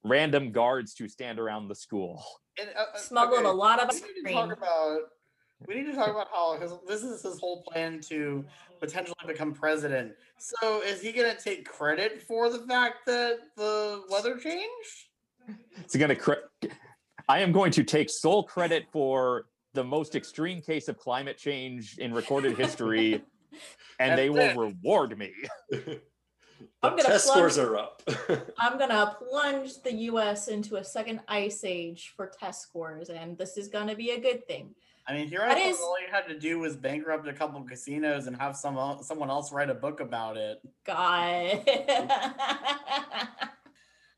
[0.04, 2.24] random guards to stand around the school
[2.60, 5.00] And, uh, uh, Smuggled okay, a lot of we need to talk about.
[5.68, 8.44] We need to talk about how his, this is his whole plan to
[8.80, 10.12] potentially become president.
[10.38, 15.08] So is he going to take credit for the fact that the weather changed?
[15.78, 16.34] it's gonna cre-
[17.30, 19.46] i am going to take sole credit for
[19.76, 23.22] the most extreme case of climate change in recorded history
[24.00, 25.32] and they will reward me
[26.58, 28.02] The I'm gonna test plunge- scores are up.
[28.60, 30.48] I'm gonna plunge the U.S.
[30.48, 34.48] into a second ice age for test scores, and this is gonna be a good
[34.48, 34.74] thing.
[35.06, 37.34] I mean, here I That thought is- all you had to do was bankrupt a
[37.34, 40.60] couple of casinos and have some someone else write a book about it.
[40.86, 41.62] God.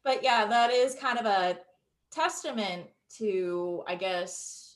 [0.04, 1.58] but yeah, that is kind of a
[2.12, 2.86] testament
[3.18, 4.67] to, I guess,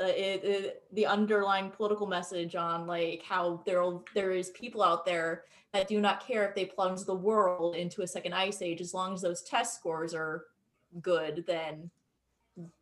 [0.00, 3.82] uh, it, it, the underlying political message on like how there
[4.14, 8.02] there is people out there that do not care if they plunge the world into
[8.02, 10.44] a second ice age as long as those test scores are
[11.02, 11.90] good then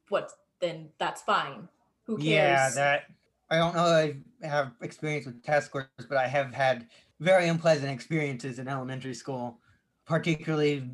[0.08, 1.68] what then that's fine.
[2.04, 2.26] Who cares?
[2.26, 3.04] Yeah, that
[3.50, 6.86] I don't know I have experience with test scores, but I have had
[7.20, 9.58] very unpleasant experiences in elementary school,
[10.06, 10.90] particularly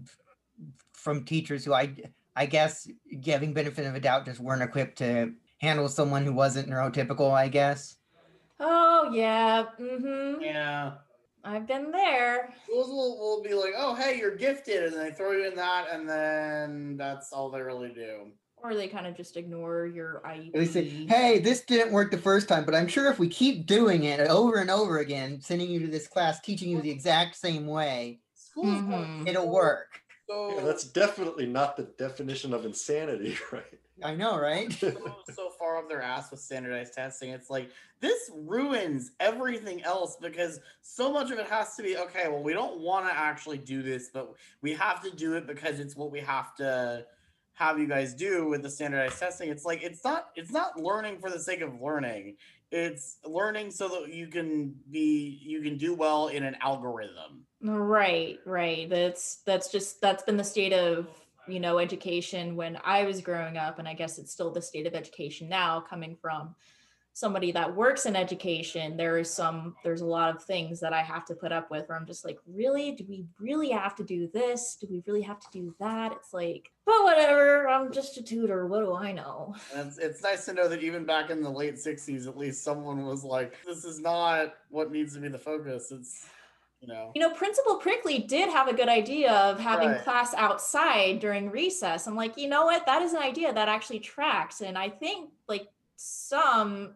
[0.92, 1.94] from teachers who I
[2.36, 2.88] I guess
[3.20, 7.48] giving benefit of a doubt just weren't equipped to handle someone who wasn't neurotypical, I
[7.48, 7.96] guess.
[8.58, 10.92] oh yeah mm-hmm Yeah.
[11.44, 14.92] i've been there Schools will, will be like, oh, hey, you're gifted.
[14.92, 15.86] And they throw you in that.
[15.90, 18.30] And then that's all they really do.
[18.62, 20.52] or they kind of just ignore your IEP.
[20.52, 23.66] They say, "Hey, this didn't work the first time, but I'm sure if we keep
[23.66, 27.36] doing it over and over again, sending you to this class, teaching you the exact
[27.36, 29.26] same way, Schools Mhm.
[29.26, 29.88] it'll work."
[30.28, 33.80] so, Yeah, that's definitely not the definition of insanity, right?
[34.02, 34.72] I know, right?
[34.72, 37.30] so, so far up their ass with standardized testing.
[37.30, 37.70] It's like
[38.00, 42.28] this ruins everything else because so much of it has to be okay.
[42.28, 45.80] Well, we don't want to actually do this, but we have to do it because
[45.80, 47.04] it's what we have to
[47.54, 49.50] have you guys do with the standardized testing.
[49.50, 52.36] It's like it's not it's not learning for the sake of learning.
[52.72, 57.44] It's learning so that you can be you can do well in an algorithm.
[57.62, 58.88] Right, right.
[58.88, 61.08] That's that's just that's been the state of
[61.50, 64.86] you know education when I was growing up, and I guess it's still the state
[64.86, 66.54] of education now, coming from
[67.12, 68.96] somebody that works in education.
[68.96, 71.88] There is some there's a lot of things that I have to put up with
[71.88, 72.92] where I'm just like, really?
[72.92, 74.76] Do we really have to do this?
[74.80, 76.12] Do we really have to do that?
[76.12, 77.68] It's like, but whatever.
[77.68, 78.66] I'm just a tutor.
[78.66, 79.54] What do I know?
[79.74, 83.04] It's, it's nice to know that even back in the late 60s, at least someone
[83.04, 85.92] was like, this is not what needs to be the focus.
[85.92, 86.26] It's,
[86.80, 87.12] you know.
[87.14, 90.02] You know, Principal Prickly did have a good idea of having Right.
[90.02, 92.06] class outside during recess.
[92.06, 92.86] I'm like, you know what?
[92.86, 94.60] That is an idea that actually tracks.
[94.62, 96.94] And I think like some,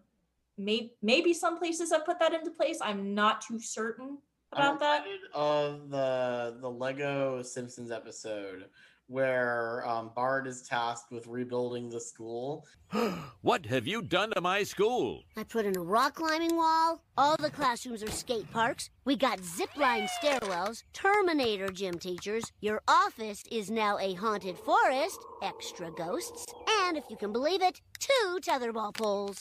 [0.56, 2.78] may, maybe some places have put that into place.
[2.80, 4.18] I'm not too certain
[4.52, 5.04] about that.
[5.34, 8.66] of the the Lego Simpsons episode
[9.08, 12.66] where um, Bart is tasked with rebuilding the school.
[13.42, 15.22] what have you done to my school?
[15.36, 17.02] I put in a rock climbing wall.
[17.18, 18.90] All the classrooms are skate parks.
[19.04, 22.52] We got zip line stairwells, Terminator gym teachers.
[22.60, 26.46] Your office is now a haunted forest, extra ghosts,
[26.84, 29.38] and if you can believe it, two tetherball poles.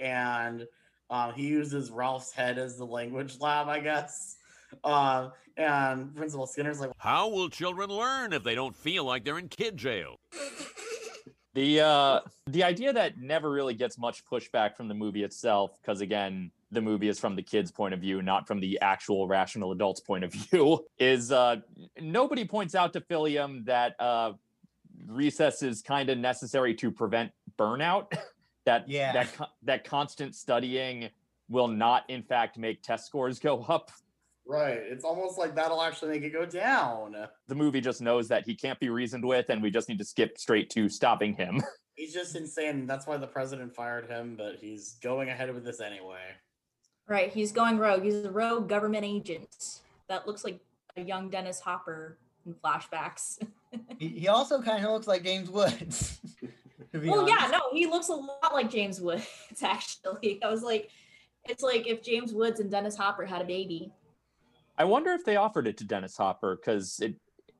[0.00, 0.66] And
[1.10, 4.36] um, he uses Ralph's head as the language lab, I guess.
[4.84, 9.38] Uh, and Principal Skinner's like, How will children learn if they don't feel like they're
[9.38, 10.16] in kid jail?
[11.52, 16.00] The uh the idea that never really gets much pushback from the movie itself, because
[16.00, 19.72] again, the movie is from the kids' point of view, not from the actual rational
[19.72, 21.56] adult's point of view, is uh
[22.00, 24.34] nobody points out to Phillium that uh
[25.08, 28.12] recess is kind of necessary to prevent burnout.
[28.64, 29.12] that Yeah.
[29.12, 31.10] that that constant studying
[31.48, 33.90] will not in fact make test scores go up.
[34.50, 34.80] Right.
[34.82, 37.14] It's almost like that'll actually make it go down.
[37.46, 40.04] The movie just knows that he can't be reasoned with, and we just need to
[40.04, 41.62] skip straight to stopping him.
[41.94, 42.84] He's just insane.
[42.84, 46.22] That's why the president fired him, but he's going ahead with this anyway.
[47.06, 48.04] Right, he's going rogue.
[48.04, 50.60] He's a rogue government agent that looks like
[50.96, 53.38] a young Dennis Hopper in flashbacks.
[53.98, 56.18] He, he also kind of looks like James Woods.
[56.92, 57.34] well, honest.
[57.38, 59.28] yeah, no, he looks a lot like James Woods.
[59.62, 60.90] Actually, I was like,
[61.48, 63.92] it's like if James Woods and Dennis Hopper had a baby.
[64.80, 67.14] I wonder if they offered it to Dennis Hopper because it,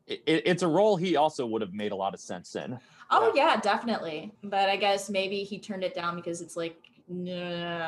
[0.06, 2.78] it it's a role he also would have made a lot of sense in.
[3.10, 4.32] Oh yeah, definitely.
[4.42, 7.84] But I guess maybe he turned it down because it's like, nah,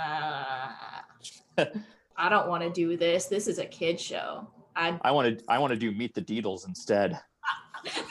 [1.56, 3.24] I don't want to do this.
[3.24, 4.46] This is a kid show.
[4.76, 7.18] I I want to I want to do Meet the Deedles instead.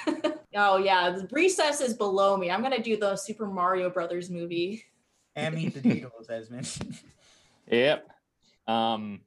[0.56, 2.50] oh yeah, the recess is below me.
[2.50, 4.86] I'm gonna do the Super Mario Brothers movie.
[5.36, 6.98] And meet the Beatles, as mentioned.
[7.68, 8.08] Yep.
[8.66, 9.20] Um.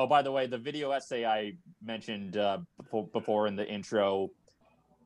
[0.00, 1.52] Oh, by the way, the video essay I
[1.84, 4.30] mentioned uh, before, before in the intro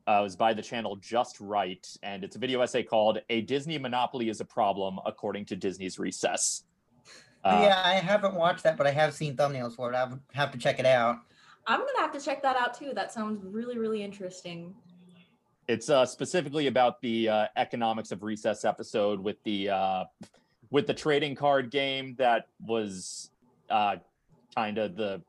[0.07, 3.77] uh, was by the channel Just Right, and it's a video essay called "A Disney
[3.77, 6.63] Monopoly is a Problem According to Disney's Recess."
[7.43, 9.97] Uh, yeah, I haven't watched that, but I have seen thumbnails for it.
[9.97, 11.17] I would have to check it out.
[11.67, 12.93] I'm gonna have to check that out too.
[12.95, 14.73] That sounds really, really interesting.
[15.67, 20.03] It's uh, specifically about the uh, economics of recess episode with the uh,
[20.69, 23.29] with the trading card game that was
[23.69, 23.97] uh,
[24.55, 25.21] kind of the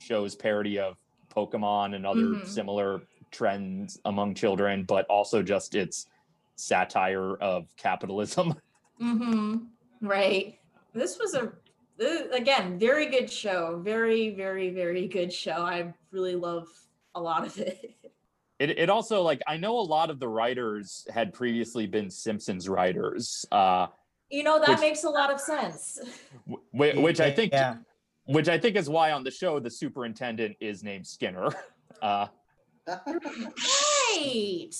[0.00, 0.96] show's parody of
[1.34, 2.46] Pokemon and other Mhm.
[2.46, 6.06] similar trends among children, but also just its
[6.56, 8.54] satire of capitalism.
[9.00, 9.58] Mm-hmm.
[10.00, 10.58] Right.
[10.92, 11.52] This was a
[12.32, 13.78] again very good show.
[13.80, 15.52] Very, very, very good show.
[15.64, 16.66] I really love
[17.14, 17.94] a lot of it.
[18.58, 22.68] It, it also like I know a lot of the writers had previously been Simpsons
[22.68, 23.86] writers, uh,
[24.30, 26.00] You know that Which- makes a lot of sense.
[26.72, 27.76] whi- which I think Yeah.
[28.28, 31.50] Which I think is why on the show the superintendent is named Skinner.
[32.00, 32.28] Uh,
[32.86, 34.70] Right.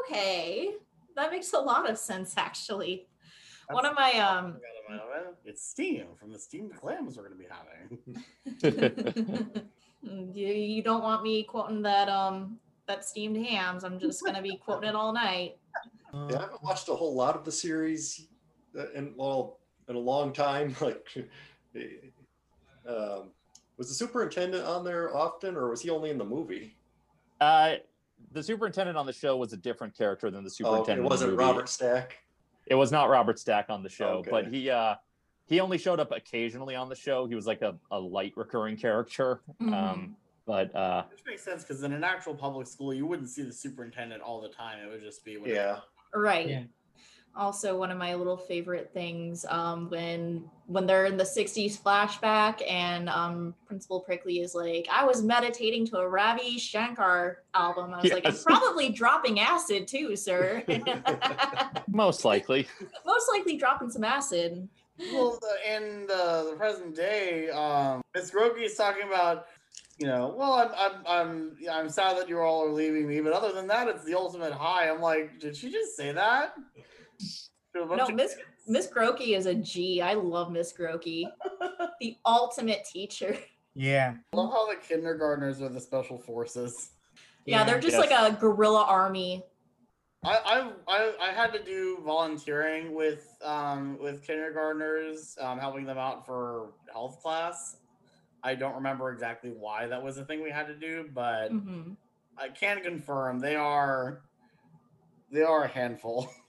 [0.00, 0.74] Okay.
[1.14, 3.06] That makes a lot of sense actually.
[3.70, 4.56] One of my um
[5.44, 7.46] It's Steam from the steamed clams we're going to be
[8.72, 9.70] having.
[10.34, 13.84] you, you don't want me quoting that um that steamed hams.
[13.84, 15.58] I'm just gonna be quoting it all night.
[16.12, 18.26] Yeah, I haven't watched a whole lot of the series
[18.78, 19.58] uh, in well
[19.88, 20.74] in a long time.
[20.80, 21.28] Like,
[22.88, 23.30] um,
[23.76, 26.76] was the superintendent on there often, or was he only in the movie?
[27.40, 27.74] uh,
[28.32, 30.88] the superintendent on the show was a different character than the superintendent.
[30.88, 30.98] Oh, okay, superintendent.
[30.98, 31.44] it in the wasn't movie.
[31.44, 32.18] Robert Stack.
[32.66, 34.94] It was not Robert Stack on the show, but he uh,
[35.46, 37.26] he only showed up occasionally on the show.
[37.26, 39.40] He was like a, a light recurring character.
[39.60, 39.72] Mhm.
[39.72, 40.16] Um,
[40.46, 43.52] but uh, Which makes sense because in an actual public school, you wouldn't see the
[43.52, 44.78] superintendent all the time.
[44.78, 45.80] It would just be when Yeah.
[46.14, 46.48] Right.
[46.48, 46.62] Yeah.
[47.36, 52.62] Also, one of my little favorite things um, when when they're in the '60s flashback,
[52.68, 58.00] and um, Principal Prickly is like, "I was meditating to a Ravi Shankar album." I
[58.00, 60.62] was like, "I'm probably dropping acid too, sir.
[61.88, 62.66] most likely,
[63.04, 64.68] Most likely dropping some acid."
[65.12, 69.46] well, in the, the present day, um, Miss Grotke is talking about,
[69.98, 73.32] you know, well, I'm, I'm, I'm, I'm sad that you all are leaving me, but
[73.32, 74.88] other than that, it's the ultimate high.
[74.88, 76.54] I'm like, did she just say that?
[77.74, 78.36] To No, Miss
[78.66, 80.00] Miss Grotke is a G.
[80.00, 81.24] I love Miss Grotke,
[82.00, 83.36] the ultimate teacher.
[83.74, 84.14] Yeah.
[84.32, 86.92] I love how the kindergartners are the special forces.
[87.44, 89.44] Yeah, they're just like a guerrilla army.
[90.24, 95.98] I, I I I had to do volunteering with um with kindergartners, um, helping them
[95.98, 97.76] out for health class.
[98.42, 101.96] I don't remember exactly why that was a thing we had to do, but Mhm.
[102.38, 104.22] I can confirm they are
[105.30, 106.30] they are a handful.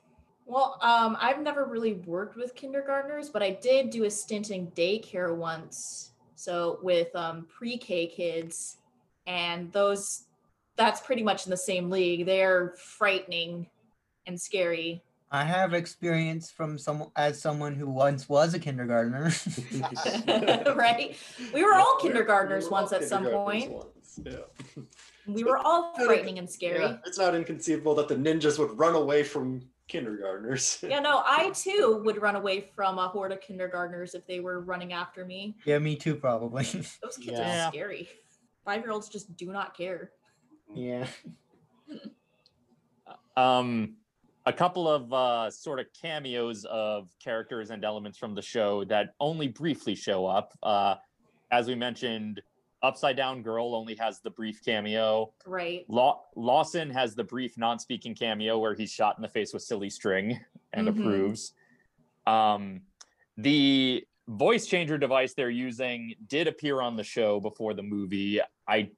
[0.47, 4.67] Well, um, I've never really worked with kindergartners, but I did do a stint in
[4.71, 6.11] daycare once.
[6.35, 8.77] So with um, pre-K kids,
[9.25, 10.23] and those
[10.77, 12.25] that's pretty much in the same league.
[12.25, 13.67] They're frightening
[14.25, 15.03] and scary.
[15.29, 19.25] I have experience from some as someone who once was a kindergartner.
[20.75, 21.17] right?
[21.53, 23.71] We were all We kindergartners we were all once at some point.
[23.71, 24.83] once, Yeah.
[25.25, 26.79] We were all frightening and scary.
[26.79, 30.79] Yeah, it's not inconceivable that the ninjas would run away from kindergartners.
[30.87, 34.59] Yeah, no, I too would run away from a horde of kindergartners if they were
[34.61, 35.55] running after me.
[35.65, 36.63] yeah, me too, probably.
[37.01, 37.67] Those kids Yeah.
[37.67, 38.09] are scary.
[38.65, 40.11] Five year olds just do not care.
[40.73, 41.07] yeah.
[43.37, 43.95] um
[44.45, 49.13] a couple of uh sort of cameos of characters and elements from the show that
[49.19, 50.95] only briefly show up uh
[51.51, 52.41] as we mentioned
[52.87, 55.83] upside down girl only has the brief cameo Right.
[55.89, 59.89] Law- lawson has the brief non-speaking cameo where he's shot in the face with silly
[59.89, 60.39] string
[60.73, 60.99] and Mhm.
[60.99, 61.53] approves
[62.25, 62.81] um
[63.37, 68.89] the voice changer device they're using did appear on the show before the movie i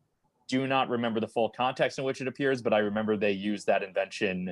[0.47, 3.67] do not remember the full context in which it appears, but I remember they used
[3.67, 4.51] that invention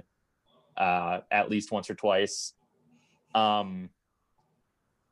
[0.77, 2.53] uh, at least once or twice.
[3.33, 3.89] Um,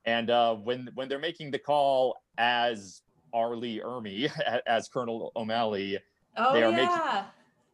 [0.06, 3.02] and uh, when when they're making the call as
[3.36, 3.56] R.
[3.56, 4.32] Lee Ermey,
[4.68, 6.00] as Colonel O'Malley,
[6.38, 6.78] Oh they are yeah.
[6.78, 7.26] making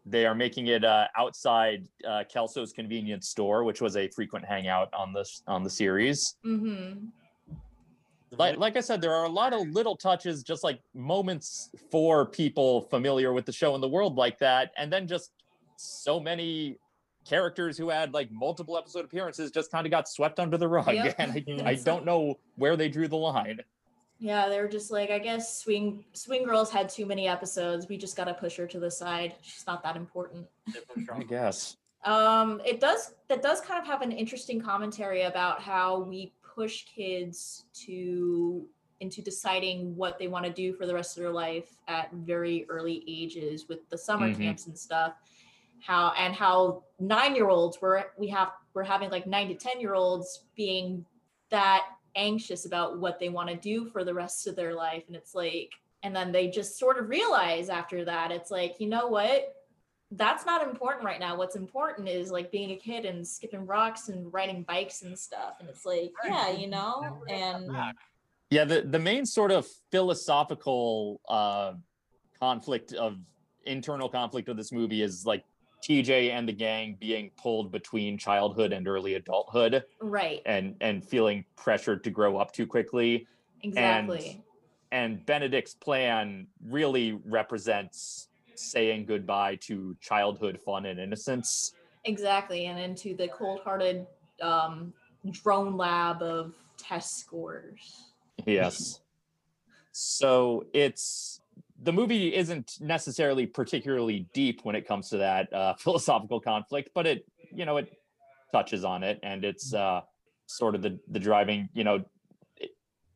[0.06, 4.92] they are making it uh, outside uh, Kelso's convenience store, which was a frequent hangout
[4.94, 7.06] on this on the series mm-hmm.
[8.32, 12.26] like, like I said, there are a lot of little touches, just like moments for
[12.26, 15.32] people familiar with the show and the world like that, and then just
[15.78, 16.78] so many
[17.28, 20.94] characters who had like multiple episode appearances just kind of got swept under the rug,
[20.94, 21.16] Yep.
[21.20, 23.60] and I, I don't know where they drew the line.
[24.22, 27.88] Yeah, they were just like, I guess Swing Swing Girls had too many episodes.
[27.90, 29.34] We just gotta push her to the side.
[29.42, 30.46] She's not that important.
[31.12, 31.76] I guess.
[32.06, 36.86] Um, it does that does kind of have an interesting commentary about how we push
[36.86, 38.68] kids to
[39.00, 42.68] into deciding what they want to do for the rest of their life at very
[42.70, 44.38] early ages with the summer Mhm.
[44.38, 45.16] camps and stuff.
[45.80, 49.80] How and how nine year olds were we have we're having like nine to ten
[49.82, 51.04] year olds being
[51.50, 55.16] that anxious about what they want to do for the rest of their life and
[55.16, 55.72] it's like
[56.04, 59.56] and then they just sort of realize after that it's like you know what?
[60.14, 61.38] That's not important right now.
[61.38, 65.56] What's important is like being a kid and skipping rocks and riding bikes and stuff
[65.60, 67.24] and it's like yeah you know?
[67.30, 67.72] And
[68.50, 71.74] Yeah, the, the main sort of philosophical uh,
[72.38, 73.18] conflict of
[73.66, 75.46] internal conflict of this movie is like
[75.82, 81.46] TJ and the gang being pulled between childhood and early adulthood right and and feeling
[81.56, 83.28] pressured to grow up too quickly.
[83.64, 84.42] exactly
[84.92, 91.74] And, and Benedict's plan really represents saying goodbye to childhood fun and innocence.
[92.06, 94.06] exactly and into the cold-hearted
[94.42, 94.94] um
[95.30, 98.14] drone lab of test scores
[98.46, 99.02] Yes.
[99.92, 101.41] so it's
[101.84, 107.08] the movie isn't necessarily particularly deep when it comes to that uh, philosophical conflict, but
[107.08, 107.92] it you know it
[108.52, 110.02] touches on it, and it's uh,
[110.46, 111.70] sort of the the driving.
[111.74, 112.06] You know,
[112.58, 112.72] it,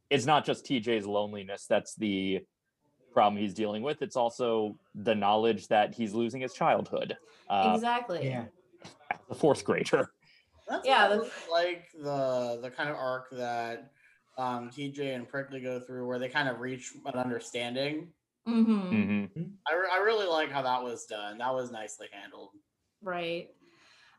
[0.09, 2.41] it's not just TJ's loneliness that's the
[3.13, 4.01] problem he's dealing with.
[4.01, 7.17] It's also the knowledge that he's losing his childhood.
[7.49, 8.45] Uh, exactly Yeah.
[9.29, 10.11] The fourth grader.
[10.67, 13.91] That's Yeah, yeah, the- like the the kind of arc that
[14.37, 18.09] um, TJ and Prickly go through, where they kind of reach an understanding.
[18.47, 21.39] Mm-hmm hmm I, re- I really like how that was done.
[21.39, 22.49] That was nicely handled.
[23.01, 23.49] Right.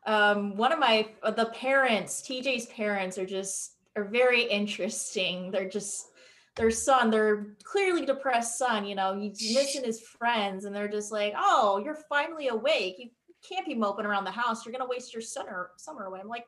[0.05, 5.51] Um, one of my uh, the parents, TJ's parents, are just are very interesting.
[5.51, 6.07] They're just
[6.55, 8.85] their son, their clearly depressed son.
[8.85, 12.95] You know, he's missing his friends, and they're just like, "Oh, you're finally awake.
[12.97, 13.09] You
[13.47, 14.65] can't be moping around the house.
[14.65, 16.47] You're gonna waste your summer summer away." I'm like,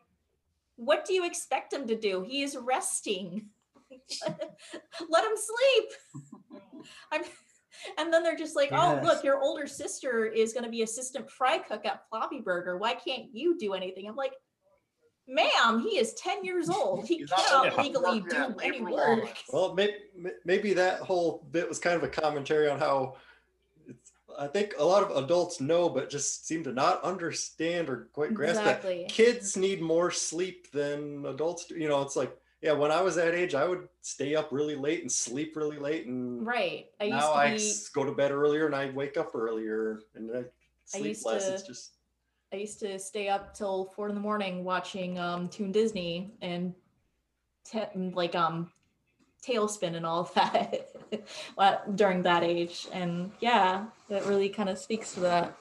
[0.75, 2.23] "What do you expect him to do?
[2.23, 3.49] He is resting.
[5.09, 7.23] Let him sleep." I'm.
[7.97, 11.29] And then they're just like, oh, look, your older sister is going to be assistant
[11.29, 12.77] fry cook at Floppy Burger.
[12.77, 14.07] Why can't you do anything?
[14.07, 14.33] I'm like,
[15.27, 17.05] ma'am, he is 10 years old.
[17.05, 19.37] He cannot legally do any work.
[19.51, 23.15] Well, may, may- maybe that whole bit was kind of a commentary on how
[23.87, 28.09] it's, I think a lot of adults know, but just seem to not understand or
[28.13, 29.03] quite grasp Exactly.
[29.03, 31.75] that kids need more sleep than adults do.
[31.75, 34.75] You know, it's like, yeah, when I was that age, I would stay up really
[34.75, 36.05] late and sleep really late.
[36.07, 36.87] And Right.
[36.99, 40.29] I now to I be, go to bed earlier and I wake up earlier and
[40.35, 40.43] I
[40.85, 41.47] sleep used less.
[41.47, 41.91] to- It's just,
[42.51, 46.73] I used to stay up till four in the morning watching um Toon Disney and
[47.63, 48.71] te- like um
[49.43, 50.89] TaleSpin and all of that
[51.55, 52.87] well, during that age.
[52.91, 55.55] And yeah, that really kind of speaks to that.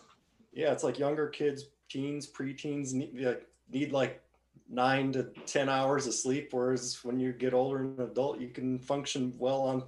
[0.53, 4.21] yeah, it's like younger kids, teens, preteens need like, need like
[4.69, 6.49] nine to 10 hours of sleep.
[6.53, 9.85] Whereas when you get older and an adult, you can function well on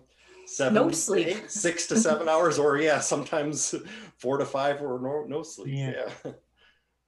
[0.46, 1.26] seven, No sleep.
[1.28, 3.74] eight, six to seven hours, or yeah, sometimes
[4.18, 5.74] four to five, or no, no sleep.
[5.74, 6.08] Yeah.
[6.24, 6.32] Yeah.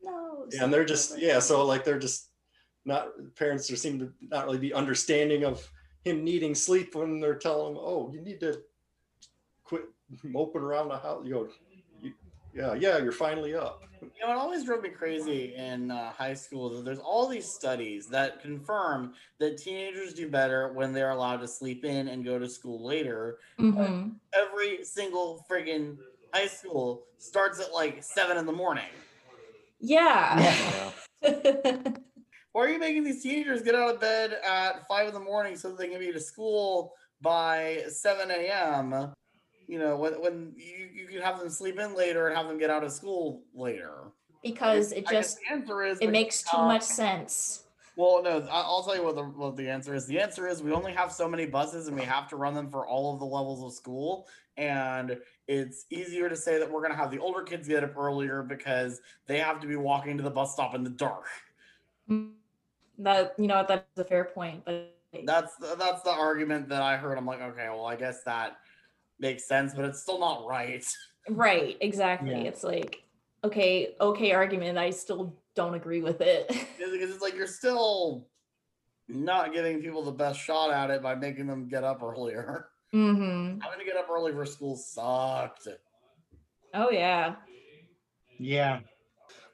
[0.03, 0.47] No.
[0.51, 2.31] Yeah, and they're just yeah, so like they're just
[2.85, 5.67] not parents just seem to not really be understanding of
[6.05, 8.61] him needing sleep when they're telling him, oh, you need to
[9.63, 9.83] quit
[10.25, 11.23] moping around the house.
[11.25, 11.72] You go, you,
[12.55, 13.83] yeah, yeah, you're finally up.
[14.01, 17.47] You know, it always drove me crazy in uh, high school that there's all these
[17.47, 22.39] studies that confirm that teenagers do better when they're allowed to sleep in and go
[22.39, 23.39] to school later.
[23.59, 24.17] Mhm.
[24.35, 25.99] Every single friggin'
[26.35, 28.91] high school starts at like seven in the morning.
[29.81, 30.91] Yeah.
[31.23, 35.57] Why are you making these teenagers get out of bed at five in the morning
[35.57, 39.13] so that they can be to school by seven a.m.?
[39.67, 42.59] You know, when when you, you can have them sleep in later and have them
[42.59, 44.13] get out of school later.
[44.43, 47.65] because it just answer is it makes too much sense.
[47.95, 50.07] Well, no, I'll tell you what the what the answer is.
[50.07, 52.71] The answer is we only have so many buses and we have to run them
[52.71, 54.27] for all of the levels of school.
[54.57, 58.43] And it's easier to say that we're gonna have the older kids get up earlier
[58.43, 61.27] because they have to be walking to the bus stop in the dark.
[62.11, 62.33] Mm,
[62.99, 64.89] that you know that's a fair point, but
[65.27, 67.19] That's that's the argument that I heard.
[67.19, 68.57] I'm like, okay, well, I guess that
[69.23, 70.85] makes sense, but it's still not right.
[71.31, 72.33] right, exactly.
[72.33, 72.49] Yeah.
[72.49, 73.03] It's like
[73.45, 74.77] okay, okay argument.
[74.77, 76.49] I still don't agree with it.
[76.79, 78.29] because it's like you're still
[79.09, 82.69] not giving people the best shot at it by making them get up earlier.
[82.93, 85.69] hmm Having to get up early for school sucked.
[86.75, 87.37] Oh yeah.
[88.39, 88.81] Yeah.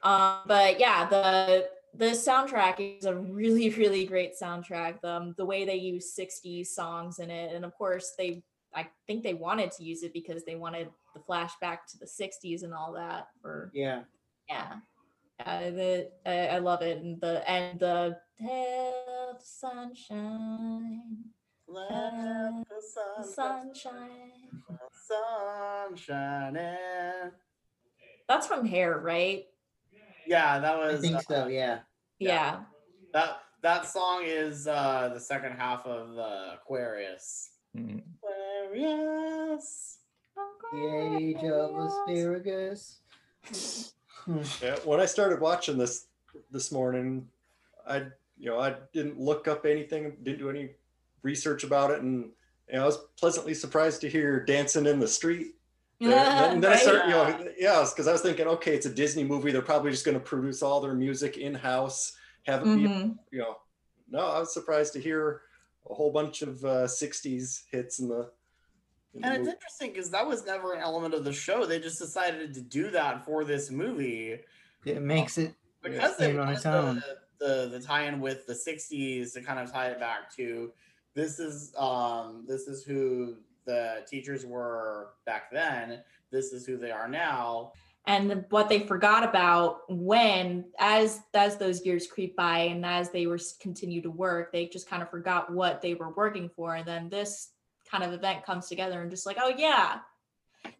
[0.03, 5.01] Um, but yeah, the the soundtrack is a really really great soundtrack.
[5.01, 8.43] The um, the way they use '60s songs in it, and of course they
[8.75, 12.63] I think they wanted to use it because they wanted the flashback to the '60s
[12.63, 13.27] and all that.
[13.41, 14.03] For Yeah.
[14.47, 14.75] yeah,
[15.39, 21.01] yeah, the, I, I love it, and the and the tale of sunshine.
[21.67, 22.81] Let tale the
[23.33, 24.31] sun- sunshine.
[25.97, 27.31] Sunshine.
[28.27, 29.45] That's from Hair, right?
[30.27, 31.01] Yeah, that was I was.
[31.01, 31.47] think uh, so.
[31.47, 31.79] Yeah.
[32.19, 32.59] Yeah.
[33.13, 37.49] That that song is uh the second half of the Aquarius.
[38.69, 39.97] Aquarius.
[40.71, 42.99] The age of asparagus.
[44.61, 46.05] Yeah, when I started watching this
[46.51, 47.27] this morning,
[47.87, 47.97] I
[48.37, 50.69] you know I didn't look up anything, didn't do any
[51.23, 52.29] research about it, and
[52.67, 55.55] you know, I was pleasantly surprised to hear "Dancing in the Street."
[55.99, 56.13] there.
[56.15, 59.23] and then I started, you know, yeah, because I was thinking, okay, it's a Disney
[59.23, 59.51] movie.
[59.51, 63.17] They're probably just going to produce all their music in house, have it be, Mhm.
[63.31, 63.57] you know.
[64.11, 65.41] No, I was surprised to hear
[65.89, 68.31] a whole bunch of uh, '60s hits in the.
[69.13, 69.51] in the And it's movie.
[69.51, 71.65] interesting because that was never an element of the show.
[71.65, 74.39] They just decided to do that for this movie
[74.85, 75.53] It makes it
[75.83, 77.03] because they stand on its wanted own.
[77.39, 80.71] the, the the tie-in with the '60s to kind of tie it back to
[81.15, 86.01] this is um this is who the teachers were back then.
[86.31, 87.73] This is who they are now.
[88.09, 93.11] And the- what they forgot about when as as those years creep by and as
[93.11, 96.75] they were continue to work they just kind of forgot what they were working for
[96.75, 97.51] and then this
[97.89, 99.99] kind of event comes together and just like oh yeah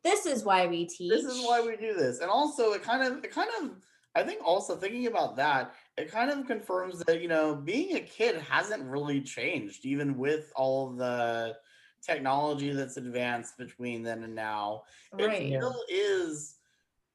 [0.04, 2.20] this is why we teach This is why we do this.
[2.20, 3.72] And also it kind of it kind of
[4.16, 8.02] I think also thinking about that, it kind of confirms that, you know, being a
[8.02, 11.56] kid hasn't really changed, even with all the
[12.02, 14.84] technology that's advanced between then and now.
[15.14, 15.44] Right.
[15.44, 16.56] It still is,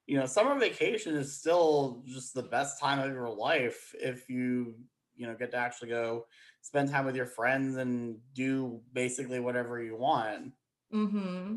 [0.06, 4.74] you know, summer vacation is still just the best time of your life if you,
[5.16, 6.26] you know, get to actually go
[6.62, 10.52] spend time with your friends and do basically whatever you want.
[10.92, 11.56] mm-hmm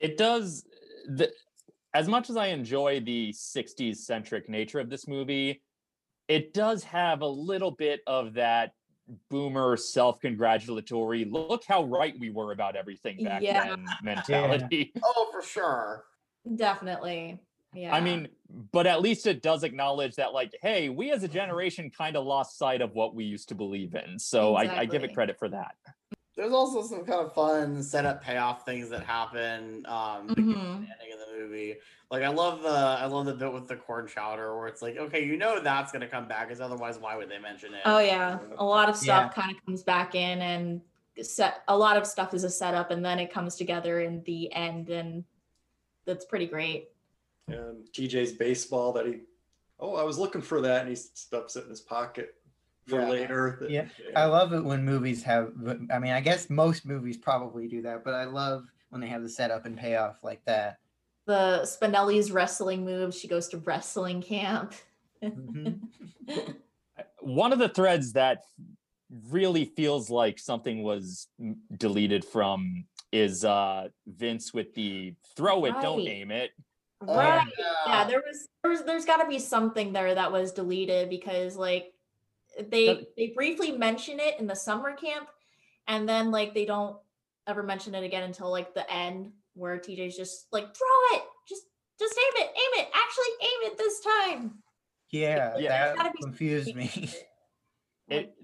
[0.00, 0.64] it does
[1.06, 1.30] the,
[1.94, 5.62] as much as i enjoy the 60s centric nature of this movie
[6.28, 8.72] it does have a little bit of that
[9.28, 13.70] boomer self-congratulatory look how right we were about everything back Yeah.
[13.70, 16.04] then mentality Oh, for sure.
[16.56, 17.38] definitely
[17.74, 18.28] yeah i mean
[18.72, 22.24] but at least it does acknowledge that like hey we as a generation kind of
[22.24, 25.38] lost sight of what we used to believe in so I, I give it credit
[25.38, 25.74] for that
[26.36, 30.74] There's also some kind of fun setup payoff things that happen um beginning Mhm.
[30.76, 31.76] and ending of the movie.
[32.10, 34.96] Like I love the I love the bit with the corn chowder where it's like,
[34.96, 37.80] okay, you know that's gonna come back, because otherwise why would they mention it?
[37.84, 39.42] oh yeah a lot of stuff Yeah.
[39.42, 40.80] kind of comes back in and
[41.22, 44.52] set a lot of stuff is a setup and then it comes together in the
[44.52, 45.24] end and
[46.06, 46.88] that's pretty great
[47.52, 49.20] and TJ's baseball that he,
[49.78, 52.34] oh, I was looking for that, and he stuffs it in his pocket
[52.86, 53.08] for Yeah.
[53.08, 53.58] later.
[53.60, 55.52] That- Yeah, I love it when movies have.
[55.92, 59.22] I mean, I guess most movies probably do that, but I love when they have
[59.22, 60.78] the setup and payoff like that.
[61.26, 63.16] the Spinelli's wrestling moves.
[63.16, 64.74] She goes to wrestling camp.
[67.20, 68.42] one of the threads that
[69.28, 71.28] really feels like something was
[71.76, 76.08] deleted from is uh Vince with the throw it, don't Right.
[76.08, 76.50] aim it.
[77.00, 77.40] Right.
[77.40, 77.44] Uh,
[77.86, 81.92] yeah, there was there's there's got to be something there that was deleted because like
[82.68, 85.28] they they briefly mention it in the summer camp
[85.88, 86.96] and then like they don't
[87.46, 91.22] ever mention it again until like the end where TJ's just like throw it.
[91.48, 91.62] Just
[91.98, 92.50] just aim it.
[92.50, 92.88] Aim it.
[92.94, 94.62] Actually aim it this time.
[95.10, 95.94] Yeah, Yeah.
[95.94, 96.90] that confused me.
[98.08, 98.34] It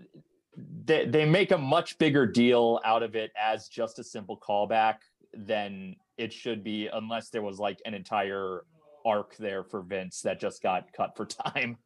[0.56, 4.98] they, they make a much bigger deal out of it as just a simple callback
[5.34, 8.62] than it should be unless there was like an entire
[9.04, 11.78] arc there for Vince that just got cut for time.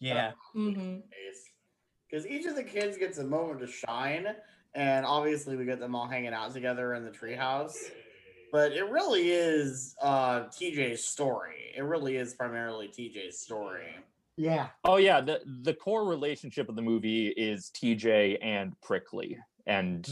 [0.00, 0.32] Yeah.
[0.54, 0.98] Mm-hmm.
[2.10, 4.26] Because each of the kids gets a moment to shine,
[4.74, 7.74] and obviously we get them all hanging out together in the treehouse.
[8.52, 11.72] But it really is uh, TJ's story.
[11.76, 13.96] It really is primarily TJ's story.
[14.36, 14.68] Yeah.
[14.84, 20.08] Oh yeah, the the core relationship of the movie is TJ and Prickly and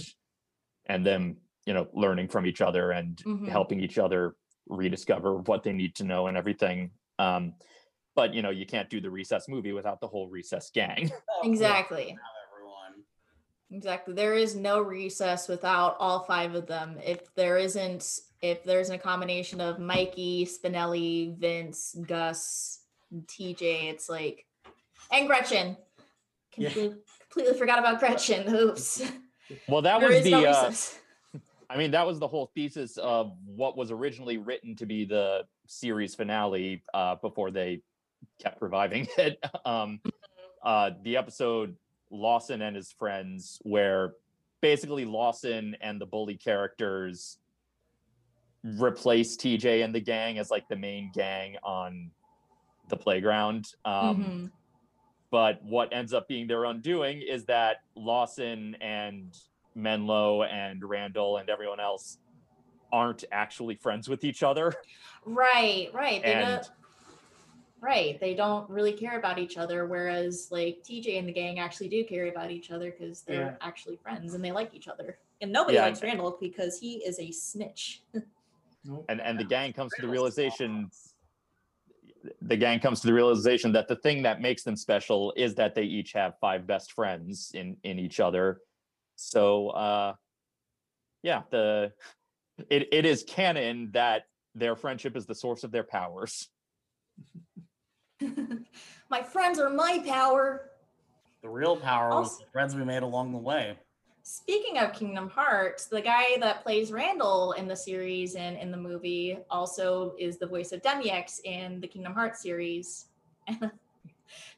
[0.86, 1.36] and them,
[1.66, 3.48] you know, learning from each other and Mhm.
[3.48, 4.34] helping each other
[4.68, 6.90] rediscover what they need to know and everything.
[7.18, 7.55] Um
[8.14, 11.10] but you know, you can't do the recess movie without the whole recess gang.
[11.44, 12.16] Exactly.
[13.70, 14.12] Exactly.
[14.12, 16.98] There is no recess without all five of them.
[17.02, 22.80] If there isn't, if there's a combination of Mikey, Spinelli, Vince, Gus,
[23.14, 24.44] TJ, it's like,
[25.10, 25.78] and Gretchen.
[26.52, 26.97] Completely,
[27.30, 28.55] completely forgot about Gretchen.
[28.55, 29.10] Oops.
[29.68, 30.98] Well, that There was the no uh, recess.
[31.72, 35.44] I mean, that was the whole thesis of what was originally written to be the
[35.66, 37.80] series finale uh, before they
[38.38, 39.42] kept reviving it.
[39.64, 40.00] Um,
[40.62, 41.74] uh, the episode
[42.10, 44.12] Lawson and his friends, where
[44.60, 47.38] basically Lawson and the bully characters
[48.64, 52.10] replace TJ and the gang as like the main gang on
[52.90, 53.66] the playground.
[53.86, 54.50] Um, Mhm.
[55.30, 59.34] but what ends up being their undoing is that Lawson and
[59.74, 62.18] Menlo and Randall and everyone else
[62.92, 64.74] aren't actually friends with each other.
[65.24, 66.22] Right, right.
[66.22, 66.70] They And- don't,
[67.80, 68.18] right.
[68.20, 72.04] They don't really care about each other, whereas like TJ and the gang actually do
[72.04, 73.66] care about each other because they're Yeah.
[73.66, 75.18] actually friends and they like each other.
[75.40, 78.02] And nobody Yeah, likes and- Randall because he is a snitch.
[79.08, 80.90] And and the gang comes to the realization
[82.40, 85.74] the gang comes to the realization that the thing that makes them special is that
[85.74, 88.60] they each have five best friends in in each other.
[89.22, 90.14] So uh
[91.22, 91.92] yeah, the
[92.70, 94.24] it, it is canon that
[94.54, 96.48] their friendship is the source of their powers.
[99.08, 100.70] my friends are my power.
[101.42, 103.76] The real power was the friends we made along the way.
[104.24, 108.76] Speaking of Kingdom Hearts, the guy that plays Randall in the series and in the
[108.76, 113.06] movie also is the voice of Demyx in the Kingdom Hearts series.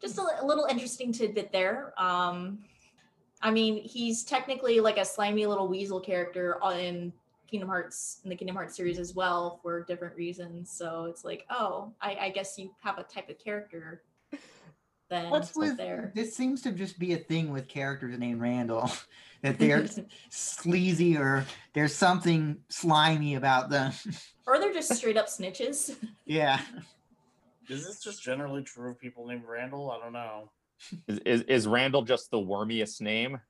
[0.03, 1.95] Just a, a little interesting tidbit there.
[1.97, 2.59] Um,
[3.45, 7.13] I mean, he's technically like a slimy little weasel character in
[7.47, 10.71] Kingdom Hearts in the Kingdom Hearts series as well for different reasons.
[10.71, 14.03] So it's like, oh, I, I guess you have a type of character.
[15.11, 16.13] Then What's with there?
[16.15, 18.91] this seems to just be a thing with characters named Randall
[19.43, 19.87] that they're
[20.31, 21.45] sleazy or
[21.75, 23.93] there's something slimy about them.
[24.47, 25.95] Or they're just straight up snitches.
[26.25, 26.59] yeah.
[27.69, 29.91] Is this just generally true of people named Randall?
[29.91, 30.49] I don't know.
[31.09, 33.41] Is, is, is Randall just the wormiest name?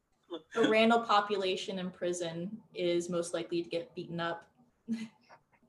[0.54, 4.48] the Randall population in prison is most likely to get beaten up.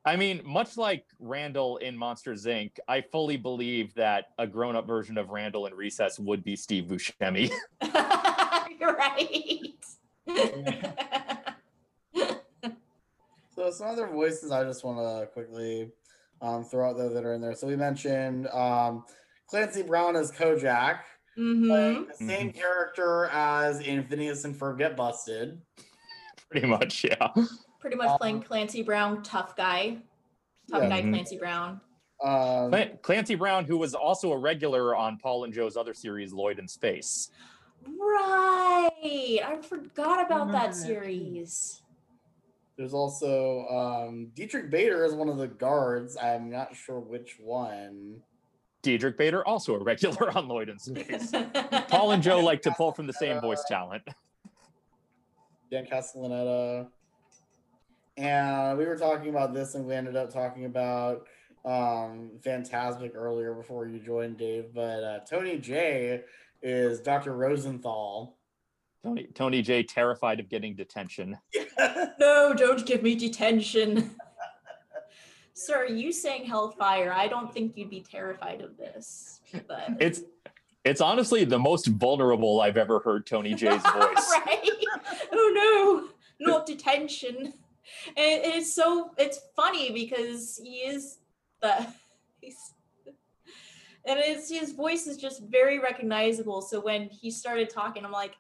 [0.04, 5.18] I mean, much like Randall in Monsters Inc., I fully believe that a grown-up version
[5.18, 7.52] of Randall in Recess would be Steve Buscemi.
[8.80, 9.74] You're right.
[13.56, 15.90] So some other voices I just want to quickly
[16.42, 17.56] um, throw out there that are in there.
[17.56, 19.06] So we mentioned um,
[19.50, 21.00] Clancy Brown as Kojak,
[21.38, 21.68] Mm-hmm.
[21.68, 25.60] playing the same character as in Phineas and Ferb Get Busted.
[26.50, 27.28] Pretty much, yeah.
[27.80, 29.98] Pretty much playing Clancy Brown, tough guy.
[30.72, 30.90] Tough Yeah.
[30.90, 31.12] guy Mhm.
[31.12, 31.82] Clancy Brown.
[32.24, 36.32] Um, Clan- Clancy Brown, who was also a regular on Paul and Joe's other series,
[36.34, 37.30] Lloyd in Space.
[37.86, 39.40] Right.
[39.46, 41.82] I forgot about that series.
[42.78, 46.18] There's also um, Diedrich Bader as one of the guards.
[46.18, 48.22] I'm not sure which one.
[48.86, 51.32] Diedrich Bader, also a regular on Lloyd in Space.
[51.90, 54.04] Paul and Joe like to pull from the same voice talent.
[55.72, 56.88] Dan Castellaneta.
[58.18, 61.26] And we were talking about this, and we ended up talking about
[61.66, 64.66] um, Fantasmic earlier before you joined, Dave.
[64.74, 66.22] But uh, Tony Jay
[66.62, 67.36] is Dr.
[67.36, 68.38] Rosenthal.
[69.04, 71.38] Tony, Tony Jay, terrified of getting detention.
[72.20, 74.16] no, don't give me detention.
[75.56, 77.14] Sir, you sang Hellfire.
[77.14, 79.40] I don't think you'd be terrified of this.
[79.68, 80.22] But It's
[80.84, 84.32] it's honestly the most vulnerable I've ever heard Tony J's voice.
[84.46, 84.70] right?
[85.32, 86.08] Oh
[86.40, 87.54] no, not detention.
[88.18, 91.20] and it's so it's funny because he is
[91.62, 91.88] the
[92.42, 92.74] he's
[94.08, 98.34] and it's his voice is just very recognizable so when he started talking i'm like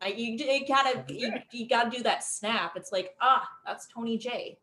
[0.00, 4.16] I, you, you gotta you, you gotta do that snap it's like ah that's tony
[4.16, 4.56] jay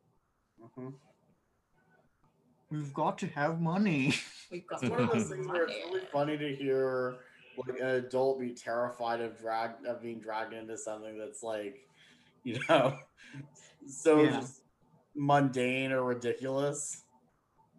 [2.74, 4.16] We've got to have money.
[4.52, 7.18] we've got It's one of those things where it's really funny to hear
[7.56, 11.88] like an adult be terrified of drag of being dragged into something that's like,
[12.44, 12.98] you know,
[13.88, 14.40] so Yeah.
[14.40, 14.62] just
[15.16, 17.04] mundane or ridiculous.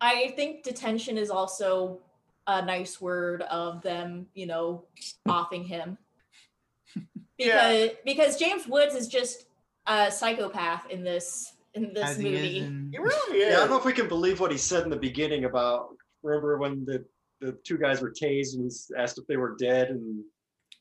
[0.00, 2.00] i think detention is also
[2.46, 4.84] a nice word of them you know
[5.28, 5.98] offing him
[7.38, 9.46] because because james woods is just
[9.88, 13.48] a psychopath in this in this As he movie in- He really is.
[13.50, 15.88] Yeah, I don't know if we can believe what he said in the beginning about.
[16.22, 17.04] Remember when the
[17.40, 20.22] the two guys were tased and he's asked if they were dead, and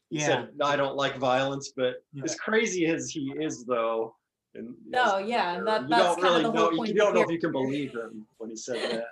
[0.09, 0.25] he Yeah.
[0.25, 2.23] said, "No, I don't like violence." But Yeah.
[2.23, 4.15] as crazy as he is, though,
[4.55, 6.65] and oh, No, yeah, and that, you that's don't kind really of the know.
[6.69, 6.89] whole point.
[6.89, 9.07] You don't know if you can believe him when he said that.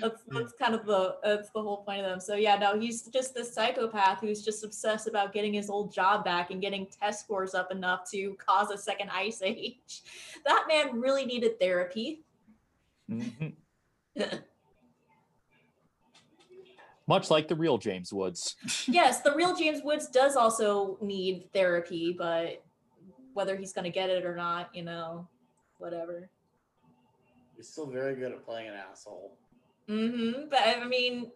[0.00, 2.20] That's that's kind of the that's the whole point of them.
[2.20, 6.24] So yeah, no, he's just this psychopath who's just obsessed about getting his old job
[6.24, 10.02] back and getting test scores up enough to cause a second ice age.
[10.44, 12.22] That man really needed therapy.
[13.10, 13.54] Mhm.
[17.06, 18.54] Much like the real James Woods.
[18.86, 22.62] yes, the real James Woods does also need therapy, but
[23.34, 25.26] whether he's gonna get it or not, you know,
[25.78, 26.28] whatever.
[27.56, 29.32] He's still very good at playing an asshole.
[29.88, 30.48] Mm-hmm.
[30.50, 31.30] But I mean,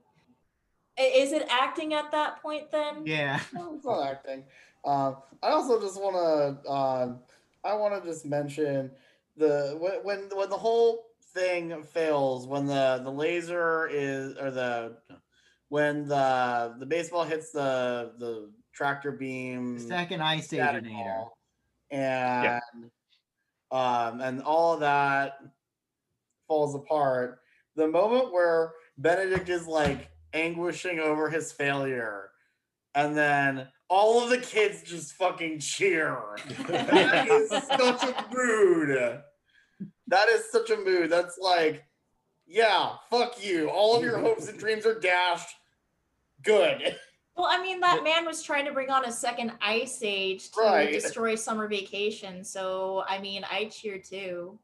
[0.98, 3.02] is it acting at that point then?
[3.04, 3.40] Yeah.
[3.52, 4.44] No, it's not acting.
[4.84, 6.14] Um, I also just want
[6.64, 6.70] to.
[6.70, 7.18] Um,
[7.64, 8.90] I want to just mention
[9.36, 14.96] the when when when the whole thing fails when the the laser is or the
[15.68, 21.04] when the the baseball hits the the tractor beam Second ice static aginator.
[21.04, 21.38] ball,
[21.90, 22.60] and
[23.72, 25.38] um and all of that
[26.46, 27.40] falls apart
[27.76, 32.30] the moment where benedict is like anguishing over his failure
[32.94, 36.36] and then all of the kids just fucking cheer
[36.68, 39.20] that is such a mood
[40.08, 41.84] that is such a mood that's like
[42.46, 45.54] yeah fuck you all of your hopes and dreams are dashed
[46.42, 46.96] good
[47.36, 50.60] Well, I mean, that man was trying to bring on a second ice age to
[50.60, 50.92] Right.
[50.92, 52.44] destroy summer vacation.
[52.44, 54.56] So, I mean, I cheer too.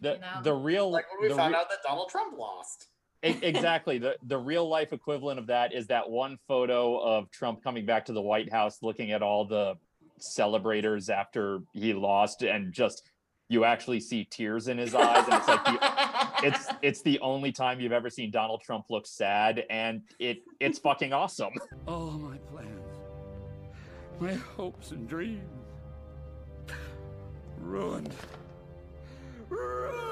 [0.00, 0.42] The You know?
[0.42, 2.88] the real like when we found re- out that donald trump lost
[3.22, 3.98] exactly.
[3.98, 8.06] The the real life equivalent of that is that one photo of Trump coming back
[8.06, 9.74] to the White House looking at all the
[10.18, 13.10] celebrators after he lost and just
[13.48, 15.78] you actually see tears in his eyes and it's like the,
[16.44, 20.78] it's it's the only time you've ever seen Donald Trump look sad and it it's
[20.78, 21.52] fucking awesome.
[21.88, 22.98] All my plans,
[24.20, 25.42] my hopes and dreams,
[27.58, 28.14] ruined.
[29.50, 30.07] Run!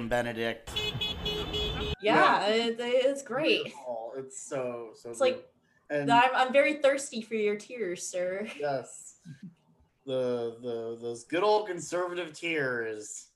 [0.00, 0.70] William benedict.
[2.00, 3.64] Yeah, it, it's great.
[3.64, 4.12] Beautiful.
[4.16, 5.46] it's so so It's like,
[5.90, 8.46] and I'm, I'm very thirsty for your tears, sir.
[8.58, 9.16] yes.
[10.06, 13.26] The the those good old conservative tears.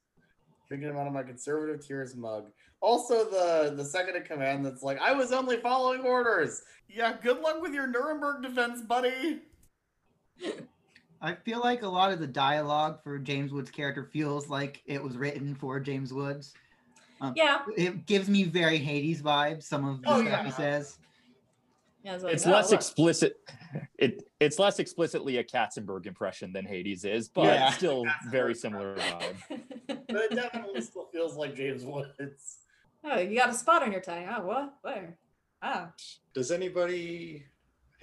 [0.66, 2.50] Drinking them out of my conservative tears mug.
[2.80, 6.62] Also the the second in command that's like i was only following orders.
[6.88, 9.40] Yeah good luck with your nuremberg defense buddy
[11.20, 15.02] I feel like a lot of the dialogue for James Woods' character feels like it
[15.02, 16.54] was written for James Woods.
[17.20, 17.62] Um, Yeah.
[17.76, 20.44] It gives me very Hades vibes, some of the Oh, stuff yeah.
[20.44, 20.98] he says.
[22.02, 22.80] Yeah, it's like, It's oh, less look.
[22.80, 23.36] explicit
[23.98, 27.70] it it's less explicitly a Katzenberg impression than Hades is, but Yeah.
[27.70, 29.36] still very similar vibe.
[29.88, 32.58] but it definitely still feels like james woods
[33.06, 34.26] Oh, you got a spot on your tie.
[34.34, 34.74] Oh, what?
[34.82, 35.18] Where?
[35.62, 35.88] Oh.
[36.34, 37.44] Does anybody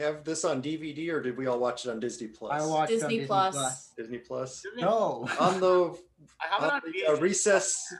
[0.01, 2.51] have this on DVD or did we all watch it on Disney Plus?
[2.51, 3.55] I watched it on Disney Disney Plus.
[3.55, 3.93] Plus.
[3.97, 4.65] Disney Plus.
[4.77, 5.27] No.
[5.39, 5.97] on the
[6.39, 7.21] i have it on on the uh, VHS.
[7.21, 7.93] recess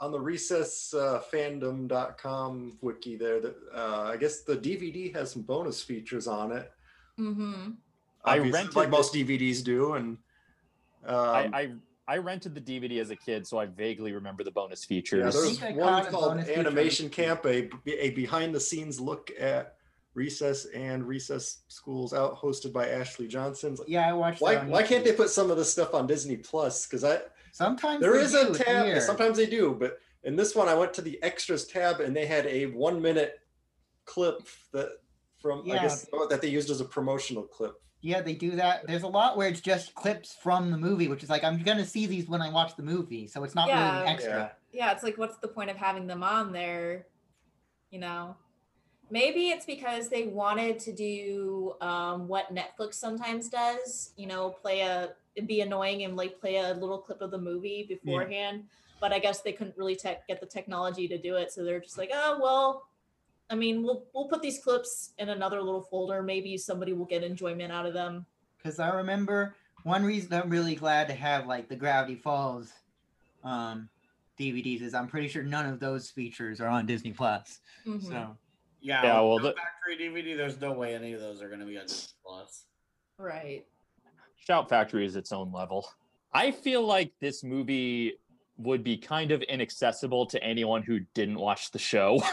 [0.00, 5.42] on the recess uh, fandom.com wiki there that uh, i guess the dvd has some
[5.42, 6.72] bonus features on it
[7.18, 7.70] Mm-hmm.
[8.24, 10.18] I Obviously, rented like most dvds do and
[11.04, 11.72] um, I, I
[12.08, 15.34] I rented the DVD as a kid, so I vaguely remember the bonus yeah, features.
[15.34, 18.60] there's think I one caught a called bonus feature animation camp a, a behind the
[18.60, 19.74] scenes look at
[20.18, 23.76] Recess and Recess Schools Out, hosted by Ashley Johnson.
[23.76, 24.40] Like, Yeah, I watched.
[24.40, 26.86] Why, that why can't they put some of this stuff on Disney Plus?
[26.86, 27.20] Because I
[27.52, 28.84] Sometimes there they is do, a tab.
[28.86, 29.02] weird.
[29.02, 32.26] Sometimes they do, but in this one, I went to the extras tab and they
[32.26, 33.38] had a one minute
[34.04, 34.40] clip
[34.72, 34.88] that
[35.40, 37.74] from I guess oh, that they used as a promotional clip.
[38.00, 38.86] Yeah, they do that.
[38.88, 41.86] There's a lot where it's just clips from the movie, which is like I'm gonna
[41.86, 43.90] see these when I watch the movie, so it's not Yeah.
[44.00, 44.52] really an extra.
[44.72, 47.06] yeah, it's like, what's the point of having them on there?
[47.90, 48.36] You know,
[49.10, 54.12] maybe it's because they wanted to do um, what Netflix sometimes does.
[54.16, 55.10] You know, play a
[55.46, 58.64] be annoying and like play a little clip of the movie beforehand.
[59.00, 61.80] But I guess they couldn't really tech get the technology to do it, so they're
[61.80, 62.84] just like, oh well.
[63.50, 66.22] I mean, we'll we'll put these clips in another little folder.
[66.22, 68.26] Maybe somebody will get enjoyment out of them.
[68.58, 69.54] Because I remember
[69.84, 72.70] one reason I'm really glad to have like the Gravity Falls
[73.44, 73.88] um,
[74.38, 77.60] DVDs is I'm pretty sure none of those features are on Disney Plus.
[77.86, 78.02] Mhm.
[78.02, 78.36] So
[78.88, 80.34] Yeah, Yeah, well, well, the- Factory DVD.
[80.36, 82.64] There's no way any of those are going to be on Disney Plus.
[83.18, 83.66] Right.
[84.36, 85.86] Shout Factory is its own level.
[86.32, 88.14] I feel like this movie
[88.56, 92.20] would be kind of inaccessible to anyone who didn't watch the show.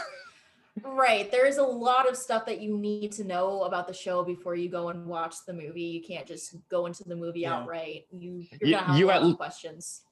[0.84, 1.30] Right.
[1.30, 4.68] There's a lot of stuff that you need to know about the show before you
[4.68, 5.80] go and watch the movie.
[5.80, 7.54] You can't just go into the movie Yeah.
[7.60, 8.04] outright.
[8.10, 10.02] You you're You- gonna have you a at of l- questions.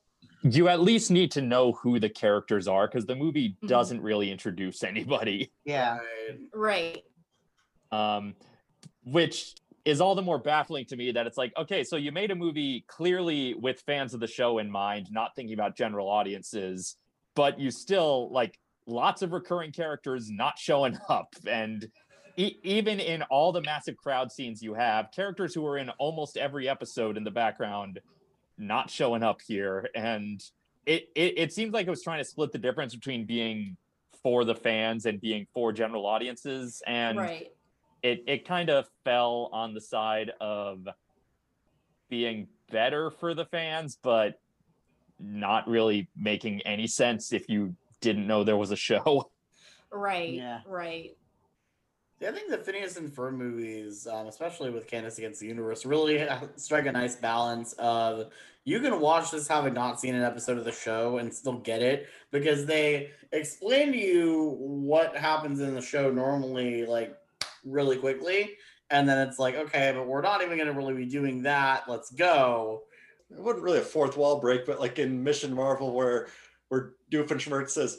[0.45, 3.69] You at least need to know who the characters are because the movie Mhm.
[3.69, 5.51] doesn't really introduce anybody.
[5.65, 5.99] yeah,
[6.53, 7.03] Right.
[7.91, 8.35] um,
[9.05, 9.55] which
[9.87, 12.35] is all the more baffling to me that it's like, okay, so you made a
[12.35, 16.97] movie clearly with fans of the show in mind, not thinking about general audiences,
[17.35, 21.35] but you still like lots of recurring characters not showing up.
[21.47, 21.91] And
[22.37, 26.37] e- even in all the massive crowd scenes you have, characters who are in almost
[26.37, 28.01] every episode in the background
[28.59, 29.89] not showing up here.
[29.95, 30.43] And
[30.87, 33.77] it, it, it seems like it was trying to split the difference between being
[34.23, 36.83] for the fans and being for general audiences.
[36.87, 37.53] And right.
[38.03, 40.87] it it kind of fell on the side of
[42.09, 44.41] being better for the fans, but
[45.21, 49.31] not really making any sense if you didn't know there was a show.
[49.97, 50.33] Right.
[50.33, 50.59] Yeah.
[50.67, 51.17] Right.
[52.25, 55.85] Yeah, I think the Phineas and Ferb movies, um, especially with Candace Against the Universe,
[55.85, 56.27] really
[56.57, 58.33] strike a nice balance of
[58.65, 61.83] you can watch this having not seen an episode of the show and still get
[61.83, 67.15] it because they explain to you what happens in the show normally, like
[67.63, 68.53] really quickly,
[68.89, 71.83] and then it's like, okay, but we're not even going to really be doing that.
[71.87, 72.85] Let's go.
[73.31, 76.29] It wasn't really a fourth wall break, but like in Mission Marvel, where
[76.69, 77.99] where Doofenshmirtz says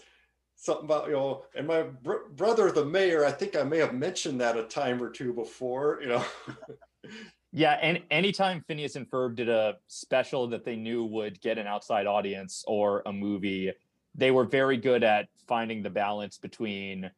[0.66, 3.24] something about you know, and my br- brother, the mayor.
[3.24, 6.00] I think I may have mentioned that a time or two before.
[6.02, 6.26] You know,
[7.52, 11.68] Yeah, and anytime Phineas and Ferb did a special that they knew would get an
[11.68, 13.72] outside audience or a movie,
[14.14, 17.10] they were very good at finding the balance between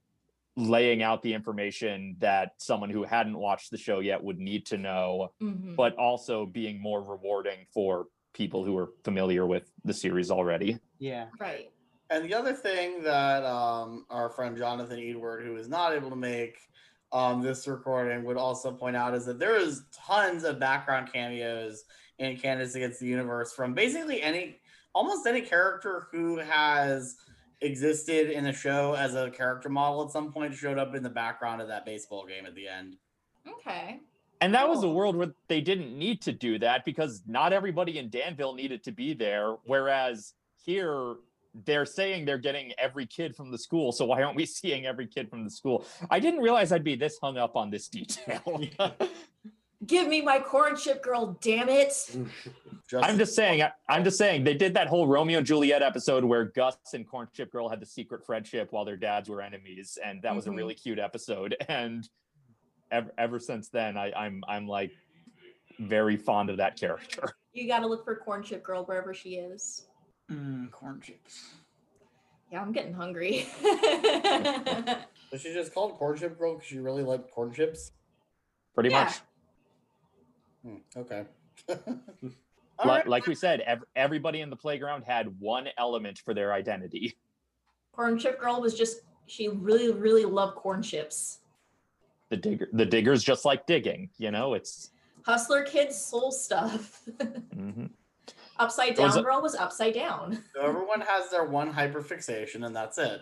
[0.56, 4.78] laying out the information that someone who hadn't watched the show yet would need to
[4.78, 5.76] know, Mhm.
[5.76, 10.78] but also being more rewarding for people who are familiar with the series already.
[11.00, 11.28] yeah.
[11.40, 11.72] Right.
[12.10, 16.16] And the other thing that um, our friend Jonathan Edward, who is not able to
[16.16, 16.58] make
[17.12, 21.84] um, this recording, would also point out is that there is tons of background cameos
[22.20, 24.60] in Candace Against the Universe from basically any,
[24.94, 27.18] almost any character who has
[27.62, 31.10] existed in the show as a character model at some point showed up in the
[31.10, 32.96] background of that baseball game at the end.
[33.48, 34.00] Okay.
[34.42, 37.98] And that was a world where they didn't need to do that because not everybody
[37.98, 39.56] in Danville needed to be there.
[39.66, 41.16] Whereas here,
[41.66, 43.92] they're saying they're getting every kid from the school.
[43.92, 45.86] So why aren't we seeing every kid from the school?
[46.10, 48.62] I didn't realize I'd be this hung up on this detail.
[49.86, 51.94] Give me my corn chip girl, damn it.
[53.00, 53.62] I'm just saying.
[53.62, 57.08] I, I'm just saying they did that whole Romeo and Juliet episode where Gus and
[57.08, 60.46] Corn Chip Girl had the secret friendship while their dads were enemies, and that was
[60.46, 60.54] Mhm.
[60.54, 61.56] a really cute episode.
[61.70, 62.10] And
[62.90, 64.92] ever, ever since then, I, I'm I'm like
[65.80, 67.30] very fond of that character.
[67.54, 69.86] You gotta look for corn chip girl wherever she is.
[70.32, 71.52] Mm, corn chips.
[72.52, 73.48] Yeah, I'm getting hungry.
[75.32, 77.92] Was she just called corn chip girl because she really liked corn chips?
[78.74, 79.04] Pretty Yeah.
[79.04, 79.14] much.
[80.64, 81.26] Hmm, okay.
[82.86, 87.18] Like, like we said, ev- everybody in the playground had one element for their identity.
[87.92, 91.40] corn chip girl was just she really, really loved corn chips.
[92.30, 94.12] The digger, the diggers just like digging.
[94.20, 94.92] You know, it's
[95.26, 97.02] Hustler kids soul stuff.
[97.20, 97.90] mhm.
[98.60, 100.44] Upside It was down girl was upside down.
[100.56, 103.22] So everyone has their one hyperfixation, and that's it.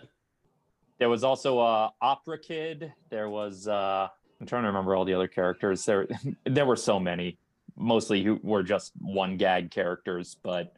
[0.97, 2.93] There was also a opera kid.
[3.09, 4.07] There was uh
[4.39, 5.85] I'm trying to remember all the other characters.
[5.85, 6.07] There
[6.45, 7.37] there were so many,
[7.77, 10.73] mostly who were just one gag characters, but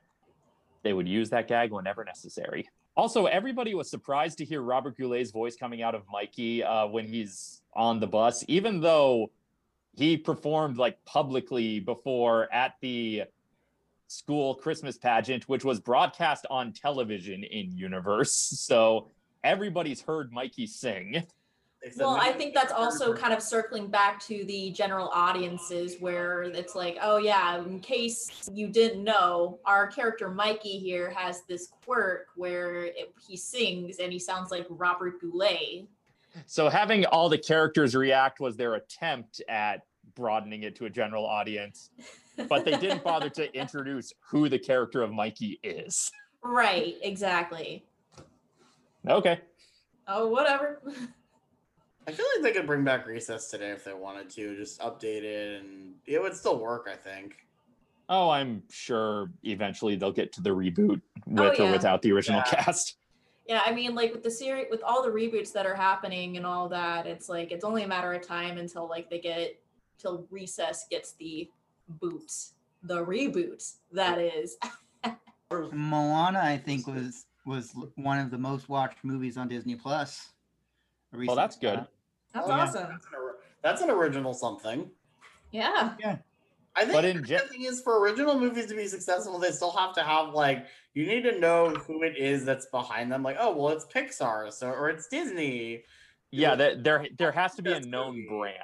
[0.83, 2.67] they would use that gag whenever necessary.
[2.95, 7.05] Also, everybody was surprised to hear Robert Goulet's voice coming out of Mikey uh, when
[7.05, 9.29] he's on the bus, even though
[9.95, 13.23] he performed like publicly before at the
[14.07, 18.31] school Christmas pageant, which was broadcast on television in universe.
[18.31, 19.09] So
[19.43, 21.23] everybody's heard Mikey sing.
[21.95, 26.75] Well, I think that's also kind of circling back to the general audiences where it's
[26.75, 32.27] like, oh, yeah, in case you didn't know, our character Mikey here has this quirk
[32.35, 35.87] where it, he sings and he sounds like Robert Goulet.
[36.45, 39.83] So having all the characters react was their attempt at
[40.15, 41.91] broadening it to a general audience,
[42.47, 46.11] but they didn't bother to introduce who the character of Mikey is.
[46.43, 47.85] Right, exactly.
[49.07, 49.39] Okay.
[50.07, 50.81] Oh, whatever.
[52.07, 55.23] I feel like they could bring back Recess today if they wanted to, just update
[55.23, 56.87] it, and it would still work.
[56.91, 57.35] I think.
[58.09, 61.01] Oh, I'm sure eventually they'll get to the reboot
[61.37, 61.67] oh, with yeah.
[61.67, 62.63] or without the original Yeah.
[62.63, 62.95] cast.
[63.45, 66.45] Yeah, I mean, like with the series, with all the reboots that are happening and
[66.45, 69.59] all that, it's like it's only a matter of time until like they get
[69.97, 71.49] till Recess gets the
[71.89, 72.53] boots,
[72.83, 74.57] the reboot that is.
[75.51, 80.29] Moana, I think, was was one of the most watched movies on Disney Plus.
[81.13, 81.79] Well, oh, that's good.
[81.79, 81.85] Uh,
[82.33, 82.63] that's Oh, yeah.
[82.63, 82.83] awesome.
[82.89, 83.11] That's an,
[83.63, 84.89] that's an original something.
[85.51, 85.93] Yeah.
[85.99, 86.17] Yeah.
[86.75, 89.51] I think But in the gen- thing is for original movies to be successful, they
[89.51, 93.23] still have to have like you need to know who it is that's behind them.
[93.23, 95.83] Like, oh well, it's Pixar, so or it's Disney.
[96.29, 98.27] Yeah, that, there, there has to be a known movie.
[98.27, 98.57] brand.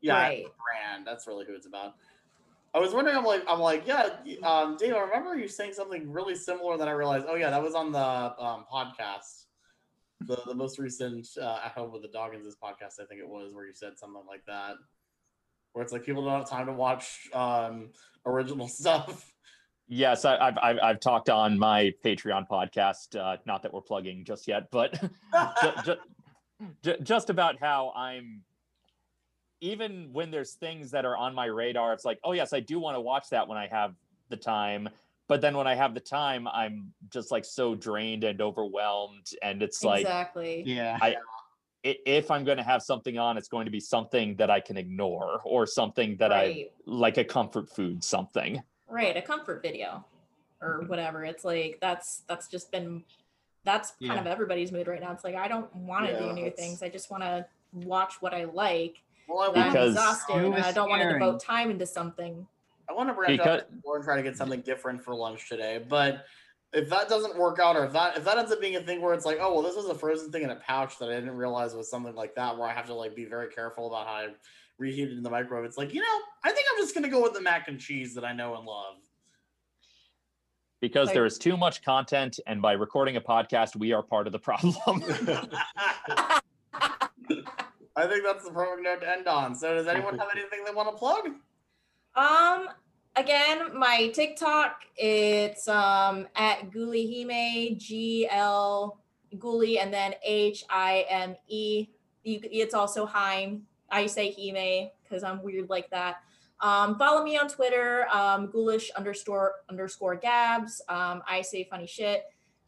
[0.00, 0.44] Yeah, Right.
[0.44, 1.06] brand.
[1.06, 1.94] That's really who it's about.
[2.72, 3.16] I was wondering.
[3.16, 4.10] I'm like, I'm like, yeah,
[4.44, 4.94] um, Dave.
[4.94, 6.76] I remember you saying something really similar.
[6.76, 9.44] That I realized, oh yeah, that was on the um, podcast,
[10.20, 13.00] the the most recent uh, at home with the Dogginses podcast.
[13.00, 14.76] I think it was where you said something like that,
[15.72, 17.90] where it's like people don't have time to watch um,
[18.24, 19.32] original stuff.
[19.88, 23.18] Yes, I, I've, I've I've talked on my Patreon podcast.
[23.18, 24.92] Uh, not that we're plugging just yet, but
[25.62, 25.96] ju- ju-
[26.84, 28.42] ju- just about how I'm.
[29.60, 32.78] Even when there's things that are on my radar, it's like, oh yes, I do
[32.78, 33.94] want to watch that when I have
[34.28, 34.88] the time.
[35.28, 39.62] But then when I have the time, I'm just like so drained and overwhelmed, and
[39.62, 40.62] it's like exactly.
[40.66, 40.98] Yeah.
[41.00, 41.16] I
[41.84, 44.60] i- if I'm going to have something on, it's going to be something that I
[44.60, 48.62] can ignore or something that I like a comfort food something.
[48.88, 50.04] Right, a comfort video
[50.60, 50.88] or mm-hmm.
[50.88, 51.24] whatever.
[51.24, 53.04] It's like that's that's just been
[53.64, 54.20] that's kind Yeah.
[54.20, 55.12] of everybody's mood right now.
[55.12, 56.82] It's like I don't want to Yeah, do new things.
[56.82, 59.02] I just want to watch what I like.
[59.30, 62.46] Well, I I'm Because- exhausted and I don't want to devote time into something.
[62.88, 65.48] I want to branch Because- out more and try to get something different for lunch
[65.48, 65.78] today.
[65.88, 66.24] But
[66.72, 69.00] if that doesn't work out, or if that if that ends up being a thing
[69.00, 71.14] where it's like, oh well, this was a frozen thing in a pouch that I
[71.14, 74.06] didn't realize was something like that, where I have to like be very careful about
[74.06, 74.28] how I
[74.78, 75.64] reheat it in the microwave.
[75.64, 78.14] It's like, you know, I think I'm just gonna go with the mac and cheese
[78.14, 78.96] that I know and love.
[80.80, 84.26] because Like- there is too much content and by recording a podcast we are part
[84.26, 84.74] of the problem
[87.96, 89.54] I think that's the perfect note to end on.
[89.54, 91.28] So, does anyone have anything they want to plug?
[92.14, 92.68] Um
[93.16, 99.00] again, my TikTok, it's um at Gulihime, G L
[99.36, 101.88] Guli and then H I M E.
[102.24, 103.62] It's also Heim.
[103.90, 106.16] I say Hime because I'm weird like that.
[106.60, 110.82] Um, follow me on Twitter, um, ghoulish underscore underscore gabs.
[110.88, 112.24] Um, I say funny shit.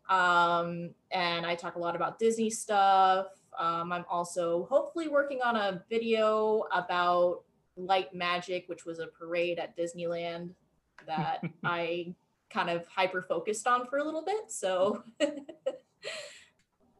[0.09, 3.27] Um, and I talk a lot about Disney stuff.
[3.59, 7.43] Um, I'm also hopefully working on a video about
[7.77, 10.51] Light Magic, which was a parade at Disneyland
[11.07, 12.15] that I
[12.51, 14.51] kind of hyper focused on for a little bit.
[14.51, 15.03] So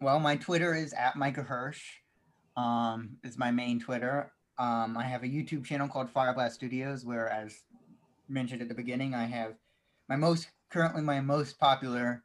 [0.03, 1.81] Well, my Twitter is at Micah Hirsch.
[2.57, 4.33] Um, is my main Twitter.
[4.59, 7.61] Um, I have a YouTube channel called Fireblast Studios, where, as
[8.29, 9.55] mentioned at the beginning, I have
[10.09, 12.25] my most currently my most popular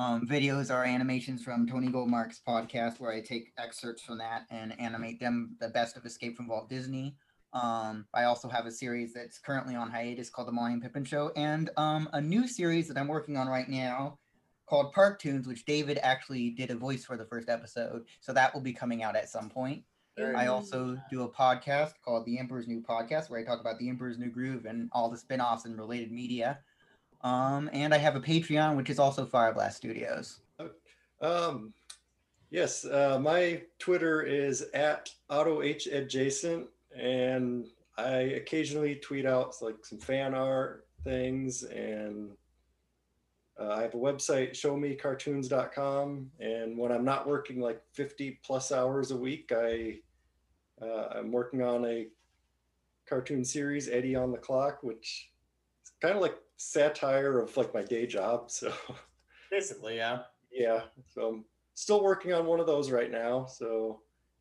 [0.00, 4.74] um, videos are animations from Tony Goldmark's podcast, where I take excerpts from that and
[4.80, 7.16] animate them the best of Escape from Walt Disney.
[7.52, 11.04] Um, I also have a series that's currently on hiatus called The Molly and Pippin
[11.04, 14.18] Show, and um, a new series that I'm working on right now
[14.64, 18.06] called Park Tunes, which David actually did a voice for the first episode.
[18.20, 19.82] So that will be coming out at some point.
[20.16, 23.78] Very I also do a podcast called The Emperor's New Podcast, where I talk about
[23.78, 26.60] The Emperor's New Groove and all the spin offs and related media.
[27.22, 30.40] Um, and I have a Patreon, which is also Fireblast Studios.
[31.20, 31.74] Um,
[32.50, 36.66] yes, uh, my Twitter is at AutoHadjacent,
[36.96, 37.66] and
[37.98, 42.30] I occasionally tweet out like some fan art things, and
[43.60, 49.10] uh, I have a website, showmecartoons.com, and when I'm not working like 50 plus hours
[49.10, 49.98] a week, I
[50.80, 52.06] uh, I'm working on a
[53.06, 55.29] cartoon series, Eddie on the Clock, which
[56.00, 58.50] kind of like satire of like my day job.
[58.50, 58.72] So
[59.50, 60.20] Basically, yeah.
[60.52, 60.82] Yeah,
[61.12, 61.44] so I'm
[61.74, 63.46] still working on one of those right now.
[63.46, 64.00] So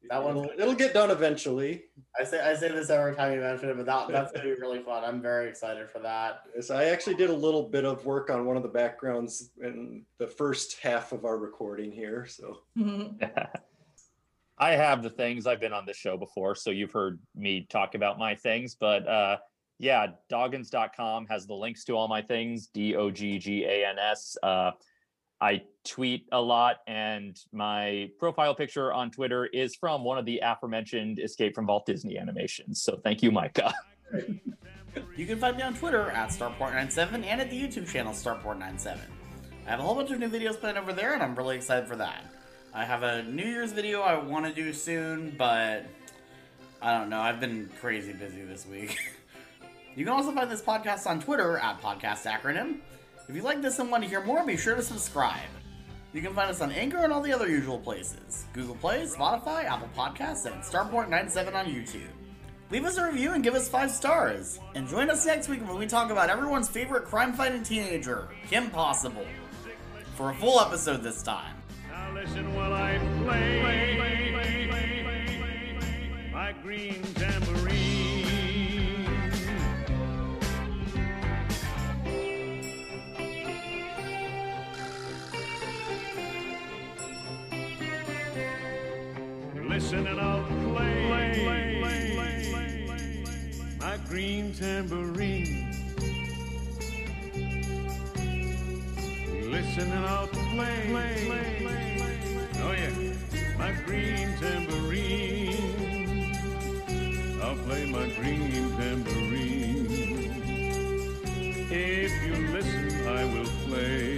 [0.09, 1.85] That one- it'll, it'll get done eventually.
[2.19, 4.53] I say I say this every time you mention it, but that, that's gonna be
[4.59, 5.03] really fun.
[5.03, 6.43] I'm very excited for that.
[6.55, 10.05] Yes, I actually did a little bit of work on one of the backgrounds in
[10.19, 12.25] the first half of our recording here.
[12.25, 12.59] So
[14.57, 15.47] I have the things.
[15.47, 18.75] I've been on this show before, so you've heard me talk about my things.
[18.75, 19.37] But uh,
[19.79, 22.67] yeah, doggans.com has the links to all my things.
[22.67, 24.37] D O G G A N S.
[24.43, 24.71] Uh,
[25.41, 30.41] I tweet a lot, and my profile picture on Twitter is from one of the
[30.43, 32.81] aforementioned Escape from Walt Disney animations.
[32.81, 33.73] So thank you, Micah.
[35.15, 38.97] You can find me on Twitter at Starport97 and at the YouTube channel Starport97.
[39.67, 41.87] I have a whole bunch of new videos planned over there, and I'm really excited
[41.87, 42.25] for that.
[42.73, 45.85] I have a New Year's video I want to do soon, but
[46.81, 47.19] I don't know.
[47.19, 48.97] I've been crazy busy this week.
[49.99, 52.77] you can also find this podcast on Twitter at Podcast Acronym.
[53.27, 55.49] If you like this and want to hear more, be sure to subscribe.
[56.13, 59.65] You can find us on Anchor and all the other usual places Google Play, Spotify,
[59.65, 62.07] Apple Podcasts, and Starport97 on YouTube.
[62.71, 64.61] Leave us a review and give us five stars.
[64.73, 68.69] And join us next week when we talk about everyone's favorite crime fighting teenager, Kim
[68.69, 69.25] Possible.
[70.15, 71.57] For a full episode this time.
[71.89, 73.61] Now listen while I play
[76.31, 77.48] my green tambourine.
[89.91, 91.09] And I'll play
[93.79, 95.71] my green tambourine.
[99.49, 100.93] Listen and I'll play.
[102.61, 102.93] Oh yeah,
[103.57, 105.55] my green tambourine.
[107.41, 109.87] I'll play my green tambourine.
[111.71, 114.08] If you listen, I will play.